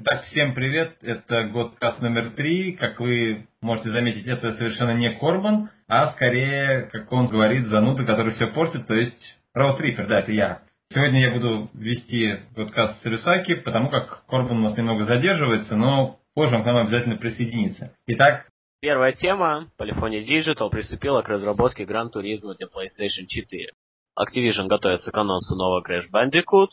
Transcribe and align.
Итак, 0.00 0.22
всем 0.26 0.54
привет. 0.54 0.96
Это 1.02 1.42
Годкаст 1.48 2.00
номер 2.00 2.30
три. 2.30 2.72
Как 2.74 3.00
вы 3.00 3.48
можете 3.60 3.90
заметить, 3.90 4.28
это 4.28 4.52
совершенно 4.52 4.94
не 4.94 5.10
Корбан, 5.10 5.70
а 5.88 6.12
скорее, 6.12 6.82
как 6.92 7.10
он 7.10 7.26
говорит, 7.26 7.66
зануда, 7.66 8.04
который 8.04 8.32
все 8.32 8.46
портит, 8.46 8.86
то 8.86 8.94
есть 8.94 9.36
роутрипер, 9.54 10.06
да, 10.06 10.20
это 10.20 10.30
я. 10.30 10.62
Сегодня 10.92 11.20
я 11.20 11.32
буду 11.32 11.68
вести 11.74 12.36
подкаст 12.54 13.02
с 13.02 13.06
Рюсаки, 13.06 13.56
потому 13.56 13.90
как 13.90 14.24
Корбан 14.26 14.58
у 14.58 14.62
нас 14.62 14.78
немного 14.78 15.02
задерживается, 15.02 15.74
но 15.74 16.20
позже 16.32 16.54
он 16.54 16.62
к 16.62 16.66
нам 16.66 16.76
обязательно 16.76 17.16
присоединится. 17.16 17.92
Итак, 18.06 18.46
Первая 18.80 19.10
тема. 19.10 19.68
Polyphony 19.80 20.24
Digital 20.24 20.70
приступила 20.70 21.22
к 21.22 21.28
разработке 21.28 21.82
Turismo 21.82 22.54
для 22.54 22.68
PlayStation 22.68 23.26
4. 23.26 23.72
Activision 24.16 24.68
готовится 24.68 25.10
к 25.10 25.16
анонсу 25.16 25.56
нового 25.56 25.82
Crash 25.82 26.08
Bandicoot. 26.12 26.70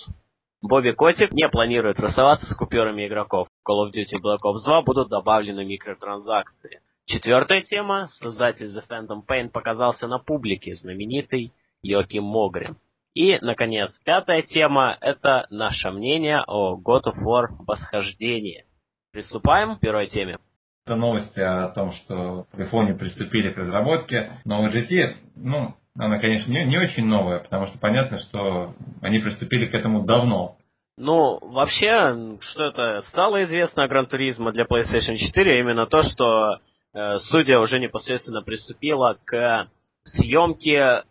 Бобби 0.67 0.93
Котик 0.93 1.31
не 1.31 1.47
планирует 1.47 1.99
расставаться 1.99 2.47
с 2.47 2.55
купюрами 2.55 3.05
игроков. 3.05 3.47
В 3.63 3.69
Call 3.69 3.85
of 3.85 3.93
Duty 3.93 4.19
Black 4.19 4.39
Ops 4.43 4.63
2 4.65 4.81
будут 4.81 5.09
добавлены 5.09 5.63
микротранзакции. 5.63 6.81
Четвертая 7.05 7.61
тема. 7.61 8.07
Создатель 8.19 8.75
The 8.75 8.83
Phantom 8.89 9.21
Pain 9.27 9.49
показался 9.49 10.07
на 10.07 10.17
публике, 10.17 10.73
знаменитый 10.73 11.53
Йоки 11.83 12.17
Могрин. 12.17 12.77
И, 13.13 13.37
наконец, 13.41 13.95
пятая 14.03 14.41
тема– 14.41 14.97
это 15.01 15.45
наше 15.51 15.91
мнение 15.91 16.41
о 16.47 16.77
God 16.77 17.03
of 17.03 17.23
War 17.23 17.49
Восхождение. 17.59 18.65
Приступаем 19.11 19.75
к 19.75 19.81
первой 19.81 20.07
теме. 20.07 20.39
Это 20.87 20.95
новости 20.95 21.41
о 21.41 21.69
том, 21.69 21.91
что 21.91 22.47
в 22.51 22.59
iPhone 22.59 22.95
приступили 22.95 23.51
к 23.51 23.57
разработке 23.57 24.39
новой 24.45 24.71
GT. 24.71 25.15
Ну, 25.35 25.75
она, 25.97 26.19
конечно, 26.19 26.51
не, 26.51 26.65
не 26.65 26.77
очень 26.77 27.05
новая, 27.05 27.39
потому 27.39 27.67
что 27.67 27.77
понятно, 27.79 28.19
что 28.19 28.73
они 29.01 29.19
приступили 29.19 29.65
к 29.65 29.73
этому 29.73 30.03
давно. 30.03 30.57
Ну, 30.97 31.39
вообще, 31.41 32.37
что 32.41 32.65
это 32.65 33.03
стало 33.09 33.43
известно 33.43 33.83
о 33.83 33.87
Гран 33.87 34.05
Туризмо 34.05 34.51
для 34.51 34.65
PlayStation 34.65 35.17
4, 35.17 35.59
именно 35.59 35.87
то, 35.87 36.03
что 36.03 36.59
э, 36.93 37.19
студия 37.19 37.59
уже 37.59 37.79
непосредственно 37.79 38.41
приступила 38.41 39.17
к 39.25 39.67
съемке 40.03 41.03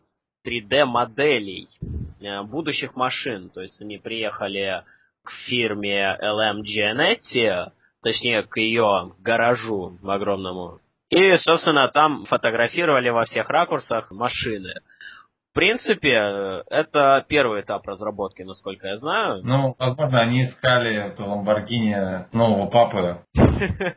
3D-моделей 0.47 1.69
э, 2.21 2.43
будущих 2.43 2.97
машин. 2.97 3.51
То 3.51 3.61
есть 3.61 3.81
они 3.81 3.99
приехали 3.99 4.85
к 5.23 5.31
фирме 5.47 6.19
LM 6.23 6.63
Gianetti, 6.63 7.71
точнее, 8.03 8.43
к 8.43 8.57
ее 8.59 9.13
гаражу 9.21 9.99
огромному, 10.03 10.81
и, 11.15 11.37
собственно, 11.39 11.89
там 11.89 12.25
фотографировали 12.25 13.09
во 13.09 13.25
всех 13.25 13.49
ракурсах 13.49 14.11
машины. 14.11 14.73
В 15.53 15.55
принципе, 15.55 16.65
это 16.69 17.25
первый 17.29 17.61
этап 17.61 17.87
разработки, 17.87 18.43
насколько 18.43 18.89
я 18.89 18.97
знаю. 18.97 19.41
Ну, 19.45 19.77
возможно, 19.79 20.21
они 20.21 20.43
искали 20.45 20.93
эту 20.93 21.25
Ламборгини 21.27 22.27
нового 22.33 22.69
папы. 22.69 23.25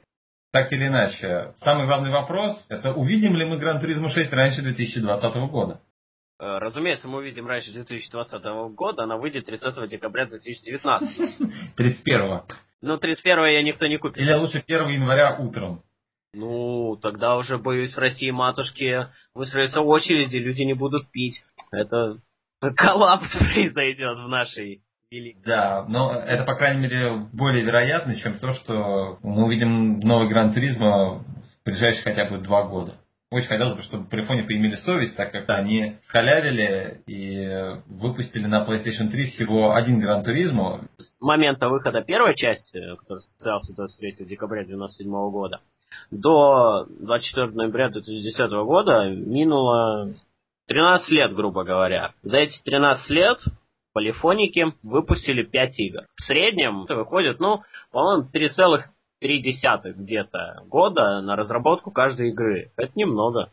Так 0.54 0.72
или 0.72 0.88
иначе, 0.88 1.54
самый 1.58 1.88
главный 1.88 2.09
вопрос– 2.09 2.66
это 2.70 2.94
увидим 2.94 3.36
ли 3.36 3.46
мы 3.46 3.58
Гран 3.58 3.81
Туризмо 3.81 4.09
6 4.09 4.31
раньше 4.31 4.62
2020 4.62 5.36
года? 5.52 5.81
Э, 6.40 6.58
разумеется, 6.59 7.08
мы 7.09 7.18
увидим 7.18 7.48
раньше 7.48 7.74
2020 7.74 8.44
года, 8.74 9.04
она 9.04 9.18
выйдет 9.18 9.46
30 9.46 9.90
декабря 9.90 10.26
2019. 10.26 11.76
31. 11.76 12.42
Ну, 12.80 12.98
31 12.98 13.46
я 13.48 13.64
никто 13.64 13.88
не 13.88 13.98
купит. 13.98 14.20
Или 14.20 14.34
лучше 14.34 14.64
1 14.66 14.88
января 14.90 15.36
утром. 15.38 15.84
Ну, 16.38 16.98
тогда 17.02 17.36
уже, 17.36 17.58
боюсь, 17.58 17.96
в 17.96 18.00
России 18.00 18.30
матушки 18.30 19.08
выстроятся 19.34 19.82
очереди, 19.82 20.36
люди 20.36 20.62
не 20.62 20.76
будут 20.76 21.10
пить. 21.10 21.44
Это 21.72 22.20
коллапс 22.76 23.36
произойдет 23.38 24.18
в 24.20 24.28
нашей 24.28 24.84
великой. 25.10 25.42
Да, 25.44 25.86
но 25.88 26.14
это, 26.14 26.44
по 26.44 26.54
крайней 26.54 26.82
мере, 26.82 27.28
более 27.34 27.64
вероятно, 27.64 28.16
чем 28.16 28.38
то, 28.38 28.54
что 28.54 29.18
мы 29.24 29.46
увидим 29.46 30.00
новый 30.00 30.30
Гран 30.30 30.54
Туризма 30.54 31.16
в 31.16 31.26
ближайшие 31.66 32.04
хотя 32.04 32.26
бы 32.26 32.38
два 32.38 32.64
года. 32.64 32.94
Очень 33.32 33.48
хотелось 33.48 33.74
бы, 33.74 33.82
чтобы 33.82 34.08
Полифоне 34.08 34.44
поимели 34.44 34.76
совесть, 34.76 35.18
так 35.18 35.32
как 35.32 35.50
они 35.50 35.97
халявили 36.08 37.02
и 37.08 37.81
выпустили 37.88 38.46
на 38.46 38.64
PlayStation 38.64 39.09
3 39.09 39.26
всего 39.31 39.74
один 39.74 40.00
Гран 40.00 40.24
Туризмо. 40.24 40.81
С 40.97 41.20
момента 41.20 41.68
выхода 41.68 42.03
первой 42.03 42.36
части, 42.36 42.80
который 43.00 43.20
состоялся 43.22 43.76
23 43.76 44.26
декабря 44.28 44.62
1997 44.62 45.12
года, 45.31 45.59
до 46.12 46.85
24 46.90 47.47
ноября 47.52 47.90
2010 47.90 48.52
года 48.66 49.09
минуло 49.09 50.13
13 50.68 51.09
лет, 51.09 51.34
грубо 51.34 51.63
говоря. 51.63 52.13
За 52.24 52.38
эти 52.38 52.62
13 52.63 53.09
лет 53.09 53.40
полифоники 53.94 54.74
выпустили 54.84 55.44
5 55.44 55.80
игр. 55.80 56.02
В 56.16 56.24
среднем 56.24 56.84
это 56.84 56.96
выходит, 56.96 57.40
ну, 57.40 57.63
по-моему, 57.91 58.30
3,3 58.34 59.94
где-то 59.94 60.63
года 60.66 61.22
на 61.22 61.35
разработку 61.35 61.91
каждой 61.91 62.29
игры. 62.29 62.72
Это 62.78 62.91
немного. 62.96 63.52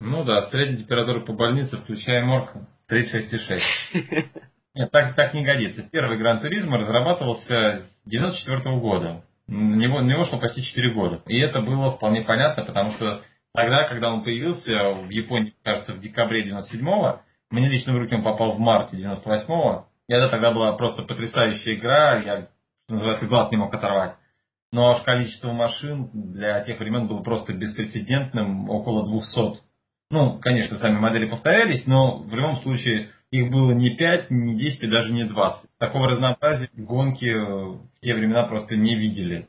Ну 0.00 0.24
да, 0.24 0.42
средняя 0.50 0.78
температура 0.78 1.20
по 1.20 1.32
больнице, 1.32 1.78
включая 1.78 2.24
морг, 2.24 2.50
36,6. 2.90 3.60
Нет, 4.74 4.90
так, 4.90 5.16
так 5.16 5.32
не 5.32 5.42
годится. 5.42 5.88
Первый 5.90 6.18
Гран 6.18 6.40
Туризмо 6.40 6.76
разрабатывался 6.76 7.80
с 7.80 8.02
94 8.04 8.78
года 8.78 9.24
на 9.48 9.76
него, 9.76 10.00
на 10.00 10.10
него 10.10 10.24
шло 10.24 10.38
почти 10.38 10.62
4 10.62 10.94
года. 10.94 11.22
И 11.26 11.38
это 11.38 11.60
было 11.60 11.92
вполне 11.92 12.22
понятно, 12.22 12.64
потому 12.64 12.90
что 12.92 13.22
тогда, 13.54 13.84
когда 13.84 14.12
он 14.12 14.24
появился 14.24 14.92
в 14.92 15.08
Японии, 15.10 15.54
кажется, 15.62 15.94
в 15.94 16.00
декабре 16.00 16.48
97-го, 16.48 17.20
мне 17.50 17.68
лично 17.68 17.94
в 17.94 17.98
руки 17.98 18.14
он 18.14 18.22
попал 18.22 18.52
в 18.52 18.58
марте 18.58 18.96
98-го, 18.96 19.86
и 20.08 20.12
это 20.12 20.28
тогда 20.28 20.50
была 20.50 20.72
просто 20.72 21.02
потрясающая 21.02 21.74
игра, 21.74 22.16
я, 22.18 22.48
называется, 22.88 23.26
глаз 23.26 23.50
не 23.50 23.56
мог 23.56 23.72
оторвать. 23.72 24.16
Но 24.72 24.90
аж 24.90 25.02
количество 25.02 25.52
машин 25.52 26.10
для 26.12 26.60
тех 26.64 26.78
времен 26.80 27.06
было 27.06 27.22
просто 27.22 27.52
беспрецедентным, 27.52 28.68
около 28.68 29.06
200. 29.06 29.60
Ну, 30.10 30.38
конечно, 30.40 30.78
сами 30.78 30.98
модели 30.98 31.28
повторялись, 31.28 31.86
но 31.86 32.18
в 32.18 32.34
любом 32.34 32.56
случае 32.56 33.10
их 33.38 33.50
было 33.50 33.72
не 33.72 33.90
5, 33.90 34.30
не 34.30 34.56
10 34.56 34.82
и 34.82 34.86
даже 34.86 35.12
не 35.12 35.24
20. 35.24 35.70
Такого 35.78 36.08
разнообразия 36.08 36.70
гонки 36.74 37.32
в 37.32 37.80
те 38.00 38.14
времена 38.14 38.44
просто 38.44 38.76
не 38.76 38.94
видели. 38.94 39.48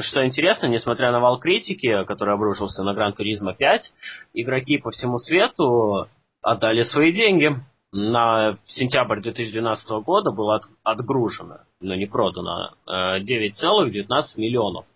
Что 0.00 0.24
интересно, 0.24 0.66
несмотря 0.68 1.12
на 1.12 1.20
вал 1.20 1.38
критики, 1.38 2.04
который 2.04 2.34
обрушился 2.34 2.82
на 2.82 2.94
Гран 2.94 3.12
Туризма 3.12 3.54
5, 3.54 3.92
игроки 4.32 4.78
по 4.78 4.90
всему 4.90 5.18
свету 5.18 6.08
отдали 6.40 6.82
свои 6.82 7.12
деньги. 7.12 7.50
На 7.94 8.56
сентябрь 8.68 9.20
2012 9.20 9.86
года 10.02 10.30
было 10.30 10.56
от, 10.56 10.62
отгружено, 10.82 11.58
но 11.82 11.94
не 11.94 12.06
продано, 12.06 12.70
9,19 12.88 13.22
э, 13.26 14.40
миллионов 14.40 14.86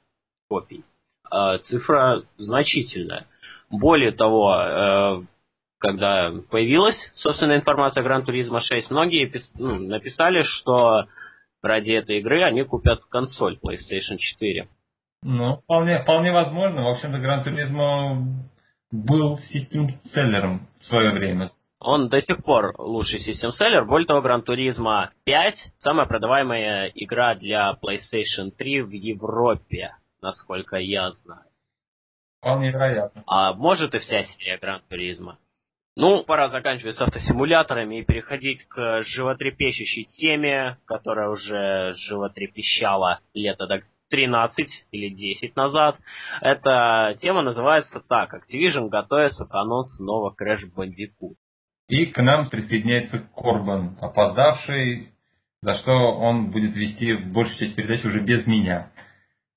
копий. 0.49 0.83
Э, 1.31 1.59
цифра 1.65 2.23
значительная. 2.39 3.27
Более 3.69 4.13
того, 4.13 4.55
э, 4.55 5.23
когда 5.79 6.33
появилась, 6.51 6.97
собственно, 7.15 7.57
информация 7.57 8.03
Gran 8.03 8.25
Turismo 8.25 8.61
6, 8.61 8.91
многие 8.91 9.31
ну, 9.55 9.79
написали, 9.79 10.43
что 10.43 11.07
ради 11.63 11.93
этой 11.93 12.19
игры 12.19 12.43
они 12.45 12.63
купят 12.63 13.05
консоль 13.07 13.59
PlayStation 13.63 14.17
4. 14.17 14.69
Ну, 15.23 15.57
вполне, 15.57 16.03
вполне 16.03 16.33
возможно. 16.33 16.85
В 16.85 16.89
общем-то, 16.89 17.19
Gran 17.19 17.43
Turismo 17.43 18.25
был 18.91 19.39
system 19.39 19.91
seller 19.91 20.43
-ом 20.43 20.69
в 20.79 20.85
свое 20.85 21.11
время. 21.11 21.51
Он 21.79 22.09
до 22.09 22.23
сих 22.23 22.43
пор 22.43 22.75
лучший 22.79 23.21
system 23.21 23.50
seller. 23.50 23.85
Более 23.85 24.07
того, 24.07 24.23
Gran 24.23 24.43
Turismo 24.43 25.11
5 25.25 25.55
самая 25.81 26.07
продаваемая 26.07 26.91
игра 26.95 27.35
для 27.35 27.77
PlayStation 27.83 28.51
3 28.57 28.83
в 28.83 28.91
Европе, 28.91 29.95
насколько 30.23 30.77
я 30.77 31.13
знаю. 31.13 31.43
Вполне 32.41 32.71
вероятно. 32.71 33.23
А 33.27 33.53
может 33.53 33.95
и 33.95 33.99
вся 33.99 34.25
серия 34.25 34.59
Гран 34.59 34.83
Туризма. 34.89 35.39
Ну, 35.99 36.25
пора 36.25 36.51
заканчивать 36.51 36.97
с 36.97 37.01
автосимуляторами 37.01 38.01
и 38.01 38.05
переходить 38.05 38.65
к 38.69 39.03
животрепещущей 39.03 40.05
теме, 40.19 40.77
которая 40.85 41.31
уже 41.31 41.95
животрепещала 41.95 43.21
лето 43.33 43.67
так 43.67 43.85
13 44.11 44.69
или 44.91 45.09
10 45.09 45.57
назад. 45.57 45.97
Эта 46.43 47.17
тема 47.23 47.41
называется 47.41 48.03
так. 48.07 48.35
Activision 48.35 48.91
готовится 48.91 49.47
к 49.47 49.55
анонсу 49.55 50.03
нового 50.03 50.35
Crash 50.39 50.65
Bandicoot. 50.77 51.37
И 51.89 52.05
к 52.05 52.21
нам 52.21 52.47
присоединяется 52.51 53.27
Корбан, 53.35 53.97
опоздавший, 53.99 55.15
за 55.63 55.77
что 55.77 55.93
он 55.93 56.51
будет 56.51 56.77
вести 56.77 57.15
большую 57.15 57.59
часть 57.59 57.75
передачи 57.75 58.07
уже 58.07 58.21
без 58.21 58.47
меня. 58.47 58.91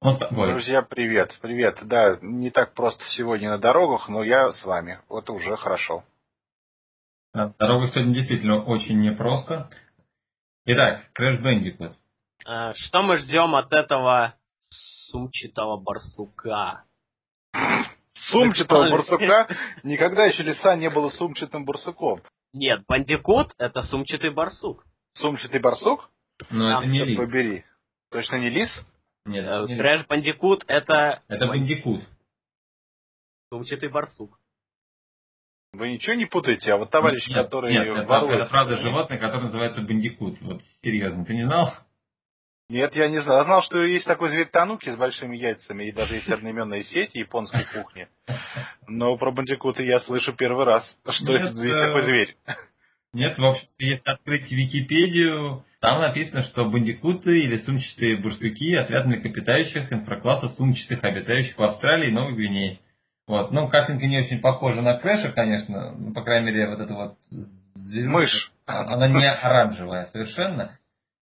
Друзья, 0.01 0.83
привет. 0.83 1.37
Привет. 1.41 1.79
Да, 1.81 2.17
не 2.21 2.49
так 2.49 2.73
просто 2.75 3.03
сегодня 3.09 3.49
на 3.49 3.57
дорогах, 3.57 4.07
но 4.07 4.23
я 4.23 4.53
с 4.53 4.63
вами. 4.63 4.99
Это 5.09 5.33
уже 5.33 5.57
хорошо. 5.57 6.05
Дорога 7.33 7.87
сегодня 7.89 8.13
действительно 8.13 8.63
очень 8.63 8.99
непросто. 8.99 9.69
Итак, 10.65 11.05
Crash 11.17 11.41
Bandicoot. 11.41 11.95
А, 12.45 12.73
что 12.73 13.03
мы 13.03 13.17
ждем 13.17 13.55
от 13.55 13.71
этого 13.71 14.35
сумчатого 15.09 15.77
барсука? 15.77 16.85
Сумчатого 18.13 18.89
барсука? 18.89 19.47
Никогда 19.83 20.25
еще 20.25 20.43
леса 20.43 20.75
не 20.75 20.89
было 20.89 21.09
сумчатым 21.09 21.65
барсуком. 21.65 22.21
Нет, 22.53 22.83
бандикут 22.87 23.53
это 23.59 23.83
сумчатый 23.83 24.31
барсук. 24.31 24.83
Сумчатый 25.13 25.59
барсук? 25.59 26.09
Но 26.49 26.79
это 26.79 26.87
не 26.87 27.03
лис. 27.03 27.17
Побери. 27.17 27.65
Точно 28.09 28.37
не 28.37 28.49
лис? 28.49 28.69
Нет. 29.25 29.45
Crash 29.45 30.07
Bandicoot 30.07 30.63
это... 30.67 31.21
Это 31.27 31.47
Бандикут. 31.47 32.01
Сумчатый 33.51 33.89
барсук. 33.89 34.38
Вы 35.73 35.91
ничего 35.91 36.15
не 36.15 36.25
путаете, 36.25 36.73
а 36.73 36.77
вот 36.77 36.89
товарищ, 36.89 37.27
нет, 37.27 37.45
который 37.45 37.71
нет, 37.71 37.87
это, 37.87 38.07
ворует... 38.07 38.41
это 38.41 38.49
правда 38.49 38.77
животное, 38.77 39.19
которое 39.19 39.45
называется 39.45 39.81
бандикут. 39.81 40.41
Вот 40.41 40.61
серьезно, 40.81 41.25
ты 41.25 41.35
не 41.35 41.45
знал? 41.45 41.73
Нет, 42.69 42.95
я 42.95 43.07
не 43.07 43.19
знал. 43.21 43.37
Я 43.37 43.43
знал, 43.45 43.61
что 43.63 43.83
есть 43.83 44.05
такой 44.05 44.29
зверь 44.29 44.47
тануки 44.47 44.89
с 44.89 44.95
большими 44.95 45.37
яйцами, 45.37 45.85
и 45.85 45.91
даже 45.91 46.15
есть 46.15 46.29
одноименная 46.29 46.83
сеть 46.83 47.15
японской 47.15 47.65
кухни. 47.73 48.07
Но 48.87 49.15
про 49.17 49.31
бандикуты 49.31 49.85
я 49.85 49.99
слышу 49.99 50.33
первый 50.33 50.65
раз. 50.65 50.97
Что 51.07 51.33
нет, 51.33 51.51
это, 51.51 51.61
есть 51.61 51.77
э... 51.77 51.85
такой 51.85 52.01
зверь? 52.03 52.35
Нет, 53.13 53.37
в 53.39 53.45
общем, 53.45 53.67
если 53.79 54.09
открыть 54.09 54.51
Википедию, 54.51 55.65
там 55.81 56.01
написано, 56.01 56.43
что 56.43 56.65
бандикуты 56.65 57.39
или 57.39 57.57
сумчатые 57.57 58.17
барсуки– 58.17 58.73
отряд 58.75 59.07
млекопитающих 59.07 59.91
инфракласса 59.91 60.49
сумчатых, 60.49 61.03
обитающих 61.03 61.57
в 61.57 61.63
Австралии 61.63 62.09
и 62.09 62.13
Новой 62.13 62.35
Гвинее. 62.35 62.79
Вот. 63.29 63.51
Ну, 63.51 63.67
картинка 63.67 64.07
не 64.07 64.17
очень 64.17 64.39
похожа 64.39 64.81
на 64.81 64.95
Крэша, 64.95 65.31
конечно. 65.31 65.91
Ну, 65.95 66.13
по 66.13 66.23
крайней 66.23 66.47
мере, 66.47 66.67
вот 66.67 66.79
эта 66.79 66.95
вот 66.95 67.13
зверюшка. 67.75 68.11
Мышь. 68.11 68.51
Она 68.65 69.07
не 69.07 69.23
оранжевая 69.23 70.07
совершенно. 70.07 70.79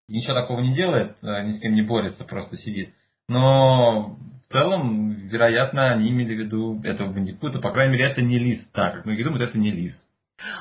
Ничего 0.06 0.34
такого 0.34 0.60
не 0.60 0.72
делает, 0.72 1.16
э, 1.22 1.42
ни 1.42 1.50
с 1.50 1.60
кем 1.60 1.74
не 1.74 1.82
борется, 1.82 2.22
просто 2.22 2.56
сидит. 2.58 2.94
Но 3.28 4.16
в 4.48 4.52
целом, 4.52 5.14
вероятно, 5.14 5.90
они 5.90 6.10
имели 6.10 6.36
в 6.36 6.38
виду 6.38 6.80
этого 6.84 7.12
бандикута. 7.12 7.58
По 7.58 7.72
крайней 7.72 7.94
мере, 7.94 8.04
это 8.04 8.22
не 8.22 8.38
лис. 8.38 8.64
Так, 8.72 8.94
как 8.94 9.04
многие 9.04 9.24
думают, 9.24 9.48
это 9.48 9.58
не 9.58 9.72
лис. 9.72 10.00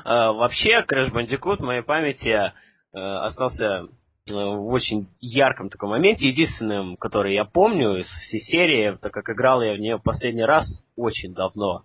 А, 0.04 0.32
вообще, 0.32 0.80
Crash 0.82 1.12
Bandicoot 1.12 1.58
в 1.58 1.64
моей 1.64 1.82
памяти 1.82 2.28
э, 2.28 2.50
остался 2.92 3.86
в 4.26 4.72
очень 4.72 5.08
ярком 5.20 5.70
таком 5.70 5.90
моменте, 5.90 6.28
единственным, 6.28 6.96
который 6.96 7.34
я 7.34 7.44
помню 7.44 7.96
из 7.98 8.06
всей 8.06 8.40
серии, 8.40 8.98
так 9.00 9.12
как 9.12 9.30
играл 9.30 9.62
я 9.62 9.74
в 9.74 9.78
нее 9.78 9.98
последний 9.98 10.44
раз 10.44 10.66
очень 10.96 11.32
давно. 11.32 11.84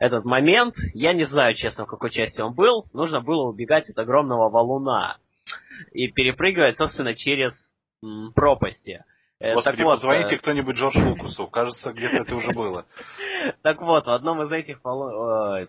Этот 0.00 0.24
момент, 0.24 0.74
я 0.94 1.12
не 1.12 1.24
знаю, 1.24 1.54
честно, 1.54 1.84
в 1.84 1.88
какой 1.88 2.10
части 2.10 2.40
он 2.40 2.54
был, 2.54 2.86
нужно 2.94 3.20
было 3.20 3.48
убегать 3.48 3.90
от 3.90 3.98
огромного 3.98 4.48
валуна 4.48 5.18
и 5.92 6.08
перепрыгивать, 6.08 6.78
собственно, 6.78 7.14
через 7.14 7.52
м, 8.02 8.32
пропасти. 8.34 9.04
Э, 9.38 9.54
Господи, 9.54 9.76
так 9.76 9.84
вот, 9.84 9.94
позвоните 9.94 10.36
э, 10.36 10.38
кто-нибудь 10.38 10.76
Джордж 10.76 10.96
Лукусу, 10.96 11.46
кажется, 11.48 11.92
где-то 11.92 12.16
это 12.16 12.34
уже 12.34 12.52
было. 12.52 12.86
Так 13.62 13.82
вот, 13.82 14.06
в 14.06 14.10
одном 14.10 14.40
из 14.44 14.52
этих 14.52 14.80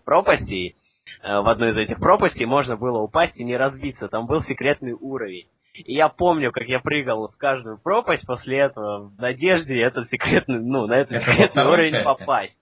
пропастей, 0.04 0.76
в 1.22 1.48
одной 1.48 1.72
из 1.72 1.78
этих 1.78 1.98
пропастей 1.98 2.46
можно 2.46 2.76
было 2.76 3.00
упасть 3.00 3.36
и 3.36 3.42
не 3.42 3.56
разбиться, 3.56 4.06
там 4.08 4.26
был 4.26 4.42
секретный 4.42 4.92
уровень. 4.92 5.48
И 5.74 5.92
я 5.92 6.08
помню, 6.08 6.52
как 6.52 6.68
я 6.68 6.78
прыгал 6.78 7.28
в 7.28 7.36
каждую 7.36 7.78
пропасть 7.78 8.24
после 8.26 8.58
этого, 8.58 9.08
в 9.08 9.20
надежде 9.20 9.80
этот 9.80 10.08
секретный, 10.08 10.60
ну, 10.60 10.86
на 10.86 10.94
этот 10.94 11.20
секретный 11.20 11.64
уровень 11.64 11.92
части. 11.92 12.04
попасть. 12.04 12.56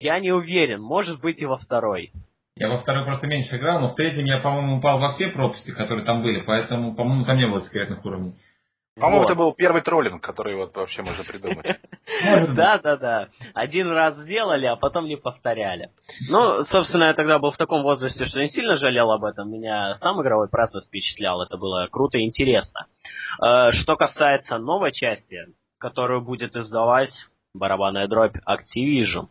Я 0.00 0.18
не 0.20 0.32
уверен, 0.32 0.80
может 0.80 1.20
быть 1.20 1.40
и 1.40 1.46
во 1.46 1.58
второй. 1.58 2.12
Я 2.56 2.70
во 2.70 2.78
второй 2.78 3.04
просто 3.04 3.26
меньше 3.26 3.56
играл, 3.56 3.80
но 3.80 3.88
в 3.88 3.94
третьем 3.94 4.24
я, 4.24 4.38
по-моему, 4.38 4.78
упал 4.78 4.98
во 4.98 5.12
все 5.12 5.28
пропасти, 5.28 5.72
которые 5.72 6.06
там 6.06 6.22
были, 6.22 6.40
поэтому, 6.40 6.94
по-моему, 6.94 7.26
там 7.26 7.36
не 7.36 7.46
было 7.46 7.60
секретных 7.60 8.02
уровней. 8.04 8.34
По-моему, 8.98 9.18
вот. 9.18 9.30
это 9.30 9.34
был 9.34 9.52
первый 9.52 9.82
троллинг, 9.82 10.22
который 10.22 10.56
вот 10.56 10.74
вообще 10.74 11.02
можно 11.02 11.22
придумать. 11.22 11.78
Да, 12.54 12.78
да, 12.78 12.96
да. 12.96 13.28
Один 13.52 13.90
раз 13.90 14.16
сделали, 14.16 14.64
а 14.64 14.76
потом 14.76 15.06
не 15.06 15.16
повторяли. 15.16 15.90
Ну, 16.30 16.64
собственно, 16.64 17.04
я 17.04 17.14
тогда 17.14 17.38
был 17.38 17.50
в 17.50 17.58
таком 17.58 17.82
возрасте, 17.82 18.24
что 18.24 18.40
не 18.40 18.48
сильно 18.48 18.76
жалел 18.76 19.10
об 19.10 19.24
этом. 19.24 19.50
Меня 19.50 19.94
сам 19.96 20.22
игровой 20.22 20.48
процесс 20.48 20.86
впечатлял. 20.86 21.42
Это 21.42 21.58
было 21.58 21.88
круто 21.90 22.16
и 22.16 22.24
интересно. 22.24 22.86
Э, 23.44 23.72
что 23.72 23.96
касается 23.96 24.56
новой 24.56 24.92
части, 24.92 25.40
которую 25.78 26.22
будет 26.22 26.56
издавать 26.56 27.12
барабанная 27.52 28.08
дробь 28.08 28.36
Activision. 28.48 29.28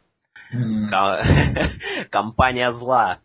Компания 2.12 2.71
зла. 2.73 3.19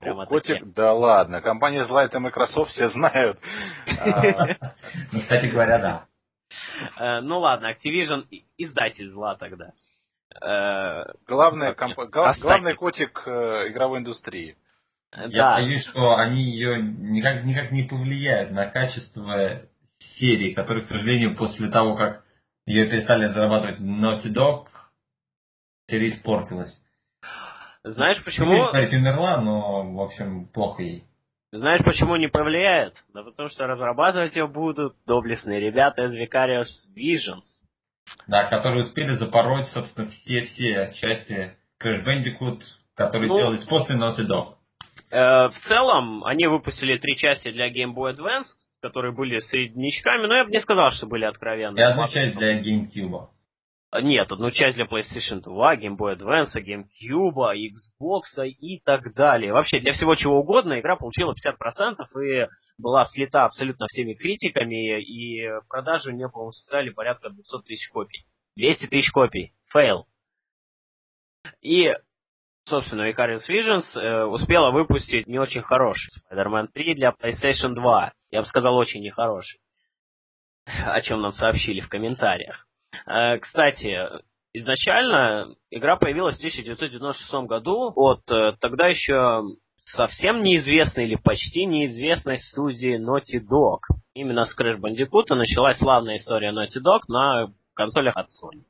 Прямо 0.00 0.26
Котик, 0.26 0.64
да 0.74 0.92
ладно. 0.92 1.40
Компания 1.40 1.84
зла 1.86 2.04
это 2.04 2.20
Microsoft, 2.20 2.70
все 2.70 2.88
знают. 2.90 3.38
Ну, 5.12 5.20
кстати 5.20 5.46
говоря, 5.46 5.78
да. 5.78 6.06
Э, 6.98 7.20
ну 7.20 7.40
ладно, 7.40 7.72
Activision 7.72 8.24
издатель 8.56 9.10
зла 9.10 9.36
тогда. 9.36 9.72
Э, 10.40 11.04
главный, 11.26 11.74
главный 12.10 12.74
котик 12.74 13.22
э, 13.26 13.68
игровой 13.68 14.00
индустрии. 14.00 14.56
Я 15.28 15.54
боюсь, 15.54 15.84
что 15.86 16.16
они 16.16 16.42
ее 16.42 16.80
никак, 16.80 17.44
никак 17.44 17.72
не 17.72 17.82
повлияют 17.84 18.52
на 18.52 18.66
качество 18.66 19.62
серии, 19.98 20.52
которая, 20.52 20.84
к 20.84 20.88
сожалению, 20.88 21.34
после 21.36 21.68
того, 21.70 21.96
как 21.96 22.24
ее 22.66 22.86
перестали 22.88 23.26
зарабатывать 23.28 23.80
Naughty 23.80 24.32
Dog, 24.32 24.66
серия 25.88 26.10
испортилась. 26.10 26.78
Знаешь 27.84 28.22
почему? 28.24 28.72
Не 28.72 28.98
умерла, 28.98 29.40
но, 29.40 29.92
в 29.92 30.00
общем, 30.00 30.46
плохо 30.48 30.82
ей. 30.82 31.04
Знаешь, 31.50 31.82
почему 31.82 32.16
не 32.16 32.28
повлияет? 32.28 32.94
Да 33.14 33.22
потому 33.22 33.48
что 33.48 33.66
разрабатывать 33.66 34.36
ее 34.36 34.46
будут 34.46 34.94
доблестные 35.06 35.60
ребята 35.60 36.02
из 36.04 36.12
Vicarious 36.12 36.68
Visions. 36.94 37.44
Да, 38.26 38.44
которые 38.44 38.82
успели 38.82 39.14
запороть, 39.14 39.68
собственно, 39.68 40.08
все-все 40.08 40.92
части 40.94 41.56
Crash 41.82 42.04
Bandicoot, 42.04 42.60
которые 42.94 43.28
ну, 43.28 43.38
делались 43.38 43.64
после 43.64 43.96
Naughty 43.96 44.26
Dog. 44.26 44.54
Э, 45.10 45.48
в 45.48 45.58
целом, 45.68 46.24
они 46.24 46.46
выпустили 46.46 46.98
три 46.98 47.16
части 47.16 47.50
для 47.50 47.70
Game 47.70 47.94
Boy 47.94 48.14
Advance, 48.14 48.46
которые 48.82 49.14
были 49.14 49.38
среднячками, 49.40 50.26
но 50.26 50.36
я 50.36 50.44
бы 50.44 50.50
не 50.50 50.60
сказал, 50.60 50.90
что 50.92 51.06
были 51.06 51.24
откровенными. 51.24 51.80
И 51.80 51.82
одну 51.82 52.08
часть 52.08 52.36
для 52.36 52.60
GameCube. 52.60 53.28
А, 53.90 54.02
нет, 54.02 54.30
одну 54.30 54.50
часть 54.50 54.76
для 54.76 54.84
PlayStation 54.84 55.40
2, 55.40 55.76
Game 55.76 55.96
Boy 55.96 56.14
Advance, 56.18 56.52
GameCube, 56.54 57.54
Xbox 57.54 58.46
и 58.46 58.80
так 58.80 59.14
далее. 59.14 59.52
Вообще, 59.52 59.80
для 59.80 59.94
всего 59.94 60.14
чего 60.14 60.40
угодно 60.40 60.78
игра 60.78 60.96
получила 60.96 61.34
50% 61.34 62.22
и 62.22 62.48
была 62.76 63.06
слита 63.06 63.46
абсолютно 63.46 63.86
всеми 63.88 64.12
критиками, 64.12 65.00
и 65.02 65.48
в 65.48 65.68
продаже 65.68 66.10
у 66.10 66.12
нее, 66.12 66.28
по-моему, 66.28 66.52
составили 66.52 66.90
порядка 66.90 67.30
200 67.30 67.62
тысяч 67.66 67.88
копий. 67.88 68.26
200 68.56 68.86
тысяч 68.88 69.10
копий. 69.10 69.54
Фейл. 69.72 70.06
И, 71.62 71.94
собственно, 72.66 73.10
Vicarious 73.10 73.48
Visions 73.48 73.98
э, 73.98 74.24
успела 74.24 74.70
выпустить 74.70 75.26
не 75.26 75.38
очень 75.38 75.62
хороший 75.62 76.12
Spider-Man 76.30 76.68
3 76.74 76.94
для 76.94 77.14
PlayStation 77.18 77.74
2. 77.74 78.12
Я 78.32 78.42
бы 78.42 78.46
сказал, 78.46 78.76
очень 78.76 79.02
нехороший. 79.02 79.60
О 80.66 81.00
чем 81.00 81.22
нам 81.22 81.32
сообщили 81.32 81.80
в 81.80 81.88
комментариях. 81.88 82.67
Э, 83.06 83.38
кстати, 83.38 83.96
изначально 84.52 85.54
игра 85.70 85.96
появилась 85.96 86.36
в 86.36 86.38
1996 86.38 87.46
году 87.46 87.92
от 87.94 88.20
э, 88.30 88.56
тогда 88.60 88.86
еще 88.86 89.42
совсем 89.84 90.42
неизвестной 90.42 91.04
или 91.04 91.16
почти 91.16 91.64
неизвестной 91.64 92.38
студии 92.38 92.98
Naughty 92.98 93.40
Dog. 93.40 93.80
Именно 94.14 94.44
с 94.44 94.58
Crash 94.58 94.78
Bandicoot 94.78 95.34
началась 95.34 95.78
славная 95.78 96.16
история 96.16 96.50
Naughty 96.50 96.82
Dog 96.84 97.00
на 97.08 97.52
консолях 97.74 98.16
от 98.16 98.26
Sony. 98.26 98.64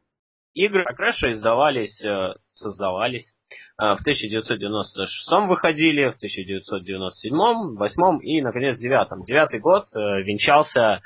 Игры 0.55 0.85
о 0.85 0.95
Crash 0.95 1.33
издавались, 1.33 2.03
э, 2.03 2.35
создавались 2.51 3.35
в 3.77 4.03
1996 4.03 5.47
выходили, 5.47 6.11
в 6.11 6.17
1997, 6.17 7.77
2008 7.77 8.21
и, 8.25 8.43
наконец, 8.43 8.77
в 8.77 8.81
2009. 8.81 9.25
Девятый 9.25 9.61
год 9.61 9.87
венчался 9.95 11.01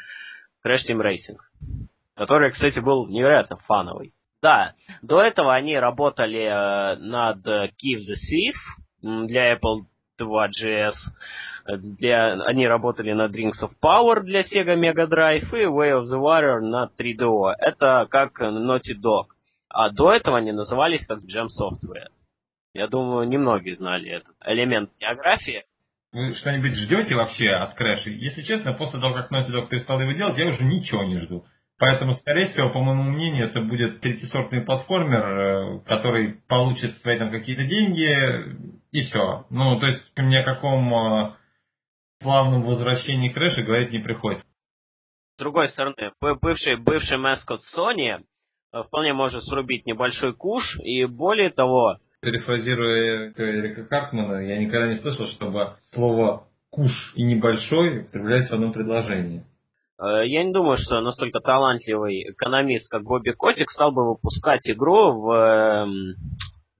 Crash 0.64 0.88
Team 0.88 1.02
Racing 1.02 1.36
который, 2.16 2.50
кстати, 2.50 2.78
был 2.78 3.06
невероятно 3.08 3.56
фановый. 3.66 4.12
Да, 4.42 4.74
до 5.02 5.22
этого 5.22 5.54
они 5.54 5.78
работали 5.78 6.42
э, 6.42 6.96
над 6.96 7.46
Keep 7.46 8.00
the 8.00 8.16
Thief 8.16 9.26
для 9.26 9.54
Apple 9.54 9.82
2GS, 10.20 10.94
для, 11.66 12.32
они 12.42 12.66
работали 12.66 13.12
над 13.12 13.34
Rings 13.34 13.62
of 13.62 13.70
Power 13.82 14.20
для 14.22 14.40
Sega 14.40 14.76
Mega 14.76 15.06
Drive 15.06 15.48
и 15.52 15.64
Way 15.64 16.00
of 16.00 16.04
the 16.04 16.18
Warrior 16.18 16.60
на 16.60 16.90
3DO. 16.98 17.54
Это 17.58 18.06
как 18.10 18.40
Naughty 18.40 18.94
Dog. 19.00 19.26
А 19.68 19.90
до 19.90 20.12
этого 20.12 20.38
они 20.38 20.52
назывались 20.52 21.06
как 21.06 21.20
Jam 21.20 21.46
Software. 21.46 22.08
Я 22.74 22.88
думаю, 22.88 23.28
немногие 23.28 23.76
знали 23.76 24.10
этот 24.10 24.34
элемент 24.44 24.90
географии. 24.98 25.64
Вы 26.12 26.34
что-нибудь 26.34 26.74
ждете 26.74 27.14
вообще 27.14 27.50
от 27.50 27.80
Crash? 27.80 28.04
Если 28.06 28.42
честно, 28.42 28.74
после 28.74 29.00
того, 29.00 29.14
как 29.14 29.30
Naughty 29.30 29.50
Dog 29.50 29.68
перестал 29.68 30.00
его 30.00 30.12
делать, 30.12 30.36
я 30.36 30.48
уже 30.48 30.64
ничего 30.64 31.04
не 31.04 31.18
жду. 31.20 31.44
Поэтому, 31.82 32.12
скорее 32.12 32.46
всего, 32.46 32.70
по 32.70 32.78
моему 32.78 33.02
мнению, 33.02 33.48
это 33.48 33.60
будет 33.60 34.00
третьесортный 34.02 34.60
платформер, 34.60 35.26
э, 35.26 35.80
который 35.80 36.34
получит 36.46 36.96
свои 36.98 37.18
там 37.18 37.32
какие-то 37.32 37.64
деньги, 37.64 38.56
и 38.92 39.00
все. 39.02 39.46
Ну, 39.50 39.80
то 39.80 39.88
есть, 39.88 40.00
ни 40.16 40.36
о 40.36 40.44
каком 40.44 40.94
э, 40.94 41.32
славном 42.22 42.62
возвращении 42.62 43.30
Крэша 43.30 43.64
говорить 43.64 43.90
не 43.90 43.98
приходится. 43.98 44.44
С 45.34 45.40
другой 45.40 45.70
стороны, 45.70 46.12
бывший, 46.20 46.76
бывший 46.76 47.16
маскот 47.16 47.62
Sony 47.76 48.20
э, 48.72 48.82
вполне 48.84 49.12
может 49.12 49.42
срубить 49.42 49.84
небольшой 49.84 50.34
куш, 50.34 50.78
и 50.84 51.04
более 51.06 51.50
того... 51.50 51.96
Перефразируя 52.20 53.32
Эрика 53.36 53.86
Картмана, 53.86 54.36
я 54.46 54.56
никогда 54.56 54.86
не 54.86 54.98
слышал, 54.98 55.26
чтобы 55.26 55.74
слово 55.90 56.46
«куш» 56.70 57.12
и 57.16 57.24
«небольшой» 57.24 58.02
употреблялись 58.02 58.48
в 58.48 58.52
одном 58.52 58.72
предложении. 58.72 59.42
Э, 60.02 60.26
я 60.26 60.42
не 60.42 60.52
думаю, 60.52 60.76
что 60.78 61.00
настолько 61.00 61.40
талантливый 61.40 62.30
экономист, 62.30 62.90
как 62.90 63.04
Бобби 63.04 63.30
Котик, 63.30 63.70
стал 63.70 63.92
бы 63.92 64.08
выпускать 64.08 64.68
игру 64.68 65.12
в, 65.12 65.30
эм, 65.32 66.14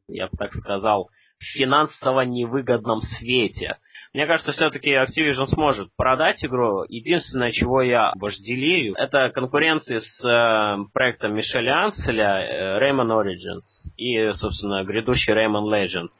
я 0.08 0.26
бы 0.26 0.36
так 0.36 0.52
сказал, 0.54 1.08
финансово 1.38 2.22
невыгодном 2.22 3.00
свете. 3.00 3.76
Мне 4.14 4.26
кажется, 4.26 4.52
все-таки 4.52 4.90
Activision 4.90 5.46
сможет 5.46 5.88
продать 5.96 6.44
игру. 6.44 6.84
Единственное, 6.88 7.50
чего 7.50 7.80
я 7.80 8.12
вожделею, 8.16 8.94
это 8.94 9.30
конкуренции 9.30 10.00
с 10.00 10.24
э, 10.24 10.84
проектом 10.92 11.34
Мишеля 11.34 11.84
Анселя 11.84 12.40
э, 12.40 12.78
Rayman 12.78 13.08
Origins 13.08 13.90
и, 13.96 14.32
собственно, 14.32 14.84
грядущий 14.84 15.32
Rayman 15.32 15.64
Legends. 15.64 16.10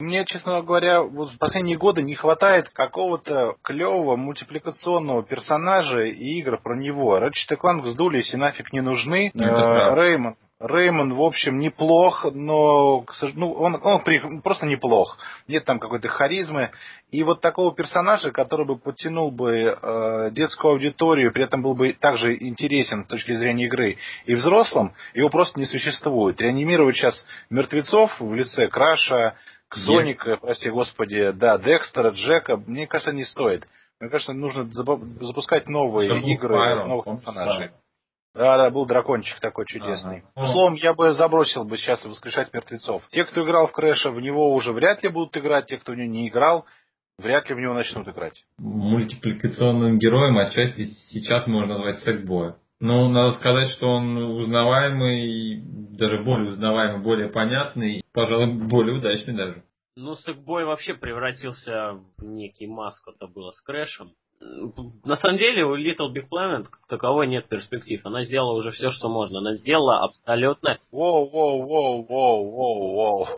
Мне, 0.00 0.24
честно 0.24 0.60
говоря, 0.60 1.02
вот 1.02 1.30
в 1.30 1.38
последние 1.38 1.78
годы 1.78 2.02
не 2.02 2.16
хватает 2.16 2.68
какого-то 2.70 3.54
клевого 3.62 4.16
мультипликационного 4.16 5.22
персонажа 5.22 6.02
и 6.02 6.38
игр 6.40 6.60
про 6.60 6.74
него. 6.76 7.16
Ratchet 7.18 7.56
Clank 7.56 7.86
сдулись 7.86 8.34
и 8.34 8.36
нафиг 8.36 8.72
не 8.72 8.80
нужны. 8.80 9.30
Э, 9.32 9.94
Реймон, 9.94 10.34
Реймон, 10.58 11.14
в 11.14 11.22
общем, 11.22 11.60
неплох, 11.60 12.24
но 12.24 13.04
ну, 13.34 13.52
он, 13.52 13.80
он 13.80 14.40
просто 14.42 14.66
неплох. 14.66 15.16
Нет 15.46 15.64
там 15.64 15.78
какой-то 15.78 16.08
харизмы. 16.08 16.70
И 17.12 17.22
вот 17.22 17.40
такого 17.40 17.72
персонажа, 17.72 18.32
который 18.32 18.66
бы 18.66 18.76
подтянул 18.76 19.30
бы 19.30 19.78
э, 19.80 20.30
детскую 20.32 20.72
аудиторию, 20.72 21.32
при 21.32 21.44
этом 21.44 21.62
был 21.62 21.74
бы 21.74 21.92
также 21.92 22.36
интересен 22.36 23.04
с 23.04 23.08
точки 23.08 23.36
зрения 23.36 23.66
игры 23.66 23.98
и 24.26 24.34
взрослым, 24.34 24.94
его 25.12 25.28
просто 25.28 25.60
не 25.60 25.66
существует. 25.66 26.40
Реанимировать 26.40 26.96
сейчас 26.96 27.24
мертвецов 27.50 28.10
в 28.18 28.34
лице 28.34 28.66
Краша, 28.66 29.34
Соника, 29.72 30.32
yes. 30.32 30.38
прости 30.40 30.70
господи, 30.70 31.32
да, 31.32 31.58
Декстера, 31.58 32.10
Джека, 32.10 32.56
мне 32.56 32.86
кажется, 32.86 33.12
не 33.12 33.24
стоит. 33.24 33.66
Мне 34.00 34.10
кажется, 34.10 34.32
нужно 34.32 34.64
запускать 34.72 35.68
новые 35.68 36.10
Все 36.10 36.32
игры, 36.32 36.54
Spyro, 36.54 36.86
новых 36.86 37.04
персонажей. 37.04 37.70
Да, 38.34 38.56
да, 38.56 38.70
был 38.70 38.84
дракончик 38.84 39.38
такой 39.38 39.64
чудесный. 39.66 40.24
Ага. 40.34 40.48
Словом, 40.48 40.74
я 40.74 40.92
бы 40.92 41.14
забросил 41.14 41.64
бы 41.64 41.76
сейчас 41.76 42.04
воскрешать 42.04 42.52
мертвецов. 42.52 43.02
Те, 43.10 43.24
кто 43.24 43.44
играл 43.44 43.68
в 43.68 43.72
Крэша, 43.72 44.10
в 44.10 44.20
него 44.20 44.52
уже 44.52 44.72
вряд 44.72 45.02
ли 45.04 45.08
будут 45.08 45.36
играть. 45.36 45.66
Те, 45.66 45.78
кто 45.78 45.92
в 45.92 45.96
него 45.96 46.10
не 46.10 46.28
играл, 46.28 46.64
вряд 47.18 47.48
ли 47.48 47.54
в 47.54 47.60
него 47.60 47.74
начнут 47.74 48.08
играть. 48.08 48.44
Мультипликационным 48.58 49.98
героем 49.98 50.36
отчасти 50.38 50.84
сейчас 51.10 51.46
можно 51.46 51.74
назвать 51.74 52.00
Сэкбоя. 52.00 52.56
Но 52.80 53.08
надо 53.08 53.32
сказать, 53.36 53.70
что 53.70 53.86
он 53.86 54.16
узнаваемый, 54.16 55.62
даже 55.96 56.22
более 56.22 56.50
узнаваемый, 56.50 57.02
более 57.02 57.28
понятный, 57.28 58.02
пожалуй, 58.12 58.52
более 58.52 58.98
удачный 58.98 59.34
даже. 59.34 59.64
Ну, 59.96 60.16
Сэкбой 60.16 60.64
вообще 60.64 60.94
превратился 60.94 62.00
в 62.18 62.24
некий 62.24 62.66
маск, 62.66 63.06
это 63.08 63.28
было 63.28 63.52
с 63.52 63.60
Крэшем. 63.60 64.12
На 65.04 65.16
самом 65.16 65.38
деле 65.38 65.64
у 65.64 65.76
Little 65.76 66.12
Big 66.12 66.28
Planet 66.28 66.64
как 66.64 66.86
таковой 66.88 67.28
нет 67.28 67.48
перспектив. 67.48 68.04
Она 68.04 68.24
сделала 68.24 68.58
уже 68.58 68.72
все, 68.72 68.90
что 68.90 69.08
можно. 69.08 69.38
Она 69.38 69.56
сделала 69.56 70.04
абсолютно... 70.04 70.78
Воу, 70.90 71.30
воу, 71.30 71.62
воу, 71.62 72.04
воу, 72.04 72.50
воу, 72.50 72.94
воу. 72.94 73.28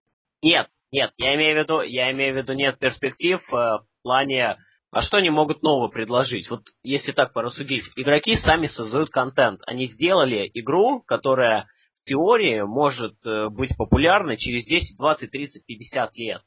Нет, 0.43 0.69
нет, 0.91 1.13
я 1.19 1.35
имею 1.37 1.61
в 1.61 1.63
виду, 1.63 1.81
я 1.83 2.11
имею 2.13 2.35
в 2.35 2.37
виду 2.39 2.55
нет 2.55 2.79
перспектив 2.79 3.41
э, 3.53 3.55
в 3.55 3.85
плане 4.03 4.57
а 4.93 5.03
что 5.03 5.19
они 5.19 5.31
могут 5.31 5.63
нового 5.63 5.89
предложить? 5.89 6.49
Вот 6.49 6.63
если 6.83 7.13
так 7.13 7.33
порассудить, 7.33 7.85
игроки 7.97 8.37
сами 8.37 8.67
создают 8.67 9.11
контент. 9.11 9.61
Они 9.67 9.89
сделали 9.89 10.51
игру, 10.55 11.03
которая 11.07 11.67
в 12.03 12.09
теории 12.09 12.63
может 12.63 13.15
э, 13.25 13.49
быть 13.49 13.77
популярной 13.77 14.37
через 14.37 14.65
10, 14.65 14.97
20, 14.97 15.31
30, 15.31 15.67
50 15.67 16.17
лет. 16.17 16.43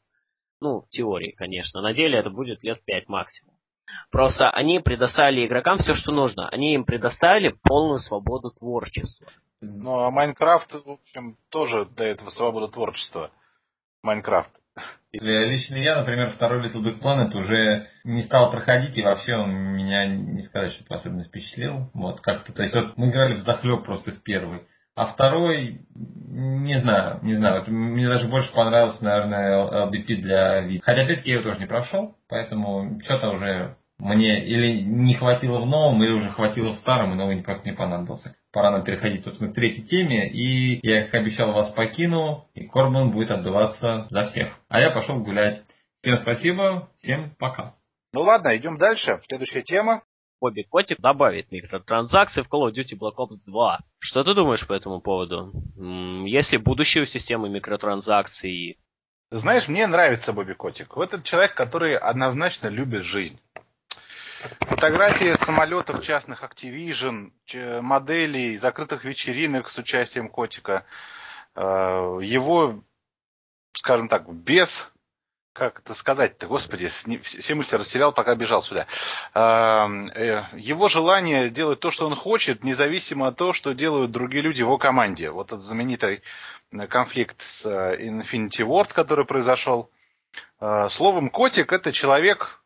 Ну, 0.62 0.82
в 0.82 0.90
теории, 0.90 1.32
конечно. 1.32 1.82
На 1.82 1.94
деле 1.94 2.18
это 2.18 2.30
будет 2.30 2.64
лет 2.64 2.84
5 2.86 3.08
максимум. 3.08 3.56
Просто 4.12 4.50
они 4.50 4.80
предоставили 4.80 5.46
игрокам 5.46 5.80
все, 5.80 5.94
что 5.94 6.12
нужно. 6.12 6.48
Они 6.50 6.74
им 6.74 6.86
предоставили 6.86 7.56
полную 7.64 8.00
свободу 8.00 8.52
творчества. 8.52 9.28
Ну, 9.62 10.00
а 10.00 10.12
Майнкрафт, 10.12 10.72
в 10.74 10.92
общем, 10.92 11.38
тоже 11.50 11.86
дает 11.86 12.22
свободу 12.32 12.70
творчества. 12.70 13.32
Майнкрафт. 14.04 14.52
Лично 15.12 15.76
я, 15.76 15.98
например, 15.98 16.30
второй 16.30 16.68
Little 16.68 16.84
Big 16.84 17.02
Planet 17.02 17.36
уже 17.36 17.88
не 18.04 18.22
стал 18.22 18.52
проходить, 18.52 18.98
и 18.98 19.02
вообще 19.02 19.36
он 19.36 19.52
меня, 19.52 20.06
не 20.06 20.42
сказать, 20.44 20.74
что 20.74 20.94
особенно 20.94 21.24
впечатлил. 21.24 21.90
Вот 21.94 22.22
как-то, 22.22 22.54
то 22.54 22.62
есть 22.62 22.76
вот 22.76 22.96
мы 22.98 23.10
играли 23.10 23.34
в 23.34 23.40
захлеб 23.40 23.86
просто 23.86 24.12
в 24.12 24.22
первый. 24.22 24.62
А 24.96 25.06
второй, 25.08 25.82
не 25.96 26.78
знаю, 26.80 27.20
не 27.24 27.34
знаю, 27.34 27.60
вот 27.60 27.70
мне 27.70 28.08
даже 28.08 28.28
больше 28.28 28.52
понравился, 28.54 29.04
наверное, 29.04 29.88
LBP 29.88 30.16
для 30.18 30.60
вид. 30.62 30.82
Хотя, 30.84 31.04
опять-таки, 31.04 31.30
я 31.32 31.38
его 31.38 31.50
тоже 31.50 31.62
не 31.62 31.68
прошел, 31.68 32.18
поэтому 32.28 33.00
что-то 33.04 33.30
уже 33.30 33.78
мне 33.98 34.46
или 34.46 34.82
не 34.82 35.14
хватило 35.14 35.60
в 35.62 35.66
новом, 35.66 36.04
или 36.04 36.12
уже 36.12 36.32
хватило 36.32 36.74
в 36.74 36.78
старом, 36.80 37.14
и 37.14 37.16
новый 37.16 37.42
просто 37.42 37.68
не 37.68 37.76
понадобился. 37.76 38.36
Пора 38.52 38.72
нам 38.72 38.84
переходить, 38.84 39.24
собственно, 39.24 39.52
к 39.52 39.56
третьей 39.56 39.84
теме, 39.84 40.28
и 40.30 40.80
я, 40.88 41.06
как 41.06 41.16
обещал, 41.16 41.52
вас 41.54 41.72
покину, 41.74 42.48
и 42.56 42.66
Корбан 42.66 43.12
будет 43.12 43.30
отдуваться 43.30 44.08
за 44.10 44.26
всех. 44.26 44.54
А 44.70 44.80
я 44.80 44.90
пошел 44.90 45.20
гулять. 45.20 45.64
Всем 46.02 46.18
спасибо, 46.18 46.90
всем 46.98 47.36
пока. 47.38 47.76
Ну 48.14 48.22
ладно, 48.22 48.56
идем 48.58 48.78
дальше. 48.78 49.22
Следующая 49.28 49.62
тема. 49.62 50.02
Бобби 50.42 50.64
Котик 50.64 51.00
добавит 51.00 51.52
микротранзакции 51.52 52.42
в 52.42 52.48
Call 52.48 52.70
of 52.70 52.74
Duty 52.74 52.98
Black 52.98 53.18
Ops 53.18 53.40
2. 53.46 53.80
Что 54.00 54.24
ты 54.24 54.34
думаешь 54.34 54.66
по 54.66 54.74
этому 54.74 55.02
поводу? 55.02 55.52
Есть 56.26 56.52
ли 56.52 56.58
будущее 56.58 57.04
у 57.04 57.08
системы 57.08 57.50
микротранзакций? 57.50 58.80
Знаешь, 59.32 59.68
мне 59.68 59.86
нравится 59.86 60.34
Бобби 60.34 60.54
Котик. 60.54 60.98
Этот 60.98 61.24
человек, 61.24 61.54
который 61.54 61.96
однозначно 61.98 62.70
любит 62.70 63.04
жизнь. 63.04 63.40
Фотографии 64.62 65.34
самолетов 65.34 66.02
частных 66.04 66.44
Activision, 66.44 67.32
моделей, 67.82 68.58
закрытых 68.58 69.04
вечеринок 69.04 69.70
с 69.70 69.78
участием 69.78 70.30
котика. 70.30 70.86
Э, 71.56 72.20
его, 72.22 72.82
скажем 73.74 74.08
так, 74.08 74.32
без 74.32 74.90
как 75.52 75.80
это 75.80 75.94
сказать-то, 75.94 76.48
господи, 76.48 76.90
мысли 77.54 77.76
растерял, 77.76 78.14
пока 78.14 78.34
бежал 78.36 78.64
сюда. 78.64 78.88
Э, 79.34 79.88
э, 80.16 80.44
его 80.54 80.88
желание 80.88 81.50
делать 81.50 81.82
то, 81.82 81.92
что 81.92 82.08
он 82.08 82.16
хочет, 82.16 82.64
независимо 82.64 83.28
от 83.28 83.36
того, 83.36 83.52
что 83.52 83.74
делают 83.74 84.12
другие 84.12 84.42
люди 84.42 84.62
в 84.62 84.68
его 84.68 84.78
команде. 84.78 85.32
Вот 85.32 85.48
этот 85.48 85.64
знаменитый 85.64 86.22
конфликт 86.88 87.42
с 87.42 87.66
Infinity 87.66 88.66
Ward, 88.66 88.94
который 88.94 89.26
произошел. 89.26 89.90
Словом, 90.60 91.30
котик 91.30 91.74
это 91.74 91.92
человек, 91.92 92.59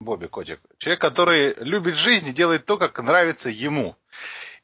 Бобби 0.00 0.28
Котик. 0.28 0.60
Человек, 0.78 1.00
который 1.00 1.54
любит 1.58 1.94
жизнь 1.94 2.28
и 2.28 2.32
делает 2.32 2.64
то, 2.64 2.78
как 2.78 2.98
нравится 3.02 3.50
ему. 3.50 3.96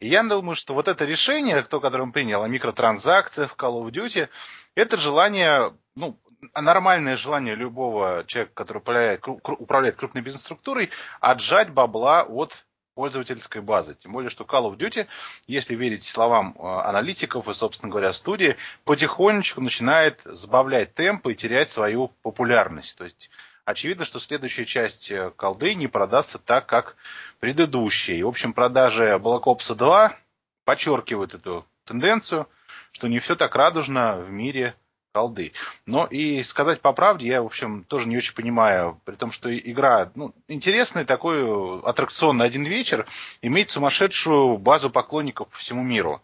И 0.01 0.09
я 0.09 0.23
думаю, 0.23 0.55
что 0.55 0.73
вот 0.73 0.89
это 0.89 1.05
решение, 1.05 1.63
то, 1.63 1.79
которое 1.79 2.05
он 2.05 2.13
принял, 2.13 2.43
о 2.43 2.49
микротранзакциях 2.49 3.53
в 3.53 3.57
Call 3.57 3.83
of 3.83 3.91
Duty, 3.91 4.29
это 4.75 4.97
желание, 4.97 5.75
ну, 5.95 6.19
нормальное 6.55 7.19
желание 7.19 7.55
любого 7.55 8.25
человека, 8.27 8.53
который 8.55 8.79
управляет, 8.79 9.29
управляет 9.29 9.97
крупной 9.97 10.23
бизнес-структурой, 10.23 10.91
отжать 11.21 11.71
бабла 11.71 12.23
от 12.23 12.65
пользовательской 12.95 13.61
базы. 13.61 13.95
Тем 13.95 14.13
более, 14.13 14.31
что 14.31 14.45
Call 14.45 14.71
of 14.71 14.79
Duty, 14.79 15.07
если 15.47 15.75
верить 15.75 16.05
словам 16.05 16.57
э, 16.59 16.63
аналитиков 16.63 17.47
и, 17.47 17.53
собственно 17.53 17.91
говоря, 17.91 18.15
студии, 18.15 18.57
потихонечку 18.85 19.61
начинает 19.61 20.23
сбавлять 20.25 20.95
темп 20.95 21.27
и 21.27 21.35
терять 21.35 21.69
свою 21.69 22.09
популярность. 22.23 22.97
То 22.97 23.05
есть 23.05 23.29
очевидно, 23.67 24.07
что 24.07 24.19
следующая 24.19 24.65
часть 24.65 25.11
э, 25.11 25.31
колды 25.37 25.75
не 25.75 25.89
продастся 25.89 26.39
так, 26.39 26.67
как 26.67 26.97
предыдущая. 27.41 28.17
И, 28.17 28.23
в 28.23 28.29
общем, 28.29 28.55
продажи 28.55 29.21
Black 29.21 29.43
Ops 29.43 29.75
2 29.75 30.17
подчеркивают 30.65 31.35
эту 31.35 31.67
тенденцию, 31.85 32.49
что 32.93 33.09
не 33.09 33.19
все 33.19 33.37
так 33.37 33.55
радужно 33.55 34.17
в 34.21 34.31
мире 34.31 34.75
колды. 35.13 35.53
Но 35.85 36.07
и 36.07 36.43
сказать 36.43 36.81
по 36.81 36.93
правде, 36.93 37.27
я, 37.27 37.43
в 37.43 37.47
общем, 37.47 37.85
тоже 37.85 38.09
не 38.09 38.17
очень 38.17 38.35
понимаю, 38.35 39.01
при 39.05 39.17
том, 39.17 39.33
что 39.33 39.55
игра 39.57 40.11
ну, 40.15 40.33
интересный 40.47 41.05
такой 41.05 41.81
аттракцион 41.81 42.37
на 42.37 42.45
один 42.45 42.65
вечер, 42.65 43.07
имеет 43.43 43.71
сумасшедшую 43.71 44.59
базу 44.59 44.91
поклонников 44.91 45.49
по 45.49 45.57
всему 45.57 45.83
миру. 45.83 46.23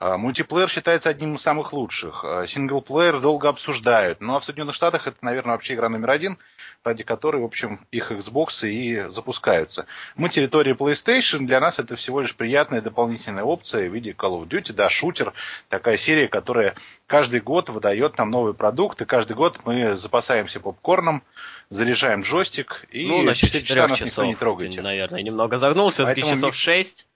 А, 0.00 0.16
мультиплеер 0.16 0.70
считается 0.70 1.10
одним 1.10 1.34
из 1.34 1.42
самых 1.42 1.74
лучших. 1.74 2.24
А, 2.24 2.46
синглплеер 2.46 3.20
долго 3.20 3.50
обсуждают. 3.50 4.22
Ну 4.22 4.34
а 4.34 4.40
в 4.40 4.44
Соединенных 4.46 4.74
Штатах 4.74 5.06
это, 5.06 5.18
наверное, 5.20 5.52
вообще 5.52 5.74
игра 5.74 5.90
номер 5.90 6.08
один, 6.08 6.38
ради 6.82 7.04
которой, 7.04 7.42
в 7.42 7.44
общем, 7.44 7.86
их 7.90 8.10
Xbox 8.10 8.66
и 8.66 9.10
запускаются. 9.10 9.84
Мы 10.16 10.30
территория 10.30 10.72
PlayStation, 10.72 11.40
для 11.40 11.60
нас 11.60 11.78
это 11.78 11.96
всего 11.96 12.22
лишь 12.22 12.34
приятная 12.34 12.80
дополнительная 12.80 13.44
опция 13.44 13.90
в 13.90 13.94
виде 13.94 14.12
Call 14.12 14.40
of 14.40 14.48
Duty, 14.48 14.72
да, 14.72 14.88
шутер, 14.88 15.34
такая 15.68 15.98
серия, 15.98 16.28
которая 16.28 16.76
каждый 17.06 17.40
год 17.40 17.68
выдает 17.68 18.16
нам 18.16 18.30
новый 18.30 18.54
продукт, 18.54 19.02
и 19.02 19.04
каждый 19.04 19.36
год 19.36 19.60
мы 19.66 19.96
запасаемся 19.96 20.60
попкорном, 20.60 21.22
заряжаем 21.68 22.22
джойстик, 22.22 22.86
и 22.90 23.06
ну, 23.06 23.22
значит, 23.22 23.50
4 23.50 23.66
часа 23.66 23.86
нас 23.86 23.98
часов, 23.98 24.08
никто 24.08 24.24
не 24.24 24.34
трогает. 24.34 24.74
Наверное, 24.82 25.20
немного 25.20 25.58
загнулся, 25.58 26.04
Поэтому 26.04 26.36
часов 26.36 26.54
6. 26.54 27.06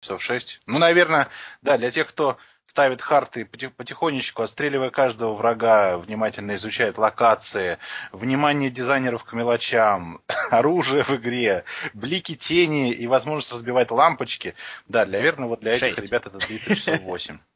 Часов 0.00 0.22
6. 0.22 0.60
Ну, 0.66 0.78
наверное, 0.78 1.28
да, 1.62 1.78
для 1.78 1.90
тех, 1.90 2.08
кто 2.08 2.38
ставит 2.70 3.02
харты, 3.02 3.44
потихонечку 3.44 4.42
отстреливая 4.42 4.90
каждого 4.90 5.34
врага, 5.34 5.98
внимательно 5.98 6.54
изучает 6.54 6.98
локации, 6.98 7.78
внимание 8.12 8.70
дизайнеров 8.70 9.24
к 9.24 9.32
мелочам, 9.32 10.22
оружие 10.50 11.02
в 11.02 11.10
игре, 11.10 11.64
блики 11.94 12.36
тени 12.36 12.92
и 12.92 13.06
возможность 13.06 13.52
разбивать 13.52 13.90
лампочки. 13.90 14.54
Да, 14.86 15.04
для 15.04 15.20
верно, 15.20 15.48
вот 15.48 15.60
для 15.60 15.74
этих 15.74 15.96
6. 15.96 15.98
ребят 15.98 16.26
это 16.26 16.38
длится 16.38 16.74
часов 16.74 17.00
8. 17.00 17.38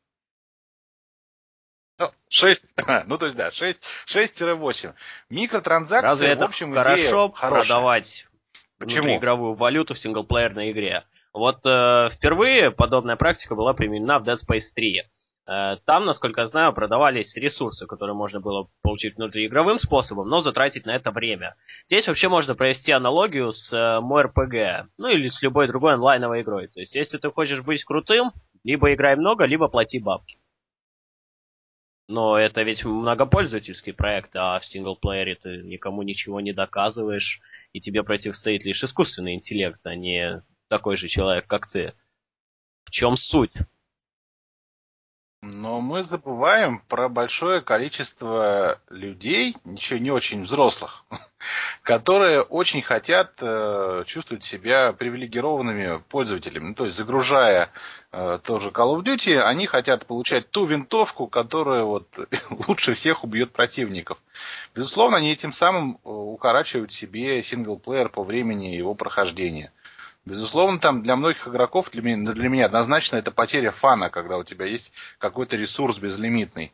Ну, 1.97 2.11
6, 2.29 2.65
ну 3.07 3.19
то 3.19 3.27
есть 3.27 3.37
да, 3.37 3.53
6, 3.53 3.79
6-8. 4.09 4.95
Микротранзакции, 5.31 6.09
Разве 6.09 6.29
это 6.31 6.47
в 6.47 6.49
общем, 6.49 6.75
хорошо 6.75 7.29
продавать 7.29 8.27
Почему? 8.79 9.17
игровую 9.17 9.55
валюту 9.55 9.95
в 9.95 10.01
синглплеерной 10.01 10.73
игре? 10.73 11.05
Вот 11.35 11.67
э, 11.67 12.11
впервые 12.15 12.71
подобная 12.71 13.17
практика 13.17 13.57
была 13.57 13.75
применена 13.75 14.21
в 14.21 14.29
Dead 14.29 14.37
Space 14.37 14.71
3. 14.73 15.03
Э, 15.47 15.77
там, 15.85 16.05
насколько 16.07 16.43
я 16.43 16.47
знаю, 16.47 16.73
продавались 16.73 17.35
ресурсы, 17.37 17.87
которые 17.87 18.15
можно 18.15 18.41
было 18.41 18.69
получить 18.83 19.17
внутриигровым 19.17 19.81
способом, 19.81 20.29
но 20.29 20.43
затратить 20.43 20.87
на 20.87 20.95
это 20.95 21.11
время. 21.11 21.57
Здесь 21.87 22.07
вообще 22.07 22.29
можно 22.29 22.55
провести 22.55 22.93
аналогию 22.93 23.53
с 23.53 23.73
э, 23.73 24.01
MoRPG, 24.01 24.87
ну 24.97 25.09
или 25.09 25.29
с 25.29 25.43
любой 25.43 25.67
другой 25.67 25.95
онлайновой 25.95 26.43
игрой. 26.43 26.69
То 26.69 26.79
есть, 26.79 26.95
если 26.95 27.19
ты 27.19 27.33
хочешь 27.33 27.63
быть 27.63 27.83
крутым, 27.83 28.31
либо 28.63 28.95
играй 28.95 29.17
много, 29.17 29.45
либо 29.45 29.67
плати 29.67 29.99
бабки. 29.99 30.39
Но 32.07 32.39
это 32.39 32.63
ведь 32.63 32.85
многопользовательский 32.85 33.93
проект, 33.93 34.37
а 34.37 34.61
в 34.61 34.67
синглплеере 34.67 35.35
ты 35.35 35.63
никому 35.63 36.03
ничего 36.03 36.41
не 36.41 36.53
доказываешь, 36.53 37.41
и 37.73 37.81
тебе 37.81 38.05
противостоит 38.05 38.65
лишь 38.65 38.85
искусственный 38.85 39.35
интеллект, 39.35 39.85
а 39.85 39.97
не 39.97 40.43
такой 40.69 40.97
же 40.97 41.09
человек, 41.09 41.47
как 41.47 41.69
ты. 41.71 41.95
В 42.85 42.91
чем 42.91 43.17
суть? 43.17 43.53
Но 45.53 45.83
мы 45.83 46.03
забываем 46.03 46.79
про 46.89 47.11
большое 47.11 47.61
количество 47.61 48.81
людей, 48.89 49.55
еще 49.67 50.01
не 50.01 50.11
очень 50.11 50.45
взрослых, 50.45 51.05
которые 51.83 52.41
очень 52.41 52.81
хотят 52.81 53.33
э, 53.41 54.05
чувствовать 54.07 54.43
себя 54.43 54.95
привилегированными 54.95 56.03
пользователями. 56.09 56.69
Ну, 56.69 56.75
то 56.75 56.87
есть, 56.87 56.97
загружая 56.97 57.71
э, 58.11 58.39
тоже 58.43 58.71
Call 58.71 58.97
of 58.97 59.03
Duty, 59.05 59.39
они 59.39 59.67
хотят 59.67 60.07
получать 60.07 60.49
ту 60.51 60.65
винтовку, 60.65 61.27
которая 61.27 61.85
вот 61.85 62.09
лучше 62.67 62.95
всех 62.95 63.23
убьет 63.23 63.53
противников. 63.53 64.19
Безусловно, 64.75 65.19
они 65.19 65.31
этим 65.31 65.53
самым 65.53 65.97
э, 65.97 66.09
укорачивают 66.09 66.91
себе 66.91 67.43
синглплеер 67.43 68.09
по 68.09 68.25
времени 68.25 68.69
его 68.69 68.95
прохождения. 68.95 69.73
Безусловно, 70.27 70.79
там 70.79 71.03
для 71.03 71.17
многих 71.17 71.47
игроков, 71.47 71.91
для 71.91 72.01
меня, 72.01 72.33
для 72.33 72.49
меня 72.49 72.67
однозначно 72.67 73.17
это 73.17 73.31
потеря 73.31 73.71
фана, 73.71 74.09
когда 74.09 74.39
у 74.39 74.45
тебя 74.45 74.65
есть 74.65 74.91
какой-то 75.19 75.57
ресурс 75.57 75.99
безлимитный. 75.99 76.73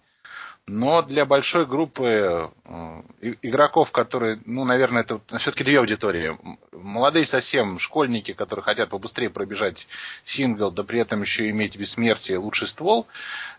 Но 0.67 1.03
для 1.03 1.25
большой 1.25 1.67
группы 1.67 2.53
э, 2.65 3.33
игроков, 3.43 3.91
которые, 3.91 4.41
ну, 4.45 4.65
наверное, 4.65 5.03
это 5.03 5.21
все-таки 5.39 5.65
две 5.65 5.81
аудитории. 5.81 6.39
Молодые 6.71 7.27
совсем 7.27 7.81
школьники, 7.81 8.33
которые 8.33 8.63
хотят 8.63 8.91
побыстрее 8.91 9.31
пробежать 9.31 9.89
сингл, 10.25 10.71
да 10.71 10.85
при 10.85 11.01
этом 11.01 11.23
еще 11.23 11.51
иметь 11.51 11.77
бессмертие, 11.77 12.39
лучший 12.39 12.69
ствол. 12.69 13.09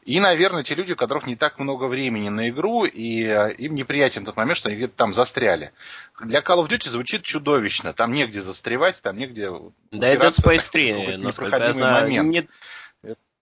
И, 0.05 0.19
наверное, 0.21 0.63
те 0.63 0.73
люди, 0.73 0.93
у 0.93 0.95
которых 0.95 1.27
не 1.27 1.35
так 1.35 1.59
много 1.59 1.85
времени 1.85 2.29
на 2.29 2.49
игру, 2.49 2.85
и 2.85 3.23
э, 3.23 3.53
им 3.55 3.75
неприятен 3.75 4.23
тот 4.23 4.37
момент, 4.37 4.57
что 4.57 4.69
они 4.69 4.77
где-то 4.77 4.95
там 4.95 5.11
застряли. 5.11 5.73
Для 6.21 6.39
Call 6.39 6.63
of 6.63 6.69
Duty 6.69 6.89
звучит 6.89 7.23
чудовищно. 7.23 7.93
Там 7.93 8.13
негде 8.13 8.41
застревать, 8.41 9.01
там 9.01 9.17
негде... 9.17 9.51
Да, 9.91 10.07
это 10.07 10.27
Space 10.27 10.69
3, 10.71 11.17
насколько 11.17 11.57
я 11.57 11.73
знаю, 11.73 12.07
момент. 12.07 12.49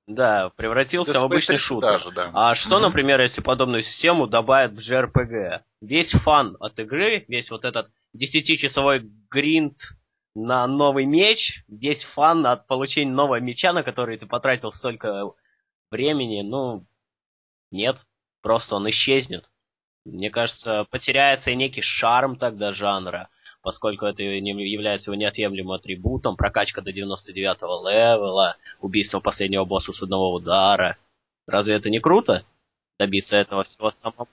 Да, 0.10 0.50
превратился 0.56 1.14
да, 1.14 1.22
в 1.22 1.26
обычный 1.26 1.58
шутер. 1.58 1.92
Даже, 1.92 2.12
да. 2.12 2.32
А 2.34 2.56
что, 2.56 2.78
mm-hmm. 2.78 2.82
например, 2.82 3.22
если 3.22 3.42
подобную 3.42 3.84
систему 3.84 4.26
добавят 4.26 4.72
в 4.74 4.80
JRPG? 4.80 5.62
Весь 5.82 6.10
фан 6.24 6.58
от 6.60 6.80
игры, 6.80 7.26
весь 7.28 7.50
вот 7.52 7.64
этот 7.64 7.90
десятичасовой 8.14 9.08
гринд 9.30 9.76
на 10.34 10.66
новый 10.66 11.06
меч, 11.06 11.64
весь 11.68 12.04
фан 12.16 12.44
от 12.48 12.66
получения 12.66 13.12
нового 13.12 13.40
меча, 13.40 13.72
на 13.72 13.84
который 13.84 14.18
ты 14.18 14.26
потратил 14.26 14.72
столько 14.72 15.26
времени, 15.92 16.42
ну, 16.42 16.86
нет, 17.72 17.98
просто 18.42 18.76
он 18.76 18.90
исчезнет. 18.90 19.46
Мне 20.06 20.32
кажется, 20.32 20.88
потеряется 20.90 21.52
и 21.52 21.56
некий 21.56 21.82
шарм 21.82 22.36
тогда 22.36 22.72
жанра 22.72 23.30
поскольку 23.62 24.06
это 24.06 24.24
является 24.24 25.12
его 25.12 25.20
неотъемлемым 25.20 25.74
атрибутом, 25.74 26.36
прокачка 26.36 26.82
до 26.82 26.92
99-го 26.92 27.90
левела, 27.90 28.58
убийство 28.82 29.20
последнего 29.20 29.66
босса 29.66 29.92
с 29.92 30.02
одного 30.02 30.34
удара. 30.34 30.98
Разве 31.48 31.76
это 31.76 31.90
не 31.90 32.00
круто? 32.00 32.44
Добиться 33.00 33.36
этого 33.36 33.64
всего 33.64 33.92
самому? 33.92 34.28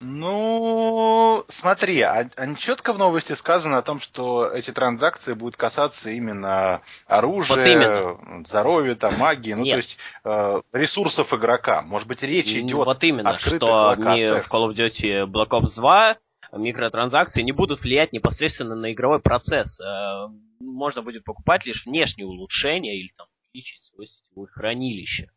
Ну, 0.00 1.42
смотри, 1.48 2.02
а, 2.02 2.28
а 2.36 2.54
четко 2.56 2.92
в 2.92 2.98
новости 2.98 3.32
сказано 3.32 3.78
о 3.78 3.82
том, 3.82 3.98
что 3.98 4.46
эти 4.46 4.70
транзакции 4.70 5.32
будут 5.32 5.56
касаться 5.56 6.10
именно 6.10 6.82
оружия, 7.06 8.02
вот 8.02 8.46
здоровья, 8.46 8.94
там, 8.94 9.16
магии, 9.16 9.54
ну, 9.54 9.62
Нет. 9.62 9.72
то 9.72 9.76
есть 9.78 9.98
э, 10.24 10.60
ресурсов 10.74 11.32
игрока. 11.32 11.80
Может 11.80 12.08
быть, 12.08 12.22
речь 12.22 12.52
идет 12.52 12.84
вот 12.84 13.02
именно, 13.04 13.30
о 13.30 13.34
скрытых 13.34 13.68
что 13.68 13.72
локациях. 13.72 14.36
не 14.36 14.42
в 14.42 14.52
Call 14.52 14.68
of 14.68 14.74
Duty 14.76 15.24
Black 15.24 15.48
Ops 15.48 15.74
2 15.76 16.18
микротранзакции 16.56 17.42
не 17.42 17.52
будут 17.52 17.80
влиять 17.80 18.12
непосредственно 18.12 18.74
на 18.74 18.92
игровой 18.92 19.20
процесс. 19.20 19.78
Э, 19.80 20.28
можно 20.60 21.02
будет 21.02 21.24
покупать 21.24 21.66
лишь 21.66 21.86
внешние 21.86 22.26
улучшения 22.26 22.98
или 22.98 23.12
там 23.16 23.26
увеличить 23.50 23.82
свое 23.84 24.08
сетевое 24.08 24.48
хранилище. 24.48 25.30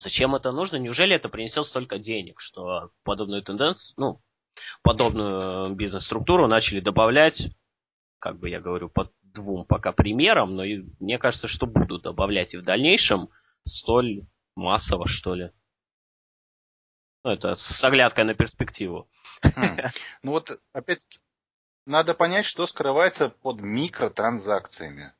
Зачем 0.00 0.34
это 0.34 0.52
нужно? 0.52 0.76
Неужели 0.76 1.16
это 1.16 1.28
принесет 1.28 1.66
столько 1.66 1.98
денег, 1.98 2.40
что 2.40 2.90
подобную 3.04 3.42
тенденцию, 3.42 3.94
ну, 3.96 4.20
подобную 4.82 5.74
бизнес-структуру 5.74 6.46
начали 6.46 6.80
добавлять, 6.80 7.40
как 8.20 8.38
бы 8.38 8.48
я 8.48 8.60
говорю, 8.60 8.88
по 8.88 9.10
двум 9.22 9.64
пока 9.64 9.92
примерам, 9.92 10.54
но 10.54 10.64
и 10.64 10.84
мне 11.00 11.18
кажется, 11.18 11.48
что 11.48 11.66
будут 11.66 12.02
добавлять 12.02 12.54
и 12.54 12.58
в 12.58 12.62
дальнейшем 12.62 13.28
столь 13.64 14.22
массово, 14.54 15.06
что 15.08 15.34
ли. 15.34 15.50
Ну, 17.24 17.30
это 17.30 17.54
с 17.56 17.82
оглядкой 17.84 18.24
на 18.24 18.34
перспективу. 18.34 19.08
Ну 20.22 20.32
вот, 20.32 20.58
опять 20.72 21.06
надо 21.86 22.14
понять, 22.14 22.44
что 22.44 22.66
скрывается 22.66 23.28
под 23.28 23.60
микротранзакциями. 23.60 25.12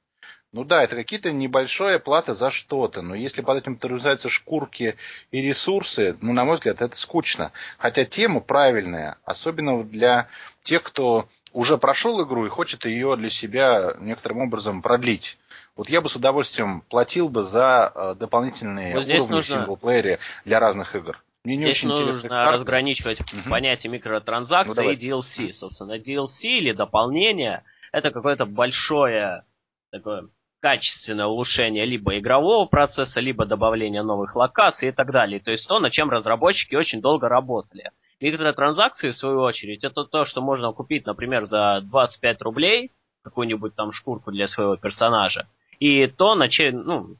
Ну 0.52 0.64
да, 0.64 0.82
это 0.82 0.96
какие-то 0.96 1.30
небольшая 1.30 1.98
плата 1.98 2.34
за 2.34 2.50
что-то, 2.50 3.02
но 3.02 3.14
если 3.14 3.42
под 3.42 3.58
этим 3.58 3.76
подразумеваются 3.76 4.30
шкурки 4.30 4.96
и 5.30 5.42
ресурсы, 5.42 6.16
ну, 6.22 6.32
на 6.32 6.44
мой 6.44 6.56
взгляд, 6.56 6.80
это 6.80 6.96
скучно. 6.96 7.52
Хотя 7.76 8.06
тема 8.06 8.40
правильная, 8.40 9.18
особенно 9.24 9.82
для 9.84 10.28
тех, 10.62 10.82
кто 10.82 11.28
уже 11.52 11.76
прошел 11.76 12.24
игру 12.24 12.46
и 12.46 12.50
хочет 12.50 12.86
ее 12.86 13.16
для 13.16 13.28
себя 13.28 13.94
некоторым 14.00 14.38
образом 14.38 14.80
продлить. 14.80 15.38
Вот 15.76 15.90
я 15.90 16.00
бы 16.00 16.08
с 16.08 16.16
удовольствием 16.16 16.80
платил 16.88 17.28
бы 17.28 17.42
за 17.42 17.92
э, 17.94 18.14
дополнительные 18.18 18.94
вот 18.94 19.06
уровни 19.06 19.34
нужно... 19.34 19.40
в 19.42 19.46
синглплеере 19.58 20.18
для 20.44 20.60
разных 20.60 20.96
игр. 20.96 21.22
Мне 21.44 21.56
не 21.56 21.62
Здесь 21.64 21.78
очень 21.78 21.88
нужно 21.88 22.28
карта. 22.28 22.52
разграничивать 22.52 23.20
угу. 23.20 23.50
понятие 23.50 23.90
микротранзакции 23.90 24.84
ну, 24.84 24.90
и 24.90 24.96
DLC. 24.96 25.52
Собственно, 25.52 25.98
DLC 25.98 26.58
или 26.58 26.72
дополнение 26.72 27.64
это 27.92 28.10
какое-то 28.10 28.44
большое 28.46 29.44
такое 29.90 30.28
качественное 30.60 31.26
улучшение 31.26 31.84
либо 31.84 32.18
игрового 32.18 32.66
процесса, 32.66 33.20
либо 33.20 33.46
добавление 33.46 34.02
новых 34.02 34.34
локаций 34.34 34.88
и 34.88 34.92
так 34.92 35.12
далее. 35.12 35.40
То 35.40 35.52
есть 35.52 35.68
то, 35.68 35.78
над 35.78 35.92
чем 35.92 36.10
разработчики 36.10 36.74
очень 36.74 37.00
долго 37.00 37.28
работали. 37.28 37.92
Микротранзакции, 38.20 39.10
в 39.10 39.16
свою 39.16 39.40
очередь, 39.40 39.84
это 39.84 40.04
то, 40.04 40.24
что 40.24 40.40
можно 40.40 40.72
купить, 40.72 41.06
например, 41.06 41.46
за 41.46 41.80
25 41.82 42.42
рублей, 42.42 42.90
какую-нибудь 43.22 43.76
там 43.76 43.92
шкурку 43.92 44.32
для 44.32 44.48
своего 44.48 44.76
персонажа, 44.76 45.48
и 45.78 46.08
то, 46.08 46.34
на 46.34 46.48
чем, 46.48 46.82
ну, 46.82 47.16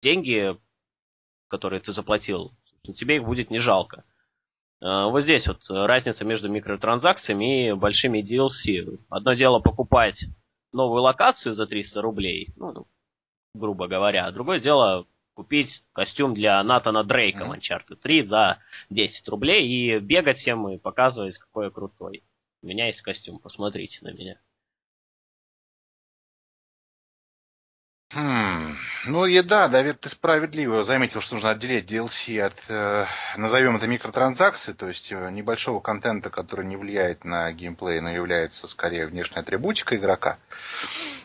деньги, 0.00 0.56
которые 1.48 1.80
ты 1.80 1.92
заплатил 1.92 2.52
тебе 2.90 3.16
их 3.16 3.24
будет 3.24 3.50
не 3.50 3.58
жалко. 3.58 4.04
А, 4.80 5.08
вот 5.08 5.22
здесь 5.22 5.46
вот 5.46 5.58
разница 5.68 6.24
между 6.24 6.48
микротранзакциями 6.48 7.68
и 7.68 7.72
большими 7.72 8.20
DLC. 8.20 8.98
Одно 9.08 9.34
дело 9.34 9.60
покупать 9.60 10.24
новую 10.72 11.02
локацию 11.02 11.54
за 11.54 11.66
300 11.66 12.00
рублей, 12.02 12.48
ну, 12.56 12.86
грубо 13.54 13.86
говоря, 13.86 14.26
а 14.26 14.32
другое 14.32 14.60
дело 14.60 15.06
купить 15.34 15.82
костюм 15.92 16.34
для 16.34 16.62
Натана 16.62 17.04
Дрейка 17.04 17.44
в 17.46 17.52
Uncharted 17.52 17.96
3 18.02 18.24
за 18.24 18.58
10 18.90 19.28
рублей 19.28 19.66
и 19.66 19.98
бегать 19.98 20.38
всем 20.38 20.68
и 20.68 20.78
показывать, 20.78 21.38
какой 21.38 21.66
я 21.66 21.70
крутой. 21.70 22.22
У 22.62 22.66
меня 22.66 22.86
есть 22.86 23.02
костюм, 23.02 23.38
посмотрите 23.38 23.98
на 24.02 24.12
меня. 24.12 24.38
Хм. 28.14 28.76
Ну 29.06 29.42
да, 29.42 29.68
Давид, 29.68 30.00
ты 30.00 30.10
справедливо 30.10 30.84
заметил, 30.84 31.22
что 31.22 31.34
нужно 31.34 31.50
отделять 31.50 31.90
DLC 31.90 32.40
от, 32.40 32.54
э, 32.68 33.06
назовем 33.38 33.76
это 33.76 33.86
микротранзакции, 33.86 34.72
то 34.72 34.86
есть 34.88 35.10
э, 35.12 35.30
небольшого 35.30 35.80
контента, 35.80 36.28
который 36.28 36.66
не 36.66 36.76
влияет 36.76 37.24
на 37.24 37.50
геймплей, 37.52 38.00
но 38.00 38.10
является 38.10 38.68
скорее 38.68 39.06
внешней 39.06 39.38
атрибутикой 39.38 39.96
игрока. 39.96 40.36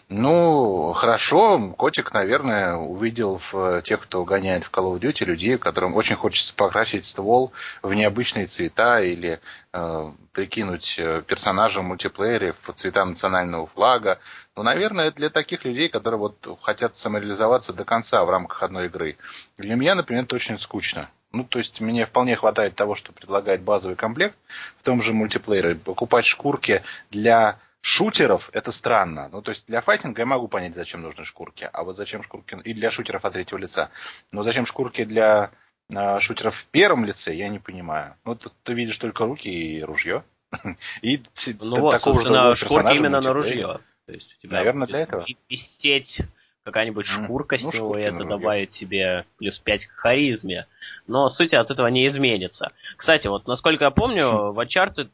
Ну, 0.10 0.94
хорошо, 0.94 1.74
котик, 1.78 2.14
наверное, 2.14 2.76
увидел 2.76 3.42
в 3.52 3.82
тех, 3.82 4.00
кто 4.00 4.24
гоняет 4.24 4.64
в 4.64 4.72
Call 4.72 4.94
of 4.94 5.02
Duty, 5.02 5.26
людей, 5.26 5.58
которым 5.58 5.96
очень 5.96 6.16
хочется 6.16 6.54
покрасить 6.56 7.04
ствол 7.06 7.52
в 7.82 7.94
необычные 7.94 8.48
цвета 8.48 9.02
или 9.02 9.42
э, 9.74 10.12
прикинуть 10.32 10.96
э, 10.98 11.24
персонажа 11.28 11.82
в 11.82 11.84
мультиплеере 11.84 12.56
в 12.62 12.72
цвета 12.72 13.04
национального 13.04 13.68
флага. 13.68 14.20
Ну, 14.56 14.64
наверное, 14.64 15.12
для 15.12 15.30
таких 15.30 15.66
людей, 15.66 15.90
которые 15.90 16.20
вот 16.20 16.58
хотят 16.62 16.96
самореализоваться 16.96 17.74
до 17.74 17.84
конца 17.84 18.24
в 18.24 18.30
рамках 18.30 18.64
одной 18.64 18.86
игры. 18.86 19.18
Для 19.58 19.76
меня, 19.76 19.94
например, 19.94 20.24
это 20.24 20.38
очень 20.38 20.58
скучно. 20.58 21.10
Ну, 21.34 21.44
то 21.44 21.60
есть 21.60 21.82
мне 21.82 22.06
вполне 22.06 22.38
хватает 22.38 22.76
того, 22.76 22.96
что 22.96 23.12
предлагает 23.12 23.62
базовый 23.62 23.98
комплект 23.98 24.38
в 24.80 24.84
том 24.84 25.02
же 25.02 25.12
мультиплеере. 25.12 25.76
Покупать 25.76 26.26
шкурки 26.26 26.82
для 27.12 27.60
шутеров 27.88 28.50
это 28.52 28.74
странно. 28.74 29.30
Ну, 29.30 29.42
то 29.42 29.52
есть 29.52 29.66
для 29.66 29.80
файтинга 29.80 30.22
я 30.22 30.26
могу 30.26 30.50
понять, 30.50 30.76
зачем 30.76 31.02
нужны 31.02 31.24
шкурки. 31.24 31.70
А 31.72 31.84
вот 31.84 31.96
зачем 31.96 32.22
шкурки... 32.22 32.58
И 32.66 32.74
для 32.74 32.92
шутеров 32.92 33.24
от 33.24 33.32
третьего 33.34 33.58
лица. 33.58 33.92
Но 34.34 34.44
зачем 34.44 34.66
шкурки 34.66 35.06
для 35.06 35.52
э, 35.90 36.20
шутеров 36.20 36.56
в 36.56 36.66
первом 36.66 37.06
лице, 37.06 37.34
я 37.34 37.48
не 37.48 37.60
понимаю. 37.60 38.16
Ну, 38.26 38.36
тут 38.36 38.54
ты 38.64 38.74
видишь 38.74 38.98
только 38.98 39.26
руки 39.26 39.48
и 39.48 39.82
ружье. 39.82 40.26
И 41.02 41.24
ну 41.60 41.80
вот, 41.80 41.92
такого 41.92 42.20
же 42.20 42.66
шкурки 42.66 42.98
именно 42.98 43.22
на 43.22 43.32
ружье. 43.32 43.80
То 44.06 44.14
есть 44.14 44.36
у 44.38 44.42
тебя 44.42 44.58
Наверное, 44.58 44.88
для 44.88 45.00
этого. 45.00 45.26
Висеть 45.50 46.22
какая-нибудь 46.68 47.06
шкурка 47.06 47.58
ну, 47.62 47.72
с 47.72 47.76
него, 47.76 47.98
и 47.98 48.02
это 48.02 48.26
добавит 48.26 48.72
тебе 48.72 49.24
плюс 49.38 49.58
5 49.58 49.86
к 49.86 49.92
харизме. 49.92 50.68
Но 51.08 51.30
суть 51.30 51.54
от 51.54 51.72
этого 51.72 51.88
не 51.88 52.06
изменится. 52.08 52.68
Кстати, 52.98 53.28
вот 53.28 53.48
насколько 53.48 53.86
я 53.86 53.92
помню, 53.92 54.52
в 54.52 54.60
Uncharted 54.60 55.10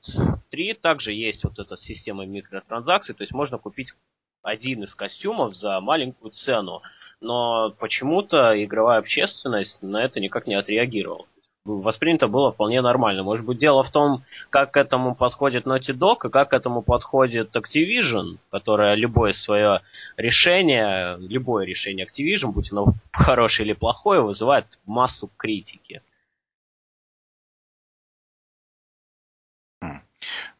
3 0.50 0.74
также 0.74 1.13
есть 1.13 1.44
вот 1.44 1.60
эта 1.60 1.78
система 1.78 2.26
микротранзакций, 2.26 3.13
то 3.13 3.22
есть 3.22 3.34
можно 3.34 3.60
купить 3.60 3.94
один 4.42 4.84
из 4.84 4.96
костюмов 4.96 5.54
за 5.54 5.80
маленькую 5.80 6.32
цену. 6.32 6.82
Но 7.22 7.70
почему-то 7.80 8.52
игровая 8.56 8.98
общественность 8.98 9.78
на 9.84 10.04
это 10.04 10.20
никак 10.20 10.48
не 10.48 10.56
отреагировала 10.56 11.28
воспринято 11.65 12.28
было 12.28 12.52
вполне 12.52 12.82
нормально. 12.82 13.23
Может 13.23 13.45
быть, 13.45 13.58
дело 13.58 13.84
в 13.84 13.91
том, 13.91 14.23
как 14.49 14.71
к 14.71 14.78
этому 14.78 15.15
подходит 15.15 15.65
Naughty 15.65 15.93
Dog 15.93 16.28
и 16.28 16.30
как 16.30 16.49
к 16.49 16.54
этому 16.54 16.82
подходит 16.82 17.56
Activision, 17.56 18.38
которая 18.52 18.95
любое 18.95 19.34
свое 19.34 19.82
решение, 20.17 21.17
любое 21.19 21.65
решение 21.65 22.06
Activision, 22.06 22.52
будь 22.52 22.71
оно 22.71 22.93
хорошее 23.12 23.67
или 23.67 23.73
плохое, 23.73 24.21
вызывает 24.21 24.65
массу 24.86 25.30
критики. 25.38 26.02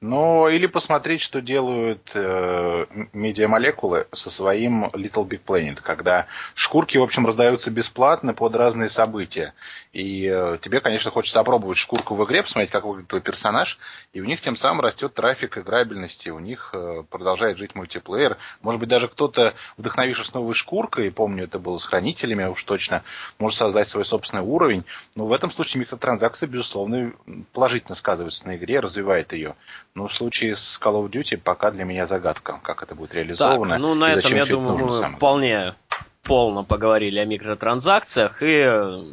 Ну, 0.06 0.50
или 0.50 0.68
посмотреть, 0.68 1.22
что 1.22 1.42
делают 1.42 2.12
э, 2.14 2.86
медиамолекулы 3.14 4.06
со 4.12 4.30
своим 4.30 4.88
Little 4.88 5.26
Big 5.26 5.40
Planet, 5.46 5.80
когда 5.82 6.28
шкурки, 6.56 6.98
в 6.98 7.04
общем, 7.04 7.26
раздаются 7.26 7.72
бесплатно 7.72 8.34
под 8.34 8.54
разные 8.54 8.90
события. 8.90 9.54
И 9.94 10.30
э, 10.30 10.58
тебе, 10.62 10.82
конечно, 10.82 11.10
хочется 11.10 11.40
опробовать 11.40 11.78
шкурку 11.78 12.16
в 12.16 12.26
игре, 12.26 12.44
посмотреть, 12.44 12.72
как 12.72 12.84
выглядит 12.84 13.08
твой 13.08 13.22
персонаж, 13.22 13.80
и 14.12 14.20
у 14.20 14.26
них 14.26 14.42
тем 14.42 14.58
самым 14.58 14.82
растет 14.82 15.14
трафик 15.14 15.58
играбельности, 15.58 16.28
у 16.28 16.40
них 16.40 16.72
э, 16.74 17.04
продолжает 17.10 17.58
жить 17.58 17.74
мультиплеер. 17.74 18.38
Может 18.62 18.82
быть, 18.82 18.90
даже 18.90 19.08
кто-то, 19.08 19.54
вдохновившись 19.78 20.34
новой 20.34 20.54
шкуркой, 20.54 21.14
помню, 21.14 21.46
это 21.46 21.60
было 21.60 21.78
с 21.78 21.86
хранителями 21.86 22.44
уж 22.44 22.62
точно, 22.66 23.04
может 23.40 23.58
создать 23.58 23.88
свой 23.88 24.04
собственный 24.04 24.44
уровень. 24.44 24.84
Но 25.16 25.28
в 25.28 25.32
этом 25.32 25.50
случае 25.50 25.80
микротранзакции, 25.80 26.46
безусловно, 26.46 27.14
положительно 27.54 27.96
сказываются 27.96 28.46
на 28.46 28.58
игре, 28.58 28.82
развивает 28.82 29.32
ее. 29.32 29.56
Но 29.96 30.08
в 30.08 30.14
случае 30.14 30.56
с 30.56 30.80
Call 30.82 31.04
of 31.04 31.12
Duty 31.12 31.38
пока 31.38 31.72
для 31.72 31.84
меня 31.84 32.08
загадка, 32.08 32.60
как 32.64 32.82
это 32.82 32.96
будет 32.96 33.14
реализовано. 33.14 33.76
Так, 33.76 33.80
ну 33.80 33.94
на 33.94 34.12
этом, 34.12 34.36
я 34.36 34.46
думаю, 34.46 34.78
мы 34.78 35.16
вполне 35.16 35.76
полно 36.24 36.64
поговорили 36.64 37.20
о 37.20 37.26
микротранзакциях, 37.26 38.42
и 38.42 38.66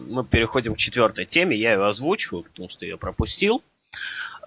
мы 0.09 0.25
переходим 0.25 0.75
к 0.75 0.79
четвертой 0.79 1.27
теме, 1.27 1.57
я 1.57 1.73
ее 1.73 1.87
озвучиваю, 1.87 2.45
потому 2.45 2.69
что 2.69 2.87
ее 2.87 2.97
пропустил. 2.97 3.62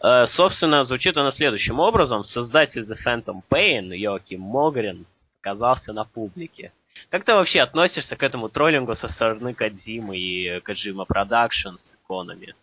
Э, 0.01 0.25
собственно, 0.27 0.83
звучит 0.83 1.17
она 1.17 1.31
следующим 1.31 1.79
образом. 1.79 2.23
Создатель 2.23 2.83
The 2.83 2.95
Phantom 3.05 3.41
Pain, 3.49 3.95
Йоаким 3.95 4.41
Могрин, 4.41 5.05
оказался 5.41 5.93
на 5.93 6.05
публике. 6.05 6.71
Как 7.09 7.25
ты 7.25 7.33
вообще 7.33 7.61
относишься 7.61 8.15
к 8.15 8.23
этому 8.23 8.49
троллингу 8.49 8.95
со 8.95 9.07
стороны 9.07 9.53
Кадзимы 9.53 10.17
и 10.17 10.59
Kojima 10.61 11.05
Production 11.05 11.75
с 11.77 11.95
иконами? 11.95 12.55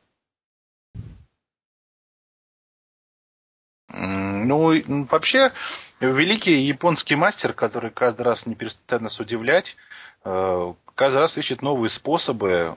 Ну, 4.58 5.06
вообще, 5.10 5.52
великий 6.00 6.60
японский 6.62 7.16
мастер, 7.16 7.52
который 7.52 7.90
каждый 7.90 8.22
раз 8.22 8.46
не 8.46 8.54
перестает 8.54 9.02
нас 9.02 9.18
удивлять, 9.20 9.76
э, 10.24 10.74
каждый 10.94 11.18
раз 11.18 11.38
ищет 11.38 11.62
новые 11.62 11.90
способы, 11.90 12.76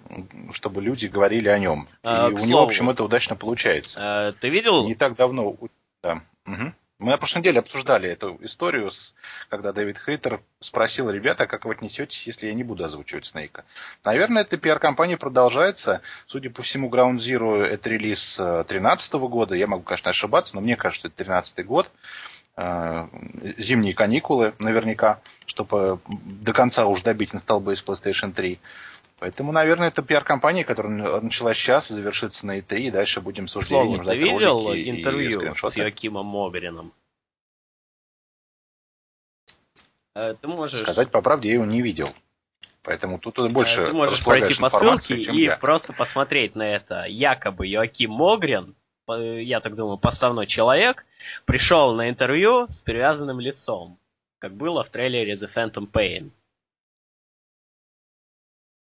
чтобы 0.53 0.81
люди 0.81 1.07
говорили 1.07 1.49
о 1.49 1.59
нем. 1.59 1.88
А, 2.03 2.29
И 2.29 2.33
у 2.33 2.38
слову, 2.38 2.49
него, 2.49 2.59
в 2.62 2.63
общем, 2.63 2.89
это 2.89 3.03
удачно 3.03 3.36
получается. 3.36 3.99
А, 4.01 4.31
ты 4.33 4.49
видел? 4.49 4.86
Не 4.86 4.95
так 4.95 5.15
давно. 5.15 5.55
Да. 6.01 6.21
Угу. 6.45 6.73
Мы 6.99 7.12
на 7.12 7.17
прошлой 7.17 7.39
неделе 7.39 7.60
обсуждали 7.60 8.10
эту 8.10 8.38
историю, 8.41 8.91
когда 9.49 9.73
Дэвид 9.73 9.97
Хейтер 10.06 10.41
спросил 10.60 11.10
ребята, 11.10 11.47
как 11.47 11.65
вы 11.65 11.73
отнесетесь, 11.73 12.25
если 12.27 12.47
я 12.47 12.53
не 12.53 12.63
буду 12.63 12.86
озвучивать 12.86 13.25
Снейка. 13.25 13.65
Наверное, 14.03 14.43
эта 14.43 14.58
пиар-компания 14.58 15.17
продолжается. 15.17 16.01
Судя 16.27 16.49
по 16.49 16.62
всему, 16.62 16.89
Ground 16.89 17.17
Zero 17.17 17.62
это 17.62 17.89
релиз 17.89 18.38
2013 18.38 19.13
года. 19.13 19.56
Я 19.56 19.67
могу, 19.67 19.84
конечно, 19.84 20.12
ошибаться, 20.12 20.56
но 20.56 20.62
мне 20.62 20.75
кажется, 20.75 21.08
это 21.08 21.17
2013 21.17 21.65
год. 21.65 21.91
Э, 22.56 23.08
зимние 23.58 23.95
каникулы 23.95 24.53
наверняка, 24.60 25.19
чтобы 25.47 25.99
до 26.08 26.53
конца 26.53 26.86
уж 26.86 27.01
добить 27.01 27.34
на 27.34 27.39
столбы 27.39 27.73
из 27.73 27.84
PlayStation 27.84 28.32
3. 28.32 28.60
Поэтому, 29.23 29.53
наверное, 29.53 29.88
это 29.88 30.03
пиар-компания, 30.03 30.65
которая 30.65 31.21
началась 31.21 31.57
сейчас 31.57 31.89
и 31.89 31.93
завершится 31.93 32.45
на 32.45 32.59
E3, 32.59 32.77
и 32.77 32.91
дальше 32.91 33.21
будем 33.21 33.47
с 33.47 33.55
ужасением 33.55 34.03
ждать 34.03 34.19
ты 34.19 34.21
видел 34.21 34.73
интервью 34.73 35.55
с 35.55 35.77
Якимом 35.77 36.25
Моберином? 36.25 36.91
Э, 40.13 40.36
ты 40.41 40.45
можешь... 40.49 40.77
Сказать 40.77 41.09
по 41.09 41.21
правде, 41.21 41.47
я 41.47 41.53
его 41.53 41.63
не 41.63 41.81
видел. 41.81 42.09
Поэтому 42.83 43.17
тут 43.17 43.49
больше 43.49 43.83
э, 43.83 43.88
Ты 43.88 43.93
можешь 43.93 44.21
пройти 44.25 44.59
по 44.59 44.69
ссылке 44.69 45.15
и 45.15 45.43
я. 45.43 45.55
просто 45.55 45.93
посмотреть 45.93 46.55
на 46.55 46.75
это. 46.75 47.05
Якобы 47.05 47.65
Йоаким 47.65 48.12
Могрин, 48.12 48.75
я 49.07 49.62
так 49.62 49.75
думаю, 49.75 49.99
поставной 49.99 50.47
человек, 50.47 51.05
пришел 51.45 51.93
на 51.93 52.09
интервью 52.09 52.67
с 52.67 52.81
перевязанным 52.81 53.39
лицом, 53.39 53.97
как 54.39 54.53
было 54.53 54.83
в 54.83 54.89
трейлере 54.89 55.36
The 55.36 55.49
Phantom 55.55 55.89
Pain. 55.89 56.31